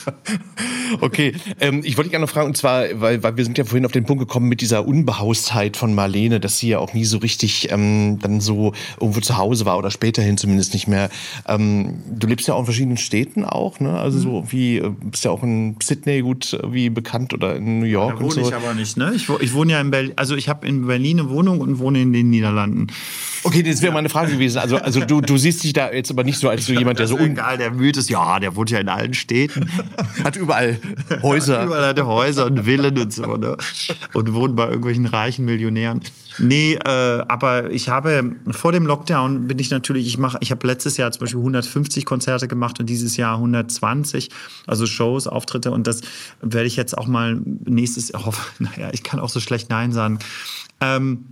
okay, 1.02 1.34
ähm, 1.60 1.82
ich 1.84 1.98
wollte 1.98 2.08
gerne 2.08 2.24
noch 2.24 2.32
fragen, 2.32 2.46
und 2.46 2.56
zwar, 2.56 2.84
weil, 2.94 3.22
weil 3.22 3.36
wir 3.36 3.44
sind 3.44 3.58
ja 3.58 3.64
vorhin 3.64 3.84
auf 3.84 3.92
den 3.92 4.06
Punkt 4.06 4.20
gekommen 4.20 4.48
mit 4.48 4.62
dieser 4.62 4.86
Unbehaustheit 4.86 5.76
von 5.76 5.94
Marlene, 5.94 6.40
dass 6.40 6.58
sie 6.58 6.70
ja 6.70 6.78
auch 6.78 6.94
nie 6.94 7.04
so 7.04 7.18
richtig 7.18 7.70
ähm, 7.70 8.18
dann 8.22 8.40
so 8.40 8.72
irgendwo 8.98 9.20
zu 9.20 9.36
Hause 9.36 9.66
war 9.66 9.76
oder 9.76 9.90
späterhin 9.90 10.38
zumindest 10.38 10.72
nicht 10.72 10.88
mehr. 10.88 11.10
Ähm, 11.46 12.02
du 12.10 12.26
lebst 12.26 12.48
ja 12.48 12.54
auch 12.54 12.60
in 12.60 12.64
verschiedenen 12.64 12.96
Städten 12.96 13.44
auch, 13.44 13.78
ne? 13.78 13.98
Also 13.98 14.18
so 14.18 14.40
mhm. 14.40 14.52
wie, 14.52 14.78
äh, 14.78 14.90
bist 15.04 15.26
ja 15.26 15.30
auch 15.30 15.42
in 15.42 15.76
Sydney 15.82 16.22
gut 16.22 16.54
äh, 16.54 16.72
wie 16.72 16.88
bekannt 16.88 17.34
oder 17.34 17.56
in 17.56 17.80
New 17.80 17.84
York 17.84 18.14
ja, 18.14 18.16
da 18.16 18.24
wohne 18.24 18.32
so. 18.32 18.48
ich 18.48 18.54
aber 18.54 18.72
nicht, 18.72 18.96
ne? 18.96 19.12
Ich, 19.14 19.28
ich 19.28 19.52
wohne 19.52 19.72
ja 19.72 19.80
in 19.82 19.90
Berlin, 19.90 20.12
also 20.16 20.34
ich 20.34 20.48
habe 20.48 20.66
in 20.66 20.86
Berlin 20.86 21.20
eine 21.20 21.28
Wohnung 21.28 21.60
und 21.60 21.78
wohne 21.78 22.00
in 22.00 22.14
den 22.14 22.21
den 22.22 22.30
Niederlanden. 22.30 22.88
Okay, 23.44 23.62
das 23.62 23.82
wäre 23.82 23.92
meine 23.92 24.08
Frage 24.08 24.32
gewesen. 24.32 24.58
Also, 24.58 24.76
also 24.76 25.00
du, 25.00 25.20
du 25.20 25.36
siehst 25.36 25.64
dich 25.64 25.72
da 25.72 25.92
jetzt 25.92 26.10
aber 26.10 26.24
nicht 26.24 26.38
so 26.38 26.48
als 26.48 26.66
so 26.66 26.72
jemand, 26.72 26.98
der 26.98 27.08
so 27.08 27.18
egal, 27.18 27.58
der 27.58 27.72
müde 27.72 27.98
ist. 27.98 28.08
Ja, 28.08 28.38
der 28.38 28.54
wohnt 28.54 28.70
ja 28.70 28.78
in 28.78 28.88
allen 28.88 29.14
Städten. 29.14 29.68
Hat 30.22 30.36
überall 30.36 30.78
Häuser. 31.22 31.64
überall 31.64 31.88
hat 31.88 31.98
er 31.98 32.06
Häuser 32.06 32.46
und 32.46 32.64
Villen 32.64 32.98
und 32.98 33.12
so. 33.12 33.36
Ne? 33.36 33.56
Und 34.12 34.32
wohnt 34.34 34.54
bei 34.54 34.66
irgendwelchen 34.66 35.06
reichen 35.06 35.44
Millionären. 35.44 36.00
Nee, 36.38 36.74
äh, 36.74 37.24
aber 37.28 37.70
ich 37.70 37.88
habe 37.88 38.34
vor 38.50 38.72
dem 38.72 38.86
Lockdown 38.86 39.48
bin 39.48 39.58
ich 39.58 39.70
natürlich, 39.70 40.06
ich 40.06 40.18
mache, 40.18 40.38
ich 40.40 40.50
habe 40.50 40.66
letztes 40.66 40.96
Jahr 40.96 41.10
zum 41.12 41.20
Beispiel 41.20 41.40
150 41.40 42.04
Konzerte 42.04 42.48
gemacht 42.48 42.80
und 42.80 42.86
dieses 42.86 43.16
Jahr 43.16 43.36
120, 43.36 44.30
also 44.66 44.86
Shows, 44.86 45.26
Auftritte 45.26 45.70
und 45.70 45.86
das 45.86 46.00
werde 46.40 46.66
ich 46.66 46.76
jetzt 46.76 46.96
auch 46.96 47.06
mal 47.06 47.40
nächstes 47.64 48.10
Jahr, 48.10 48.24
hoffe, 48.26 48.42
naja, 48.58 48.90
ich 48.92 49.02
kann 49.02 49.20
auch 49.20 49.28
so 49.28 49.40
schlecht 49.40 49.68
Nein 49.70 49.92
sagen. 49.92 50.18
Ähm, 50.80 51.26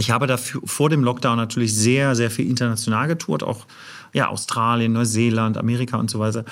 ich 0.00 0.10
habe 0.10 0.26
dafür 0.26 0.62
vor 0.64 0.88
dem 0.88 1.04
Lockdown 1.04 1.36
natürlich 1.36 1.74
sehr, 1.74 2.14
sehr 2.16 2.30
viel 2.30 2.48
international 2.48 3.06
getourt, 3.06 3.42
auch 3.42 3.66
ja, 4.12 4.28
Australien, 4.28 4.92
Neuseeland, 4.92 5.56
Amerika 5.56 5.98
und 5.98 6.10
so 6.10 6.18
weiter. 6.18 6.44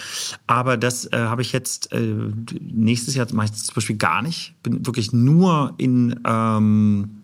Aber 0.46 0.76
das 0.76 1.06
äh, 1.06 1.16
habe 1.16 1.42
ich 1.42 1.52
jetzt 1.52 1.90
äh, 1.92 2.14
nächstes 2.60 3.14
Jahr 3.14 3.26
mache 3.32 3.46
ich 3.46 3.54
zum 3.54 3.74
Beispiel 3.74 3.96
gar 3.96 4.22
nicht. 4.22 4.54
Bin 4.62 4.86
wirklich 4.86 5.12
nur 5.12 5.74
in 5.78 6.20
ähm, 6.24 7.22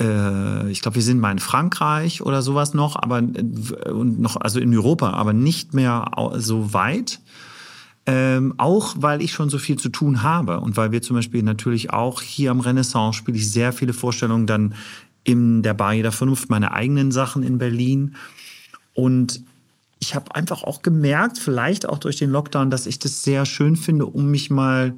äh, 0.00 0.70
ich 0.70 0.80
glaube, 0.80 0.94
wir 0.94 1.02
sind 1.02 1.20
mal 1.20 1.32
in 1.32 1.38
Frankreich 1.38 2.22
oder 2.22 2.40
sowas 2.40 2.72
noch, 2.72 2.96
aber 2.96 3.18
äh, 3.18 3.90
und 3.90 4.20
noch, 4.20 4.36
also 4.36 4.60
in 4.60 4.74
Europa, 4.74 5.10
aber 5.10 5.32
nicht 5.32 5.74
mehr 5.74 6.10
so 6.36 6.72
weit. 6.72 7.20
Ähm, 8.04 8.54
auch 8.56 8.96
weil 8.98 9.22
ich 9.22 9.32
schon 9.32 9.48
so 9.48 9.58
viel 9.58 9.76
zu 9.78 9.88
tun 9.88 10.24
habe 10.24 10.58
und 10.58 10.76
weil 10.76 10.90
wir 10.90 11.02
zum 11.02 11.14
Beispiel 11.14 11.44
natürlich 11.44 11.92
auch 11.92 12.20
hier 12.20 12.50
am 12.50 12.58
Renaissance 12.58 13.16
spiele 13.16 13.38
ich 13.38 13.48
sehr 13.48 13.72
viele 13.72 13.92
Vorstellungen 13.92 14.48
dann 14.48 14.74
in 15.24 15.62
der 15.62 15.74
Bar 15.74 15.94
jeder 15.94 16.12
Vernunft 16.12 16.50
meine 16.50 16.72
eigenen 16.72 17.12
Sachen 17.12 17.42
in 17.42 17.58
Berlin. 17.58 18.16
Und 18.94 19.42
ich 19.98 20.14
habe 20.14 20.34
einfach 20.34 20.64
auch 20.64 20.82
gemerkt, 20.82 21.38
vielleicht 21.38 21.88
auch 21.88 21.98
durch 21.98 22.16
den 22.16 22.30
Lockdown, 22.30 22.70
dass 22.70 22.86
ich 22.86 22.98
das 22.98 23.22
sehr 23.22 23.46
schön 23.46 23.76
finde, 23.76 24.06
um 24.06 24.30
mich 24.30 24.50
mal 24.50 24.94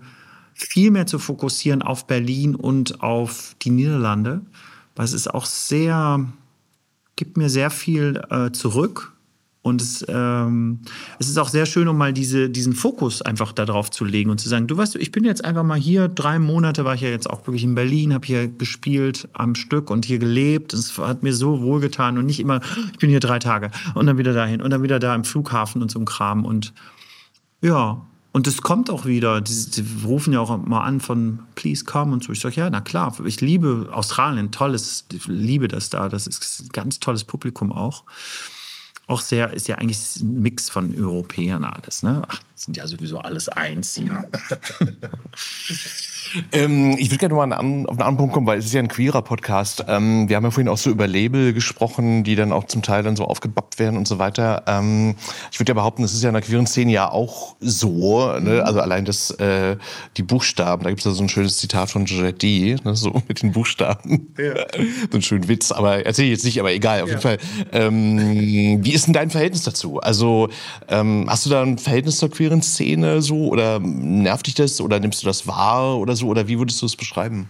viel 0.54 0.90
mehr 0.90 1.06
zu 1.06 1.18
fokussieren 1.18 1.82
auf 1.82 2.06
Berlin 2.06 2.54
und 2.54 3.02
auf 3.02 3.56
die 3.62 3.70
Niederlande, 3.70 4.40
weil 4.96 5.04
es 5.04 5.12
ist 5.12 5.28
auch 5.28 5.46
sehr, 5.46 6.24
gibt 7.16 7.36
mir 7.36 7.50
sehr 7.50 7.70
viel 7.70 8.22
äh, 8.30 8.52
zurück 8.52 9.13
Und 9.64 9.80
es, 9.80 10.04
ähm, 10.10 10.80
es 11.18 11.26
ist 11.26 11.38
auch 11.38 11.48
sehr 11.48 11.64
schön, 11.64 11.88
um 11.88 11.96
mal 11.96 12.12
diese, 12.12 12.50
diesen 12.50 12.74
Fokus 12.74 13.22
einfach 13.22 13.50
darauf 13.50 13.90
zu 13.90 14.04
legen 14.04 14.28
und 14.28 14.38
zu 14.38 14.50
sagen, 14.50 14.66
du 14.66 14.76
weißt, 14.76 14.96
ich 14.96 15.10
bin 15.10 15.24
jetzt 15.24 15.42
einfach 15.42 15.62
mal 15.62 15.78
hier, 15.78 16.08
drei 16.08 16.38
Monate 16.38 16.84
war 16.84 16.94
ich 16.94 17.00
ja 17.00 17.08
jetzt 17.08 17.30
auch 17.30 17.46
wirklich 17.46 17.64
in 17.64 17.74
Berlin, 17.74 18.12
habe 18.12 18.26
hier 18.26 18.46
gespielt 18.46 19.26
am 19.32 19.54
Stück 19.54 19.88
und 19.88 20.04
hier 20.04 20.18
gelebt. 20.18 20.74
Es 20.74 20.98
hat 20.98 21.22
mir 21.22 21.32
so 21.32 21.62
wohlgetan 21.62 22.18
und 22.18 22.26
nicht 22.26 22.40
immer, 22.40 22.60
ich 22.92 22.98
bin 22.98 23.08
hier 23.08 23.20
drei 23.20 23.38
Tage 23.38 23.70
und 23.94 24.04
dann 24.04 24.18
wieder 24.18 24.34
dahin 24.34 24.60
und 24.60 24.68
dann 24.68 24.82
wieder 24.82 24.98
da 24.98 25.14
im 25.14 25.24
Flughafen 25.24 25.80
und 25.80 25.90
so 25.90 25.98
ein 25.98 26.04
Kram. 26.04 26.44
Und 26.44 26.74
ja, 27.62 28.02
und 28.32 28.46
es 28.46 28.60
kommt 28.60 28.90
auch 28.90 29.06
wieder. 29.06 29.40
Die, 29.40 29.70
die, 29.70 29.84
rufen 30.04 30.34
ja 30.34 30.40
auch 30.40 30.54
mal 30.58 30.82
an 30.82 31.00
von 31.00 31.38
Please 31.54 31.86
come 31.86 32.12
und 32.12 32.22
so. 32.22 32.32
Ich 32.32 32.40
sage, 32.40 32.56
ja, 32.56 32.68
na 32.68 32.82
klar, 32.82 33.16
ich 33.24 33.40
liebe 33.40 33.88
Australien, 33.92 34.50
tolles, 34.50 35.06
ich 35.10 35.26
liebe 35.26 35.68
das 35.68 35.88
da. 35.88 36.10
Das 36.10 36.26
ist 36.26 36.64
ein 36.64 36.68
ganz 36.68 37.00
tolles 37.00 37.24
Publikum 37.24 37.72
auch 37.72 38.04
auch 39.06 39.20
sehr, 39.20 39.52
ist 39.52 39.68
ja 39.68 39.76
eigentlich 39.76 39.98
ein 40.20 40.40
Mix 40.40 40.70
von 40.70 40.94
Europäern 40.98 41.64
alles. 41.64 42.02
Ne? 42.02 42.22
Ach, 42.26 42.40
sind 42.54 42.76
ja 42.76 42.86
sowieso 42.86 43.18
alles 43.18 43.48
eins 43.48 43.94
hier. 43.94 44.24
ähm, 46.52 46.96
ich 46.98 47.10
würde 47.10 47.18
gerne 47.18 47.34
mal 47.34 47.52
auf 47.52 47.58
einen 47.58 47.86
anderen 47.88 48.16
Punkt 48.16 48.32
kommen, 48.32 48.46
weil 48.46 48.58
es 48.58 48.66
ist 48.66 48.72
ja 48.72 48.80
ein 48.80 48.88
queerer 48.88 49.22
Podcast. 49.22 49.84
Ähm, 49.88 50.28
wir 50.28 50.36
haben 50.36 50.44
ja 50.44 50.50
vorhin 50.50 50.68
auch 50.68 50.78
so 50.78 50.90
über 50.90 51.06
Label 51.06 51.52
gesprochen, 51.52 52.24
die 52.24 52.36
dann 52.36 52.52
auch 52.52 52.64
zum 52.64 52.82
Teil 52.82 53.02
dann 53.02 53.16
so 53.16 53.24
aufgebappt 53.24 53.78
werden 53.78 53.96
und 53.96 54.08
so 54.08 54.18
weiter. 54.18 54.62
Ähm, 54.66 55.16
ich 55.52 55.60
würde 55.60 55.70
ja 55.70 55.74
behaupten, 55.74 56.04
es 56.04 56.14
ist 56.14 56.22
ja 56.22 56.30
in 56.30 56.34
der 56.34 56.42
queeren 56.42 56.66
Szene 56.66 56.92
ja 56.92 57.10
auch 57.10 57.56
so. 57.60 58.32
Ne? 58.38 58.64
Also 58.64 58.80
allein 58.80 59.04
das, 59.04 59.30
äh, 59.32 59.76
die 60.16 60.22
Buchstaben, 60.22 60.84
da 60.84 60.90
gibt 60.90 61.00
es 61.00 61.04
ja 61.04 61.10
so 61.10 61.22
ein 61.22 61.28
schönes 61.28 61.58
Zitat 61.58 61.90
von 61.90 62.04
Georgette 62.04 62.38
D, 62.38 62.76
ne? 62.84 62.94
so 62.96 63.20
mit 63.28 63.42
den 63.42 63.52
Buchstaben. 63.52 64.32
Ja. 64.38 64.54
so 65.10 65.18
ein 65.18 65.22
schönen 65.22 65.48
Witz, 65.48 65.72
aber 65.72 66.06
erzähle 66.06 66.28
ich 66.28 66.32
jetzt 66.32 66.44
nicht, 66.44 66.60
aber 66.60 66.72
egal. 66.72 67.02
Auf 67.02 67.08
ja. 67.08 67.14
jeden 67.14 67.22
Fall. 67.22 67.38
Ähm, 67.72 68.82
wie 68.94 68.96
ist 68.96 69.06
denn 69.06 69.12
dein 69.12 69.30
Verhältnis 69.30 69.64
dazu? 69.64 69.98
Also 69.98 70.48
ähm, 70.86 71.26
hast 71.28 71.46
du 71.46 71.50
da 71.50 71.62
ein 71.62 71.78
Verhältnis 71.78 72.18
zur 72.18 72.30
queeren 72.30 72.62
Szene 72.62 73.22
so 73.22 73.48
oder 73.48 73.80
nervt 73.80 74.46
dich 74.46 74.54
das 74.54 74.80
oder 74.80 75.00
nimmst 75.00 75.20
du 75.20 75.26
das 75.26 75.48
wahr 75.48 75.98
oder 75.98 76.14
so 76.14 76.28
oder 76.28 76.46
wie 76.46 76.60
würdest 76.60 76.80
du 76.80 76.86
es 76.86 76.94
beschreiben? 76.94 77.48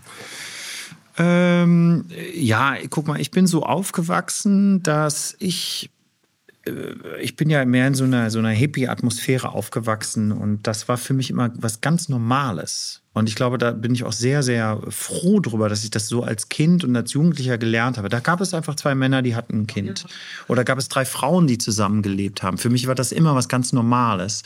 Ähm, 1.18 2.07
ja, 2.34 2.76
guck 2.88 3.07
mal, 3.07 3.20
ich 3.20 3.30
bin 3.30 3.47
so 3.47 3.62
aufgewachsen, 3.62 4.82
dass 4.82 5.36
ich 5.38 5.90
äh, 6.66 7.20
ich 7.20 7.36
bin 7.36 7.51
ja 7.51 7.62
mehr 7.66 7.88
in 7.88 7.95
so 7.95 8.05
einer, 8.05 8.30
so 8.30 8.38
einer 8.38 8.49
Hippie-Atmosphäre 8.49 9.51
aufgewachsen 9.51 10.32
und 10.32 10.66
das 10.66 10.88
war 10.88 10.97
für 10.97 11.12
mich 11.12 11.28
immer 11.28 11.53
was 11.57 11.82
ganz 11.82 12.09
Normales. 12.09 13.03
Und 13.14 13.28
ich 13.28 13.36
glaube, 13.36 13.58
da 13.58 13.70
bin 13.70 13.94
ich 13.94 14.02
auch 14.02 14.12
sehr, 14.12 14.42
sehr 14.42 14.80
froh 14.88 15.38
drüber, 15.38 15.68
dass 15.68 15.84
ich 15.84 15.90
das 15.90 16.08
so 16.08 16.24
als 16.24 16.48
Kind 16.48 16.82
und 16.82 16.94
als 16.96 17.12
Jugendlicher 17.12 17.58
gelernt 17.58 17.96
habe. 17.96 18.08
Da 18.08 18.18
gab 18.18 18.40
es 18.40 18.52
einfach 18.52 18.74
zwei 18.74 18.96
Männer, 18.96 19.22
die 19.22 19.36
hatten 19.36 19.62
ein 19.62 19.66
Kind. 19.68 20.04
Oder 20.48 20.64
gab 20.64 20.78
es 20.78 20.88
drei 20.88 21.04
Frauen, 21.04 21.46
die 21.46 21.56
zusammengelebt 21.56 22.42
haben. 22.42 22.58
Für 22.58 22.70
mich 22.70 22.88
war 22.88 22.96
das 22.96 23.12
immer 23.12 23.36
was 23.36 23.48
ganz 23.48 23.72
Normales. 23.72 24.42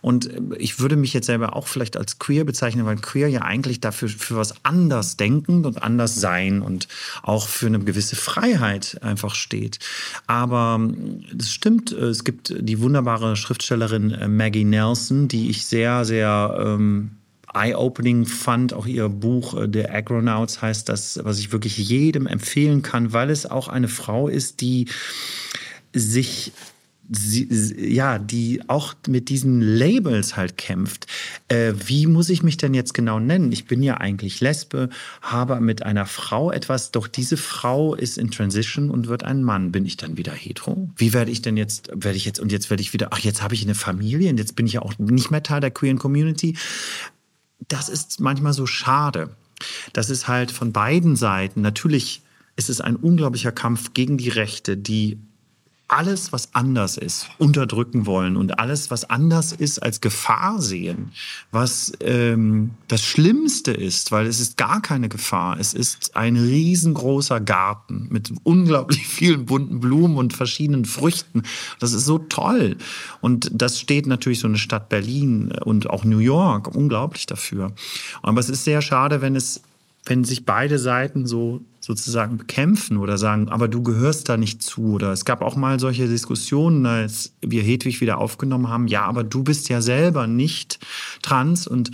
Und 0.00 0.30
äh, 0.30 0.40
ich 0.58 0.78
würde 0.78 0.96
mich 0.96 1.12
jetzt 1.12 1.26
selber 1.26 1.56
auch 1.56 1.66
vielleicht 1.66 1.96
als 1.96 2.20
queer 2.20 2.44
bezeichnen, 2.44 2.86
weil 2.86 2.96
queer 2.96 3.28
ja 3.28 3.42
eigentlich 3.42 3.80
dafür 3.80 4.08
für 4.08 4.36
was 4.36 4.54
anders 4.64 5.16
denken 5.16 5.64
und 5.64 5.82
anders 5.82 6.14
sein 6.14 6.62
und 6.62 6.86
auch 7.22 7.48
für 7.48 7.66
eine 7.66 7.80
gewisse 7.80 8.14
Freiheit 8.14 9.02
einfach 9.02 9.34
steht. 9.34 9.80
Aber 10.28 10.80
es 11.36 11.50
stimmt, 11.50 11.90
äh, 11.90 12.06
es 12.06 12.22
gibt 12.22 12.54
die 12.56 12.80
wunderbare 12.80 13.34
Schriftstellerin 13.34 14.12
äh, 14.12 14.28
Maggie 14.28 14.64
Nelson, 14.64 15.26
die 15.26 15.50
ich 15.50 15.66
sehr, 15.66 16.04
sehr 16.04 16.56
ähm, 16.64 17.16
eye-opening 17.54 18.26
fand. 18.26 18.72
Auch 18.72 18.86
ihr 18.86 19.08
Buch 19.08 19.54
äh, 19.54 19.68
The 19.72 19.88
Agronauts 19.88 20.62
heißt 20.62 20.88
das, 20.88 21.20
was 21.22 21.38
ich 21.38 21.52
wirklich 21.52 21.76
jedem 21.78 22.26
empfehlen 22.26 22.82
kann, 22.82 23.12
weil 23.12 23.30
es 23.30 23.46
auch 23.46 23.68
eine 23.68 23.88
Frau 23.88 24.28
ist, 24.28 24.60
die 24.60 24.86
sich 25.92 26.52
Sie, 27.14 27.48
ja, 27.78 28.18
die 28.18 28.62
auch 28.68 28.94
mit 29.06 29.28
diesen 29.28 29.60
Labels 29.60 30.36
halt 30.36 30.56
kämpft. 30.56 31.06
Äh, 31.48 31.74
wie 31.86 32.06
muss 32.06 32.30
ich 32.30 32.42
mich 32.42 32.56
denn 32.56 32.74
jetzt 32.74 32.94
genau 32.94 33.18
nennen? 33.18 33.52
Ich 33.52 33.66
bin 33.66 33.82
ja 33.82 33.98
eigentlich 33.98 34.40
Lesbe, 34.40 34.88
habe 35.20 35.60
mit 35.60 35.82
einer 35.82 36.06
Frau 36.06 36.50
etwas, 36.50 36.90
doch 36.90 37.08
diese 37.08 37.36
Frau 37.36 37.94
ist 37.94 38.16
in 38.16 38.30
Transition 38.30 38.88
und 38.88 39.08
wird 39.08 39.24
ein 39.24 39.42
Mann. 39.42 39.72
Bin 39.72 39.84
ich 39.84 39.96
dann 39.96 40.16
wieder 40.16 40.32
hetero? 40.32 40.88
Wie 40.96 41.12
werde 41.12 41.32
ich 41.32 41.42
denn 41.42 41.56
jetzt, 41.56 41.90
werde 41.92 42.16
ich 42.16 42.24
jetzt, 42.24 42.38
und 42.40 42.52
jetzt 42.52 42.70
werde 42.70 42.82
ich 42.82 42.92
wieder, 42.94 43.08
ach, 43.10 43.18
jetzt 43.18 43.42
habe 43.42 43.54
ich 43.54 43.62
eine 43.64 43.74
Familie 43.74 44.30
und 44.30 44.38
jetzt 44.38 44.56
bin 44.56 44.66
ich 44.66 44.74
ja 44.74 44.82
auch 44.82 44.96
nicht 44.98 45.30
mehr 45.30 45.42
Teil 45.42 45.60
der 45.60 45.72
queeren 45.72 45.98
Community 45.98 46.56
das 47.72 47.88
ist 47.88 48.20
manchmal 48.20 48.52
so 48.52 48.66
schade. 48.66 49.30
Das 49.92 50.10
ist 50.10 50.28
halt 50.28 50.50
von 50.50 50.72
beiden 50.72 51.16
Seiten. 51.16 51.62
Natürlich 51.62 52.22
ist 52.54 52.68
es 52.68 52.80
ein 52.80 52.96
unglaublicher 52.96 53.52
Kampf 53.52 53.94
gegen 53.94 54.18
die 54.18 54.28
Rechte, 54.28 54.76
die 54.76 55.18
alles, 55.92 56.32
was 56.32 56.54
anders 56.54 56.96
ist, 56.96 57.28
unterdrücken 57.36 58.06
wollen 58.06 58.36
und 58.38 58.58
alles, 58.58 58.90
was 58.90 59.08
anders 59.08 59.52
ist, 59.52 59.78
als 59.78 60.00
Gefahr 60.00 60.60
sehen, 60.60 61.12
was 61.50 61.92
ähm, 62.00 62.70
das 62.88 63.02
Schlimmste 63.02 63.72
ist, 63.72 64.10
weil 64.10 64.26
es 64.26 64.40
ist 64.40 64.56
gar 64.56 64.80
keine 64.80 65.10
Gefahr. 65.10 65.60
Es 65.60 65.74
ist 65.74 66.16
ein 66.16 66.36
riesengroßer 66.36 67.40
Garten 67.40 68.08
mit 68.10 68.32
unglaublich 68.42 69.06
vielen 69.06 69.44
bunten 69.44 69.80
Blumen 69.80 70.16
und 70.16 70.32
verschiedenen 70.32 70.86
Früchten. 70.86 71.42
Das 71.78 71.92
ist 71.92 72.06
so 72.06 72.18
toll. 72.18 72.78
Und 73.20 73.50
das 73.52 73.78
steht 73.78 74.06
natürlich 74.06 74.40
so 74.40 74.48
eine 74.48 74.58
Stadt 74.58 74.88
Berlin 74.88 75.52
und 75.52 75.90
auch 75.90 76.04
New 76.04 76.20
York 76.20 76.74
unglaublich 76.74 77.26
dafür. 77.26 77.72
Aber 78.22 78.40
es 78.40 78.48
ist 78.48 78.64
sehr 78.64 78.80
schade, 78.80 79.20
wenn 79.20 79.36
es 79.36 79.60
wenn 80.04 80.24
sich 80.24 80.44
beide 80.44 80.78
Seiten 80.78 81.26
so 81.26 81.60
sozusagen 81.84 82.38
bekämpfen 82.38 82.96
oder 82.96 83.18
sagen, 83.18 83.48
aber 83.48 83.66
du 83.66 83.82
gehörst 83.82 84.28
da 84.28 84.36
nicht 84.36 84.62
zu. 84.62 84.92
Oder 84.92 85.12
es 85.12 85.24
gab 85.24 85.42
auch 85.42 85.56
mal 85.56 85.80
solche 85.80 86.06
Diskussionen, 86.06 86.86
als 86.86 87.34
wir 87.40 87.62
Hedwig 87.62 88.00
wieder 88.00 88.18
aufgenommen 88.18 88.68
haben, 88.68 88.86
ja, 88.86 89.04
aber 89.04 89.24
du 89.24 89.42
bist 89.42 89.68
ja 89.68 89.82
selber 89.82 90.26
nicht 90.26 90.78
trans 91.22 91.66
und 91.66 91.90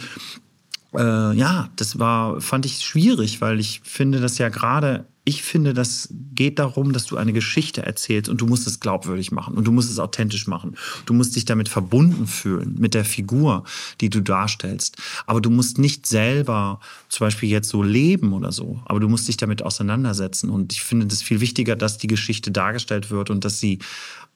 äh, 0.95 1.32
ja, 1.34 1.70
das 1.76 1.99
war, 1.99 2.41
fand 2.41 2.66
ich 2.66 2.80
schwierig, 2.80 3.41
weil 3.41 3.61
ich 3.61 3.80
finde, 3.82 4.20
dass 4.20 4.39
ja 4.39 4.51
gerade 4.51 5.07
ich 5.28 5.42
finde, 5.42 5.74
das 5.74 6.08
geht 6.10 6.58
darum, 6.58 6.94
dass 6.94 7.04
du 7.04 7.18
eine 7.18 7.34
Geschichte 7.34 7.84
erzählst 7.84 8.30
und 8.30 8.40
du 8.40 8.46
musst 8.46 8.66
es 8.66 8.80
glaubwürdig 8.80 9.30
machen 9.30 9.58
und 9.58 9.66
du 9.66 9.72
musst 9.72 9.90
es 9.90 9.98
authentisch 9.98 10.46
machen. 10.46 10.78
Du 11.04 11.12
musst 11.12 11.36
dich 11.36 11.44
damit 11.44 11.68
verbunden 11.68 12.26
fühlen, 12.26 12.76
mit 12.78 12.94
der 12.94 13.04
Figur, 13.04 13.64
die 14.00 14.08
du 14.08 14.22
darstellst. 14.22 14.96
Aber 15.26 15.42
du 15.42 15.50
musst 15.50 15.76
nicht 15.76 16.06
selber 16.06 16.80
zum 17.10 17.26
Beispiel 17.26 17.50
jetzt 17.50 17.68
so 17.68 17.82
leben 17.82 18.32
oder 18.32 18.52
so, 18.52 18.80
aber 18.86 19.00
du 19.00 19.08
musst 19.10 19.28
dich 19.28 19.36
damit 19.36 19.62
auseinandersetzen. 19.62 20.48
Und 20.48 20.72
ich 20.72 20.82
finde 20.82 21.06
es 21.06 21.20
viel 21.20 21.42
wichtiger, 21.42 21.76
dass 21.76 21.98
die 21.98 22.06
Geschichte 22.06 22.50
dargestellt 22.50 23.10
wird 23.10 23.28
und 23.28 23.44
dass 23.44 23.60
sie 23.60 23.80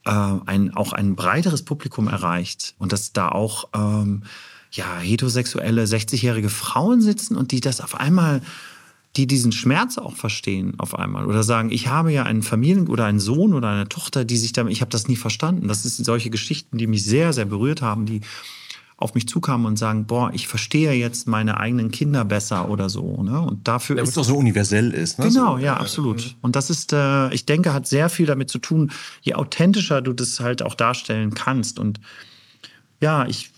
äh, 0.05 0.11
ein, 0.11 0.75
auch 0.75 0.93
ein 0.93 1.17
breiteres 1.17 1.63
Publikum 1.63 2.07
erreicht 2.07 2.75
und 2.79 2.93
dass 2.93 3.15
da 3.15 3.31
auch 3.31 3.71
ähm, 3.75 4.25
ja, 4.73 4.99
heterosexuelle 4.99 5.85
60-jährige 5.85 6.51
Frauen 6.51 7.01
sitzen 7.01 7.35
und 7.35 7.51
die 7.51 7.61
das 7.61 7.81
auf 7.81 7.99
einmal 7.99 8.43
die 9.17 9.27
diesen 9.27 9.53
Schmerz 9.53 9.99
auch 9.99 10.17
verstehen 10.17 10.75
auf 10.79 10.99
einmal 10.99 11.27
oder 11.27 11.43
sagen, 11.43 11.71
ich 11.71 11.89
habe 11.89 12.13
ja 12.13 12.23
einen 12.23 12.43
Familien- 12.43 12.89
oder 12.89 13.05
einen 13.05 13.21
Sohn 13.21 13.53
oder 13.53 13.69
eine 13.69 13.89
Tochter, 13.89 14.25
die 14.25 14.39
sich 14.39 14.53
damit, 14.53 14.73
ich 14.73 14.81
habe 14.81 14.91
das 14.91 15.07
nie 15.07 15.17
verstanden. 15.17 15.69
Das 15.69 15.83
sind 15.83 16.05
solche 16.05 16.31
Geschichten, 16.31 16.79
die 16.79 16.87
mich 16.87 17.05
sehr, 17.05 17.33
sehr 17.33 17.45
berührt 17.45 17.83
haben, 17.83 18.07
die 18.07 18.23
auf 18.97 19.15
mich 19.15 19.27
zukamen 19.29 19.67
und 19.67 19.77
sagen, 19.77 20.07
boah, 20.07 20.31
ich 20.33 20.47
verstehe 20.47 20.93
jetzt 20.93 21.27
meine 21.27 21.59
eigenen 21.59 21.91
Kinder 21.91 22.25
besser 22.25 22.71
oder 22.71 22.89
so. 22.89 23.23
Ne? 23.23 23.41
Und 23.41 23.67
dafür 23.67 23.97
ja, 23.97 24.03
ist 24.03 24.11
es 24.11 24.19
auch 24.19 24.25
so 24.25 24.37
universell 24.37 24.93
ist. 24.93 25.19
Ne? 25.19 25.29
Genau, 25.29 25.57
so, 25.57 25.65
ja, 25.65 25.77
absolut. 25.77 26.37
Und 26.41 26.57
das 26.57 26.71
ist, 26.71 26.93
äh, 26.93 27.33
ich 27.35 27.45
denke, 27.45 27.75
hat 27.75 27.87
sehr 27.87 28.09
viel 28.09 28.27
damit 28.27 28.49
zu 28.49 28.61
tun, 28.61 28.93
je 29.21 29.35
authentischer 29.35 30.01
du 30.01 30.13
das 30.13 30.41
halt 30.41 30.63
auch 30.63 30.75
darstellen 30.75 31.35
kannst. 31.35 31.79
Und 31.81 32.01
ja, 33.01 33.27
ich 33.27 33.51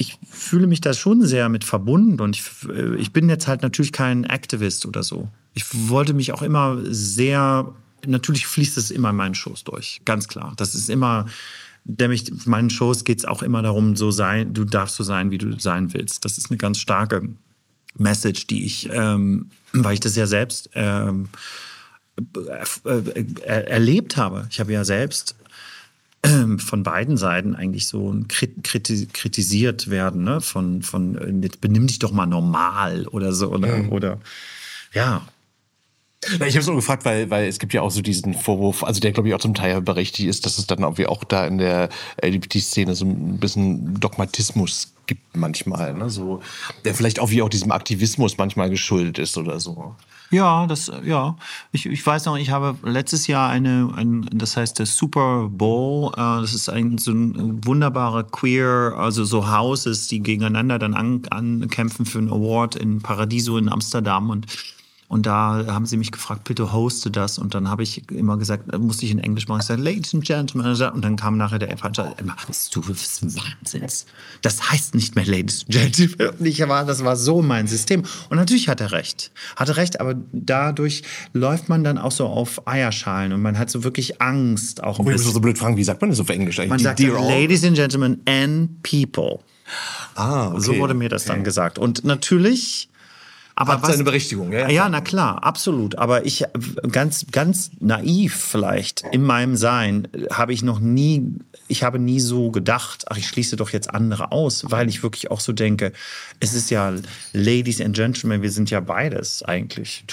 ich 0.00 0.18
fühle 0.30 0.66
mich 0.66 0.80
da 0.80 0.94
schon 0.94 1.26
sehr 1.26 1.50
mit 1.50 1.62
verbunden 1.62 2.18
und 2.20 2.34
ich, 2.34 2.68
äh, 2.70 2.96
ich 2.96 3.12
bin 3.12 3.28
jetzt 3.28 3.46
halt 3.46 3.60
natürlich 3.60 3.92
kein 3.92 4.24
Aktivist 4.24 4.86
oder 4.86 5.02
so. 5.02 5.28
Ich 5.52 5.64
wollte 5.90 6.14
mich 6.14 6.32
auch 6.32 6.40
immer 6.40 6.78
sehr, 6.84 7.70
natürlich 8.06 8.46
fließt 8.46 8.78
es 8.78 8.90
immer 8.90 9.10
in 9.10 9.16
meinen 9.16 9.34
Shows 9.34 9.62
durch, 9.62 10.00
ganz 10.06 10.26
klar. 10.26 10.54
Das 10.56 10.74
ist 10.74 10.88
immer, 10.88 11.26
nämlich 11.84 12.30
in 12.30 12.40
meinen 12.46 12.70
Shows 12.70 13.04
geht 13.04 13.18
es 13.18 13.24
auch 13.26 13.42
immer 13.42 13.60
darum, 13.60 13.94
so 13.94 14.10
sein, 14.10 14.54
du 14.54 14.64
darfst 14.64 14.96
so 14.96 15.04
sein, 15.04 15.30
wie 15.30 15.38
du 15.38 15.60
sein 15.60 15.92
willst. 15.92 16.24
Das 16.24 16.38
ist 16.38 16.50
eine 16.50 16.56
ganz 16.56 16.78
starke 16.78 17.28
Message, 17.98 18.46
die 18.46 18.64
ich, 18.64 18.88
ähm, 18.90 19.50
weil 19.74 19.94
ich 19.94 20.00
das 20.00 20.16
ja 20.16 20.26
selbst 20.26 20.70
ähm, 20.72 21.28
äh, 22.16 22.88
äh, 22.88 23.64
erlebt 23.66 24.16
habe. 24.16 24.46
Ich 24.48 24.60
habe 24.60 24.72
ja 24.72 24.82
selbst 24.82 25.34
von 26.58 26.82
beiden 26.82 27.16
Seiten 27.16 27.54
eigentlich 27.54 27.86
so 27.86 28.14
kritisiert 28.28 29.90
werden, 29.90 30.24
ne? 30.24 30.40
Von, 30.40 30.82
von 30.82 31.16
äh, 31.16 31.44
jetzt 31.44 31.60
benimm 31.60 31.86
dich 31.86 31.98
doch 31.98 32.12
mal 32.12 32.26
normal 32.26 33.06
oder 33.08 33.32
so, 33.32 33.50
oder, 33.50 33.76
mhm. 33.76 33.92
oder 33.92 34.18
ja. 34.92 35.22
Ich 36.22 36.40
habe 36.40 36.58
es 36.58 36.66
nur 36.66 36.76
gefragt, 36.76 37.06
weil, 37.06 37.30
weil 37.30 37.48
es 37.48 37.58
gibt 37.58 37.72
ja 37.72 37.80
auch 37.80 37.90
so 37.90 38.02
diesen 38.02 38.34
Vorwurf, 38.34 38.84
also 38.84 39.00
der 39.00 39.12
glaube 39.12 39.30
ich 39.30 39.34
auch 39.34 39.40
zum 39.40 39.54
Teil 39.54 39.80
berechtigt 39.80 40.28
ist, 40.28 40.44
dass 40.44 40.58
es 40.58 40.66
dann 40.66 40.80
irgendwie 40.80 41.06
auch 41.06 41.24
da 41.24 41.46
in 41.46 41.56
der 41.56 41.88
LGBT-Szene 42.22 42.94
so 42.94 43.06
ein 43.06 43.38
bisschen 43.38 43.98
Dogmatismus 43.98 44.92
gibt 45.06 45.34
manchmal, 45.34 45.94
ne? 45.94 46.10
so, 46.10 46.42
der 46.84 46.94
vielleicht 46.94 47.20
auch 47.20 47.30
wie 47.30 47.40
auch 47.40 47.48
diesem 47.48 47.72
Aktivismus 47.72 48.36
manchmal 48.36 48.68
geschuldet 48.68 49.18
ist 49.18 49.38
oder 49.38 49.60
so. 49.60 49.96
Ja, 50.32 50.66
das, 50.68 50.92
ja. 51.04 51.36
Ich, 51.72 51.86
ich 51.86 52.06
weiß 52.06 52.26
noch, 52.26 52.36
ich 52.36 52.50
habe 52.50 52.76
letztes 52.88 53.26
Jahr 53.26 53.50
eine, 53.50 53.92
ein, 53.96 54.28
das 54.32 54.56
heißt 54.56 54.78
der 54.78 54.86
Super 54.86 55.48
Bowl, 55.50 56.12
äh, 56.12 56.40
das 56.40 56.54
ist 56.54 56.68
ein 56.68 56.98
so 56.98 57.10
ein 57.10 57.64
wunderbarer 57.66 58.22
Queer, 58.22 58.94
also 58.96 59.24
so 59.24 59.50
Houses, 59.50 60.06
die 60.06 60.20
gegeneinander 60.20 60.78
dann 60.78 60.94
an, 60.94 61.22
ankämpfen 61.30 62.06
für 62.06 62.18
einen 62.18 62.28
Award 62.30 62.76
in 62.76 63.00
Paradiso 63.02 63.58
in 63.58 63.68
Amsterdam 63.68 64.30
und 64.30 64.46
und 65.10 65.26
da 65.26 65.64
haben 65.66 65.86
sie 65.86 65.96
mich 65.96 66.12
gefragt, 66.12 66.44
bitte 66.44 66.72
hoste 66.72 67.10
das. 67.10 67.36
Und 67.36 67.52
dann 67.56 67.68
habe 67.68 67.82
ich 67.82 68.08
immer 68.12 68.36
gesagt, 68.36 68.78
musste 68.78 69.06
ich 69.06 69.10
in 69.10 69.18
Englisch 69.18 69.48
machen. 69.48 69.58
Ich 69.58 69.66
sage, 69.66 69.82
Ladies 69.82 70.14
and 70.14 70.24
Gentlemen. 70.24 70.70
Und 70.70 71.04
dann 71.04 71.16
kam 71.16 71.36
nachher 71.36 71.58
der 71.58 71.76
Veranstalter, 71.76 72.16
Emma, 72.16 72.36
bist 72.46 72.76
du 72.76 72.80
des 72.80 73.20
Wahnsinns. 73.20 74.06
Das 74.42 74.70
heißt 74.70 74.94
nicht 74.94 75.16
mehr 75.16 75.26
Ladies 75.26 75.64
and 75.64 75.70
Gentlemen. 75.70 76.34
Und 76.38 76.46
ich 76.46 76.60
war, 76.60 76.84
das 76.84 77.02
war 77.02 77.16
so 77.16 77.42
mein 77.42 77.66
System. 77.66 78.04
Und 78.28 78.36
natürlich 78.36 78.68
hat 78.68 78.80
er 78.80 78.92
recht. 78.92 79.32
Hatte 79.56 79.76
recht, 79.76 80.00
aber 80.00 80.14
dadurch 80.30 81.02
läuft 81.32 81.68
man 81.68 81.82
dann 81.82 81.98
auch 81.98 82.12
so 82.12 82.26
auf 82.26 82.68
Eierschalen 82.68 83.32
und 83.32 83.42
man 83.42 83.58
hat 83.58 83.68
so 83.68 83.82
wirklich 83.82 84.22
Angst. 84.22 84.80
Auch 84.80 85.00
oh, 85.00 85.10
ich 85.10 85.24
muss 85.24 85.24
so 85.24 85.40
blöd 85.40 85.58
fragen, 85.58 85.76
wie 85.76 85.82
sagt 85.82 86.00
man 86.02 86.10
das 86.10 86.20
auf 86.20 86.28
Englisch 86.28 86.60
eigentlich? 86.60 86.70
Man 86.70 86.78
sagt 86.78 87.00
Ladies 87.00 87.64
and 87.64 87.74
Gentlemen 87.74 88.20
and 88.26 88.80
people. 88.84 89.40
Ah, 90.14 90.52
okay. 90.52 90.60
So 90.60 90.76
wurde 90.78 90.94
mir 90.94 91.08
das 91.08 91.24
dann 91.24 91.42
gesagt. 91.42 91.80
Und 91.80 92.04
natürlich 92.04 92.89
aber 93.60 93.74
Hat 93.74 93.82
was, 93.82 93.90
seine 93.90 94.04
Berechtigung, 94.04 94.52
ja? 94.52 94.70
Ja, 94.70 94.88
na 94.88 95.02
klar, 95.02 95.44
absolut. 95.44 95.98
Aber 95.98 96.24
ich 96.24 96.46
ganz, 96.90 97.26
ganz 97.30 97.70
naiv 97.78 98.34
vielleicht 98.34 99.04
in 99.12 99.22
meinem 99.22 99.54
Sein 99.54 100.08
habe 100.32 100.54
ich 100.54 100.62
noch 100.62 100.80
nie, 100.80 101.34
ich 101.68 101.82
habe 101.82 101.98
nie 101.98 102.20
so 102.20 102.50
gedacht, 102.50 103.04
ach, 103.10 103.18
ich 103.18 103.28
schließe 103.28 103.56
doch 103.56 103.68
jetzt 103.68 103.92
andere 103.92 104.32
aus, 104.32 104.64
weil 104.70 104.88
ich 104.88 105.02
wirklich 105.02 105.30
auch 105.30 105.40
so 105.40 105.52
denke, 105.52 105.92
es 106.40 106.54
ist 106.54 106.70
ja 106.70 106.90
Ladies 107.34 107.82
and 107.82 107.94
Gentlemen, 107.94 108.40
wir 108.40 108.50
sind 108.50 108.70
ja 108.70 108.80
beides 108.80 109.42
eigentlich. 109.42 110.06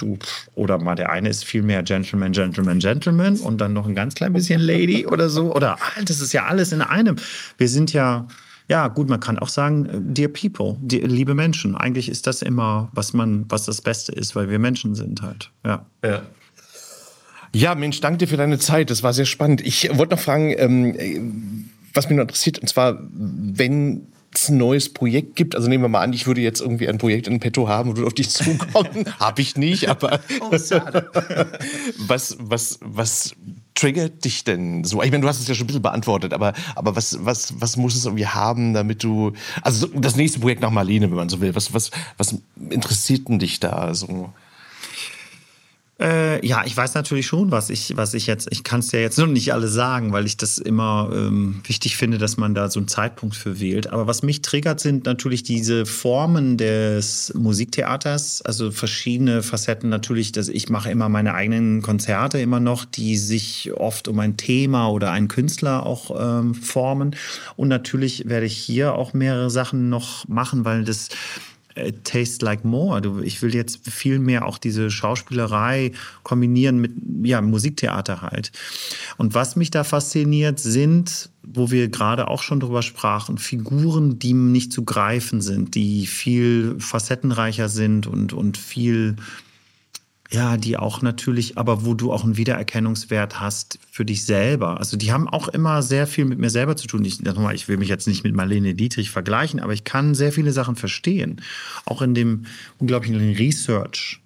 Oder 0.56 0.78
mal 0.80 0.96
der 0.96 1.10
eine 1.10 1.30
ist 1.30 1.46
viel 1.46 1.62
mehr 1.62 1.84
Gentleman, 1.84 2.34
Gentleman, 2.34 2.80
Gentleman 2.80 3.38
und 3.38 3.62
dann 3.62 3.72
noch 3.72 3.88
ein 3.88 3.96
ganz 3.96 4.16
klein 4.16 4.34
bisschen 4.34 4.60
Lady 4.60 5.08
oder 5.08 5.30
so. 5.30 5.56
Oder 5.56 5.78
das 6.04 6.20
ist 6.20 6.34
ja 6.34 6.48
alles 6.48 6.74
in 6.74 6.82
einem. 6.82 7.16
Wir 7.58 7.70
sind 7.70 7.94
ja 7.94 8.28
ja, 8.70 8.88
gut, 8.90 9.08
man 9.08 9.20
kann 9.20 9.40
auch 9.40 9.50
sagen, 9.50 9.86
äh, 9.86 10.00
dear 10.00 10.30
people, 10.30 10.78
die, 10.82 11.00
liebe 11.00 11.34
Menschen. 11.34 11.76
Eigentlich 11.76 12.10
ist 12.10 12.28
das 12.28 12.42
immer, 12.42 12.90
was 12.92 13.14
man, 13.14 13.46
was 13.50 13.66
das 13.66 13.82
Beste 13.82 14.12
ist, 14.12 14.36
weil 14.36 14.50
wir 14.50 14.60
Menschen 14.60 14.96
sind 14.96 15.22
halt. 15.22 15.52
Ja. 15.66 15.86
ja. 16.04 16.22
Ja, 17.54 17.76
Mensch, 17.76 18.02
danke 18.02 18.20
dir 18.20 18.28
für 18.28 18.38
deine 18.38 18.60
Zeit. 18.60 18.90
Das 18.90 19.04
war 19.04 19.14
sehr 19.14 19.26
spannend. 19.26 19.62
Ich 19.66 19.90
wollte 19.98 20.16
noch 20.16 20.22
fragen, 20.22 20.54
ähm, 20.58 21.70
was 21.94 22.10
mich 22.10 22.18
noch 22.18 22.24
interessiert, 22.24 22.60
und 22.60 22.68
zwar, 22.68 23.00
wenn 23.10 24.08
es 24.34 24.50
ein 24.50 24.58
neues 24.58 24.94
Projekt 24.94 25.36
gibt, 25.36 25.56
also 25.56 25.70
nehmen 25.70 25.84
wir 25.84 25.88
mal 25.88 26.02
an, 26.02 26.14
ich 26.14 26.28
würde 26.28 26.42
jetzt 26.42 26.60
irgendwie 26.60 26.90
ein 26.90 26.98
Projekt 26.98 27.28
in 27.28 27.40
petto 27.40 27.70
haben 27.70 27.90
und 27.90 27.96
würde 27.96 28.08
auf 28.08 28.14
dich 28.14 28.30
zukommen. 28.30 29.06
Habe 29.20 29.42
ich 29.42 29.56
nicht, 29.56 29.90
aber 29.90 30.20
oh, 30.42 30.52
was, 32.08 32.38
was, 32.40 32.80
was 32.82 33.34
triggert 33.78 34.26
dich 34.26 34.44
denn 34.44 34.84
so? 34.84 35.02
Ich 35.04 35.12
meine, 35.12 35.22
du 35.22 35.28
hast 35.28 35.40
es 35.40 35.48
ja 35.48 35.56
schon 35.56 35.66
ein 35.66 35.68
bisschen 35.68 35.82
beantwortet, 35.82 36.34
aber, 36.34 36.54
aber 36.76 36.96
was, 36.96 37.24
was, 37.24 37.54
was 37.60 37.78
muss 37.78 37.96
es 37.96 38.06
irgendwie 38.06 38.28
haben, 38.28 38.74
damit 38.74 39.04
du. 39.04 39.34
Also 39.62 39.88
das 39.88 40.16
nächste 40.16 40.40
Projekt 40.40 40.62
nach 40.62 40.72
Marlene, 40.72 41.10
wenn 41.10 41.18
man 41.18 41.30
so 41.30 41.40
will. 41.42 41.56
Was, 41.56 41.74
was, 41.74 41.92
was 42.18 42.36
interessiert 42.70 43.30
denn 43.30 43.40
dich 43.40 43.60
da 43.60 43.94
so? 43.94 44.34
Äh, 46.00 46.46
ja, 46.46 46.64
ich 46.64 46.78
weiß 46.78 46.94
natürlich 46.94 47.26
schon, 47.26 47.50
was 47.50 47.72
ich, 47.72 47.98
was 47.98 48.14
ich 48.14 48.28
jetzt, 48.28 48.48
ich 48.52 48.64
kann 48.64 48.82
es 48.82 48.92
ja 48.92 49.00
jetzt 49.00 49.18
noch 49.18 49.26
nicht 49.26 49.52
alles 49.52 49.74
sagen, 49.74 50.14
weil 50.14 50.28
ich 50.28 50.38
das 50.38 50.60
immer 50.60 51.10
ähm, 51.12 51.62
wichtig 51.66 51.98
finde, 51.98 52.20
dass 52.20 52.38
man 52.38 52.54
da 52.54 52.70
so 52.70 52.80
einen 52.80 52.88
Zeitpunkt 52.88 53.36
für 53.36 53.60
wählt. 53.60 53.88
Aber 53.88 54.06
was 54.06 54.22
mich 54.22 54.44
triggert, 54.44 54.80
sind 54.80 55.06
natürlich 55.06 55.42
diese 55.42 55.88
Formen 55.88 56.58
des 56.58 57.34
Musiktheaters, 57.36 58.44
also 58.44 58.70
verschiedene 58.70 59.42
Facetten 59.42 59.90
natürlich, 59.90 60.32
dass 60.32 60.50
ich 60.50 60.70
mache 60.70 60.92
immer 60.92 61.10
meine 61.10 61.34
eigenen 61.34 61.82
Konzerte 61.82 62.40
immer 62.40 62.60
noch, 62.60 62.86
die 62.86 63.18
sich 63.18 63.72
oft 63.74 64.08
um 64.08 64.20
ein 64.20 64.38
Thema 64.38 64.90
oder 64.90 65.10
einen 65.12 65.28
Künstler 65.28 65.84
auch 65.84 66.12
ähm, 66.20 66.54
formen. 66.54 67.16
Und 67.56 67.70
natürlich 67.70 68.30
werde 68.30 68.46
ich 68.46 68.56
hier 68.56 68.94
auch 68.94 69.14
mehrere 69.14 69.50
Sachen 69.50 69.90
noch 69.90 70.28
machen, 70.28 70.64
weil 70.64 70.84
das 70.84 71.10
äh, 71.78 71.94
taste 72.04 72.44
like 72.44 72.66
more. 72.66 73.02
Du, 73.02 73.20
ich 73.22 73.42
will 73.42 73.54
jetzt 73.54 73.90
viel 73.90 74.20
mehr 74.20 74.46
auch 74.46 74.58
diese 74.58 74.90
Schauspielerei 74.90 75.92
kombinieren 76.24 76.80
mit 76.80 76.94
ja, 77.24 77.42
Musiktheater 77.42 78.22
halt. 78.22 78.52
Und 79.18 79.34
was 79.34 79.56
mich 79.56 79.72
da 79.72 79.84
fasziniert, 79.84 80.60
sind, 80.60 81.30
wo 81.44 81.72
wir 81.72 81.88
gerade 81.88 82.28
auch 82.28 82.42
schon 82.42 82.60
drüber 82.60 82.82
sprachen, 82.82 83.38
Figuren, 83.38 84.20
die 84.20 84.34
nicht 84.34 84.74
zu 84.74 84.84
greifen 84.84 85.42
sind, 85.42 85.76
die 85.76 86.08
viel 86.08 86.76
facettenreicher 86.80 87.70
sind 87.70 88.08
und, 88.08 88.34
und 88.34 88.58
viel 88.58 89.16
ja, 90.30 90.58
die 90.58 90.78
auch 90.78 91.02
natürlich, 91.02 91.58
aber 91.58 91.86
wo 91.86 91.94
du 91.94 92.12
auch 92.12 92.24
einen 92.24 92.36
Wiedererkennungswert 92.36 93.40
hast 93.40 93.80
für 93.90 94.04
dich 94.04 94.26
selber. 94.26 94.78
Also 94.78 94.98
die 94.98 95.14
haben 95.14 95.28
auch 95.30 95.48
immer 95.48 95.82
sehr 95.82 96.06
viel 96.06 96.26
mit 96.26 96.38
mir 96.38 96.50
selber 96.50 96.76
zu 96.76 96.88
tun. 96.88 97.06
Ich, 97.06 97.22
ich 97.22 97.68
will 97.68 97.78
mich 97.78 97.88
jetzt 97.88 98.08
nicht 98.08 98.24
mit 98.26 98.36
Marlene 98.36 98.76
Dietrich 98.76 99.10
vergleichen, 99.10 99.62
aber 99.62 99.74
ich 99.74 99.86
kann 99.86 100.16
sehr 100.16 100.34
viele 100.34 100.52
Sachen 100.52 100.76
verstehen. 100.76 101.42
Auch 101.86 102.02
in 102.02 102.14
dem 102.14 102.46
unglaublichen 102.78 103.36
Research. 103.36 104.22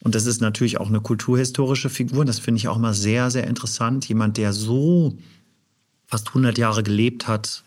Und 0.00 0.14
das 0.14 0.24
ist 0.24 0.40
natürlich 0.40 0.80
auch 0.80 0.88
eine 0.88 1.00
kulturhistorische 1.00 1.90
Figur. 1.90 2.24
Das 2.24 2.38
finde 2.38 2.58
ich 2.58 2.68
auch 2.68 2.76
immer 2.76 2.94
sehr, 2.94 3.30
sehr 3.30 3.46
interessant. 3.46 4.08
Jemand, 4.08 4.38
der 4.38 4.54
so 4.54 5.18
fast 6.06 6.28
100 6.28 6.56
Jahre 6.56 6.82
gelebt 6.82 7.28
hat, 7.28 7.64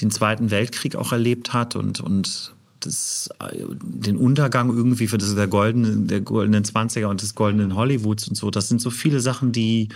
den 0.00 0.10
Zweiten 0.10 0.50
Weltkrieg 0.50 0.96
auch 0.96 1.12
erlebt 1.12 1.52
hat 1.52 1.76
und, 1.76 2.00
und 2.00 2.54
das, 2.86 3.28
den 3.52 4.16
Untergang 4.16 4.70
irgendwie 4.70 5.08
für 5.08 5.18
das, 5.18 5.34
der, 5.34 5.46
goldenen, 5.46 6.06
der 6.06 6.20
goldenen 6.20 6.64
20er 6.64 7.06
und 7.06 7.22
des 7.22 7.34
goldenen 7.34 7.74
Hollywoods 7.74 8.28
und 8.28 8.34
so. 8.34 8.50
Das 8.50 8.68
sind 8.68 8.80
so 8.80 8.90
viele 8.90 9.20
Sachen, 9.20 9.52
die 9.52 9.88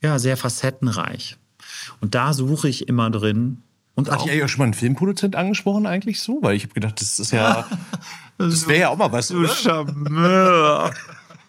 ja 0.00 0.18
sehr 0.18 0.36
facettenreich. 0.36 1.36
Und 2.00 2.14
da 2.14 2.32
suche 2.32 2.68
ich 2.68 2.88
immer 2.88 3.10
drin. 3.10 3.62
Und 3.94 4.10
Hat 4.10 4.26
ja 4.26 4.46
schon 4.46 4.60
mal 4.60 4.64
einen 4.66 4.74
Filmproduzent 4.74 5.34
angesprochen 5.34 5.86
eigentlich 5.86 6.20
so? 6.20 6.38
Weil 6.40 6.54
ich 6.54 6.62
habe 6.62 6.74
gedacht, 6.74 7.00
das 7.00 7.18
ist 7.18 7.32
ja, 7.32 7.66
das 8.38 8.68
wäre 8.68 8.80
ja 8.80 8.88
auch 8.90 8.96
mal 8.96 9.10
was. 9.10 9.28
Du 9.28 9.46
Charmeur. 9.46 10.94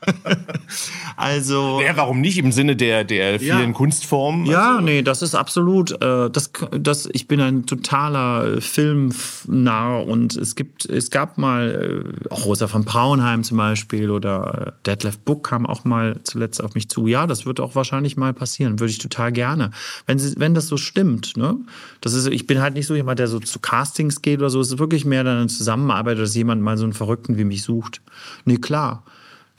also. 1.18 1.82
Ja, 1.82 1.96
warum 1.98 2.22
nicht 2.22 2.38
im 2.38 2.52
Sinne 2.52 2.76
der, 2.76 3.04
der 3.04 3.40
vielen 3.40 3.60
ja. 3.60 3.72
Kunstformen? 3.72 4.46
Ja, 4.46 4.72
also. 4.72 4.82
nee, 4.82 5.02
das 5.02 5.22
ist 5.22 5.36
absolut. 5.36 5.92
Äh, 6.02 6.30
das, 6.30 6.52
das, 6.72 7.10
ich 7.12 7.28
bin 7.28 7.42
ein 7.42 7.66
totaler 7.66 8.62
Filmnarr 8.62 10.06
und 10.06 10.36
es 10.36 10.56
gibt, 10.56 10.86
es 10.86 11.10
gab 11.10 11.38
mal 11.38 12.04
äh, 12.06 12.30
auch 12.30 12.46
Rosa 12.46 12.68
von 12.68 12.86
Braunheim 12.86 13.44
zum 13.44 13.58
Beispiel 13.58 14.10
oder 14.10 14.68
äh, 14.68 14.72
Detlef 14.86 15.20
Book 15.20 15.48
kam 15.48 15.66
auch 15.66 15.84
mal 15.84 16.20
zuletzt 16.24 16.64
auf 16.64 16.76
mich 16.76 16.90
zu. 16.90 17.08
Ja, 17.08 17.28
das 17.28 17.46
wird 17.46 17.60
auch 17.60 17.76
wahrscheinlich 17.76 18.18
mal 18.18 18.34
passieren. 18.34 18.80
Würde 18.80 18.92
ich 18.92 19.00
total 19.00 19.32
gerne. 19.32 19.72
Wenn, 20.06 20.20
sie, 20.20 20.36
wenn 20.38 20.54
das 20.54 20.68
so 20.68 20.78
stimmt, 20.78 21.36
ne? 21.38 21.58
Das 22.02 22.14
ist, 22.14 22.28
ich 22.28 22.48
bin 22.48 22.62
halt 22.62 22.76
nicht 22.76 22.88
so 22.88 22.96
jemand, 22.96 23.20
der 23.20 23.28
so 23.28 23.40
zu 23.40 23.60
Castings 23.60 24.22
geht 24.22 24.40
oder 24.40 24.50
so. 24.50 24.62
Es 24.62 24.72
ist 24.72 24.80
wirklich 24.80 25.06
mehr 25.06 25.24
dann 25.24 25.38
eine 25.38 25.48
Zusammenarbeit, 25.48 26.18
dass 26.18 26.36
jemand 26.36 26.62
mal 26.62 26.78
so 26.78 26.86
einen 26.86 26.94
Verrückten 26.94 27.38
wie 27.38 27.44
mich 27.44 27.64
sucht. 27.64 28.02
Nee, 28.46 28.58
klar. 28.58 29.04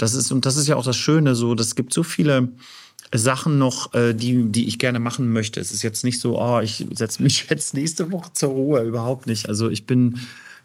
Das 0.00 0.14
ist, 0.14 0.32
und 0.32 0.46
das 0.46 0.56
ist 0.56 0.66
ja 0.66 0.76
auch 0.76 0.84
das 0.84 0.96
Schöne, 0.96 1.34
so, 1.34 1.54
das 1.54 1.74
gibt 1.74 1.92
so 1.92 2.02
viele 2.02 2.48
Sachen 3.12 3.58
noch, 3.58 3.92
äh, 3.92 4.14
die, 4.14 4.50
die 4.50 4.66
ich 4.66 4.78
gerne 4.78 4.98
machen 4.98 5.30
möchte. 5.30 5.60
Es 5.60 5.72
ist 5.72 5.82
jetzt 5.82 6.04
nicht 6.04 6.20
so, 6.20 6.40
oh, 6.40 6.60
ich 6.60 6.86
setze 6.94 7.22
mich 7.22 7.46
jetzt 7.50 7.74
nächste 7.74 8.10
Woche 8.10 8.32
zur 8.32 8.48
Ruhe, 8.48 8.80
überhaupt 8.80 9.26
nicht. 9.26 9.46
Also 9.46 9.68
ich 9.68 9.84
bin 9.84 10.18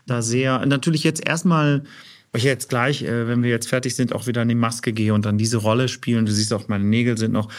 da 0.08 0.22
sehr, 0.22 0.66
natürlich 0.66 1.04
jetzt 1.04 1.28
erstmal, 1.28 1.84
weil 2.32 2.40
ich 2.40 2.46
jetzt 2.46 2.70
gleich, 2.70 3.02
äh, 3.04 3.28
wenn 3.28 3.44
wir 3.44 3.50
jetzt 3.50 3.68
fertig 3.68 3.94
sind, 3.96 4.14
auch 4.14 4.26
wieder 4.26 4.42
in 4.42 4.48
die 4.48 4.56
Maske 4.56 4.94
gehe 4.94 5.14
und 5.14 5.26
dann 5.26 5.38
diese 5.38 5.58
Rolle 5.58 5.90
spielen. 5.90 6.26
Du 6.26 6.32
siehst 6.32 6.54
auch, 6.54 6.70
meine 6.70 6.86
Nägel 6.86 7.18
sind 7.18 7.34
noch. 7.34 7.50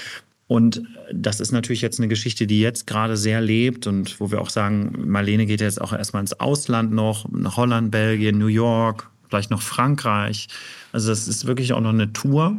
Und 0.46 0.82
das 1.12 1.40
ist 1.40 1.52
natürlich 1.52 1.82
jetzt 1.82 2.00
eine 2.00 2.08
Geschichte, 2.08 2.46
die 2.46 2.60
jetzt 2.60 2.86
gerade 2.86 3.18
sehr 3.18 3.42
lebt 3.42 3.86
und 3.86 4.18
wo 4.18 4.30
wir 4.30 4.40
auch 4.40 4.48
sagen, 4.48 4.94
Marlene 5.10 5.44
geht 5.44 5.60
jetzt 5.60 5.80
auch 5.80 5.92
erstmal 5.92 6.22
ins 6.22 6.40
Ausland 6.40 6.92
noch, 6.92 7.28
nach 7.30 7.58
Holland, 7.58 7.90
Belgien, 7.90 8.38
New 8.38 8.46
York, 8.46 9.10
vielleicht 9.28 9.50
noch 9.50 9.62
Frankreich. 9.62 10.48
Also 10.92 11.08
das 11.08 11.28
ist 11.28 11.46
wirklich 11.46 11.72
auch 11.72 11.80
noch 11.80 11.90
eine 11.90 12.12
Tour. 12.12 12.56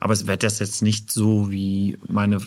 Aber 0.00 0.12
es 0.12 0.26
wird 0.26 0.42
das 0.42 0.58
jetzt 0.58 0.82
nicht 0.82 1.10
so 1.10 1.50
wie 1.50 1.98
meine 2.06 2.38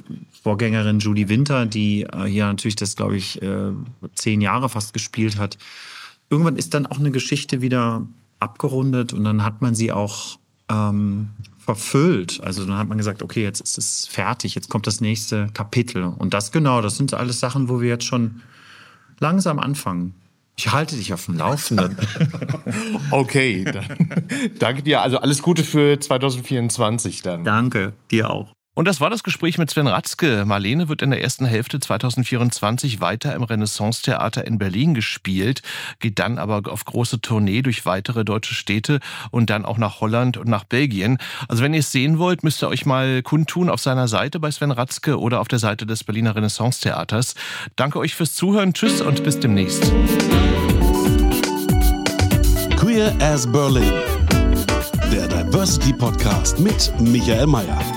Vorgängerin 0.43 0.99
Judy 0.99 1.29
Winter, 1.29 1.65
die 1.65 2.03
äh, 2.03 2.25
hier 2.25 2.45
natürlich 2.45 2.75
das, 2.75 2.95
glaube 2.95 3.17
ich, 3.17 3.41
äh, 3.41 3.71
zehn 4.15 4.41
Jahre 4.41 4.69
fast 4.69 4.93
gespielt 4.93 5.37
hat. 5.37 5.57
Irgendwann 6.29 6.57
ist 6.57 6.73
dann 6.73 6.85
auch 6.85 6.99
eine 6.99 7.11
Geschichte 7.11 7.61
wieder 7.61 8.05
abgerundet 8.39 9.13
und 9.13 9.23
dann 9.23 9.43
hat 9.43 9.61
man 9.61 9.75
sie 9.75 9.91
auch 9.91 10.37
ähm, 10.69 11.29
verfüllt. 11.57 12.39
Also 12.43 12.65
dann 12.65 12.77
hat 12.77 12.87
man 12.87 12.97
gesagt, 12.97 13.23
okay, 13.23 13.43
jetzt 13.43 13.61
ist 13.61 13.77
es 13.77 14.07
fertig, 14.07 14.55
jetzt 14.55 14.69
kommt 14.69 14.87
das 14.87 15.01
nächste 15.01 15.49
Kapitel. 15.53 16.03
Und 16.03 16.33
das 16.33 16.51
genau, 16.51 16.81
das 16.81 16.97
sind 16.97 17.13
alles 17.13 17.39
Sachen, 17.39 17.69
wo 17.69 17.81
wir 17.81 17.89
jetzt 17.89 18.05
schon 18.05 18.41
langsam 19.19 19.59
anfangen. 19.59 20.13
Ich 20.59 20.71
halte 20.71 20.95
dich 20.95 21.13
auf 21.13 21.25
dem 21.25 21.37
Laufenden. 21.37 21.97
okay, 23.11 23.63
dann 23.63 24.25
danke 24.57 24.81
dir. 24.81 25.01
Also 25.01 25.19
alles 25.19 25.43
Gute 25.43 25.63
für 25.63 25.99
2024 25.99 27.21
dann. 27.21 27.43
Danke, 27.43 27.93
dir 28.09 28.31
auch. 28.31 28.56
Und 28.77 28.85
das 28.85 29.01
war 29.01 29.09
das 29.09 29.23
Gespräch 29.23 29.57
mit 29.57 29.71
Sven 29.71 29.87
Ratzke. 29.87 30.45
Marlene 30.45 30.87
wird 30.87 31.01
in 31.01 31.09
der 31.09 31.19
ersten 31.19 31.45
Hälfte 31.45 31.79
2024 31.79 33.01
weiter 33.01 33.33
im 33.33 33.41
Renaissance-Theater 33.41 34.45
in 34.45 34.59
Berlin 34.59 34.93
gespielt, 34.93 35.63
geht 35.99 36.19
dann 36.19 36.37
aber 36.37 36.71
auf 36.71 36.85
große 36.85 37.19
Tournee 37.19 37.63
durch 37.63 37.87
weitere 37.87 38.23
deutsche 38.23 38.53
Städte 38.53 38.99
und 39.31 39.49
dann 39.49 39.65
auch 39.65 39.79
nach 39.79 39.99
Holland 39.99 40.37
und 40.37 40.47
nach 40.47 40.63
Belgien. 40.63 41.17
Also 41.47 41.63
wenn 41.63 41.73
ihr 41.73 41.79
es 41.79 41.91
sehen 41.91 42.19
wollt, 42.19 42.43
müsst 42.43 42.61
ihr 42.61 42.67
euch 42.67 42.85
mal 42.85 43.23
kundtun 43.23 43.71
auf 43.71 43.79
seiner 43.79 44.07
Seite 44.07 44.39
bei 44.39 44.51
Sven 44.51 44.69
Ratzke 44.69 45.19
oder 45.19 45.41
auf 45.41 45.47
der 45.47 45.57
Seite 45.57 45.87
des 45.87 46.03
Berliner 46.03 46.35
Renaissance-Theaters. 46.35 47.33
Danke 47.77 47.97
euch 47.97 48.13
fürs 48.13 48.35
Zuhören. 48.35 48.75
Tschüss 48.75 49.01
und 49.01 49.23
bis 49.23 49.39
demnächst. 49.39 49.91
Queer 52.75 53.11
as 53.21 53.51
Berlin. 53.51 53.91
Der 55.11 55.27
Diversity 55.27 55.93
Podcast 55.93 56.59
mit 56.59 56.93
Michael 56.99 57.47
Mayer. 57.47 57.96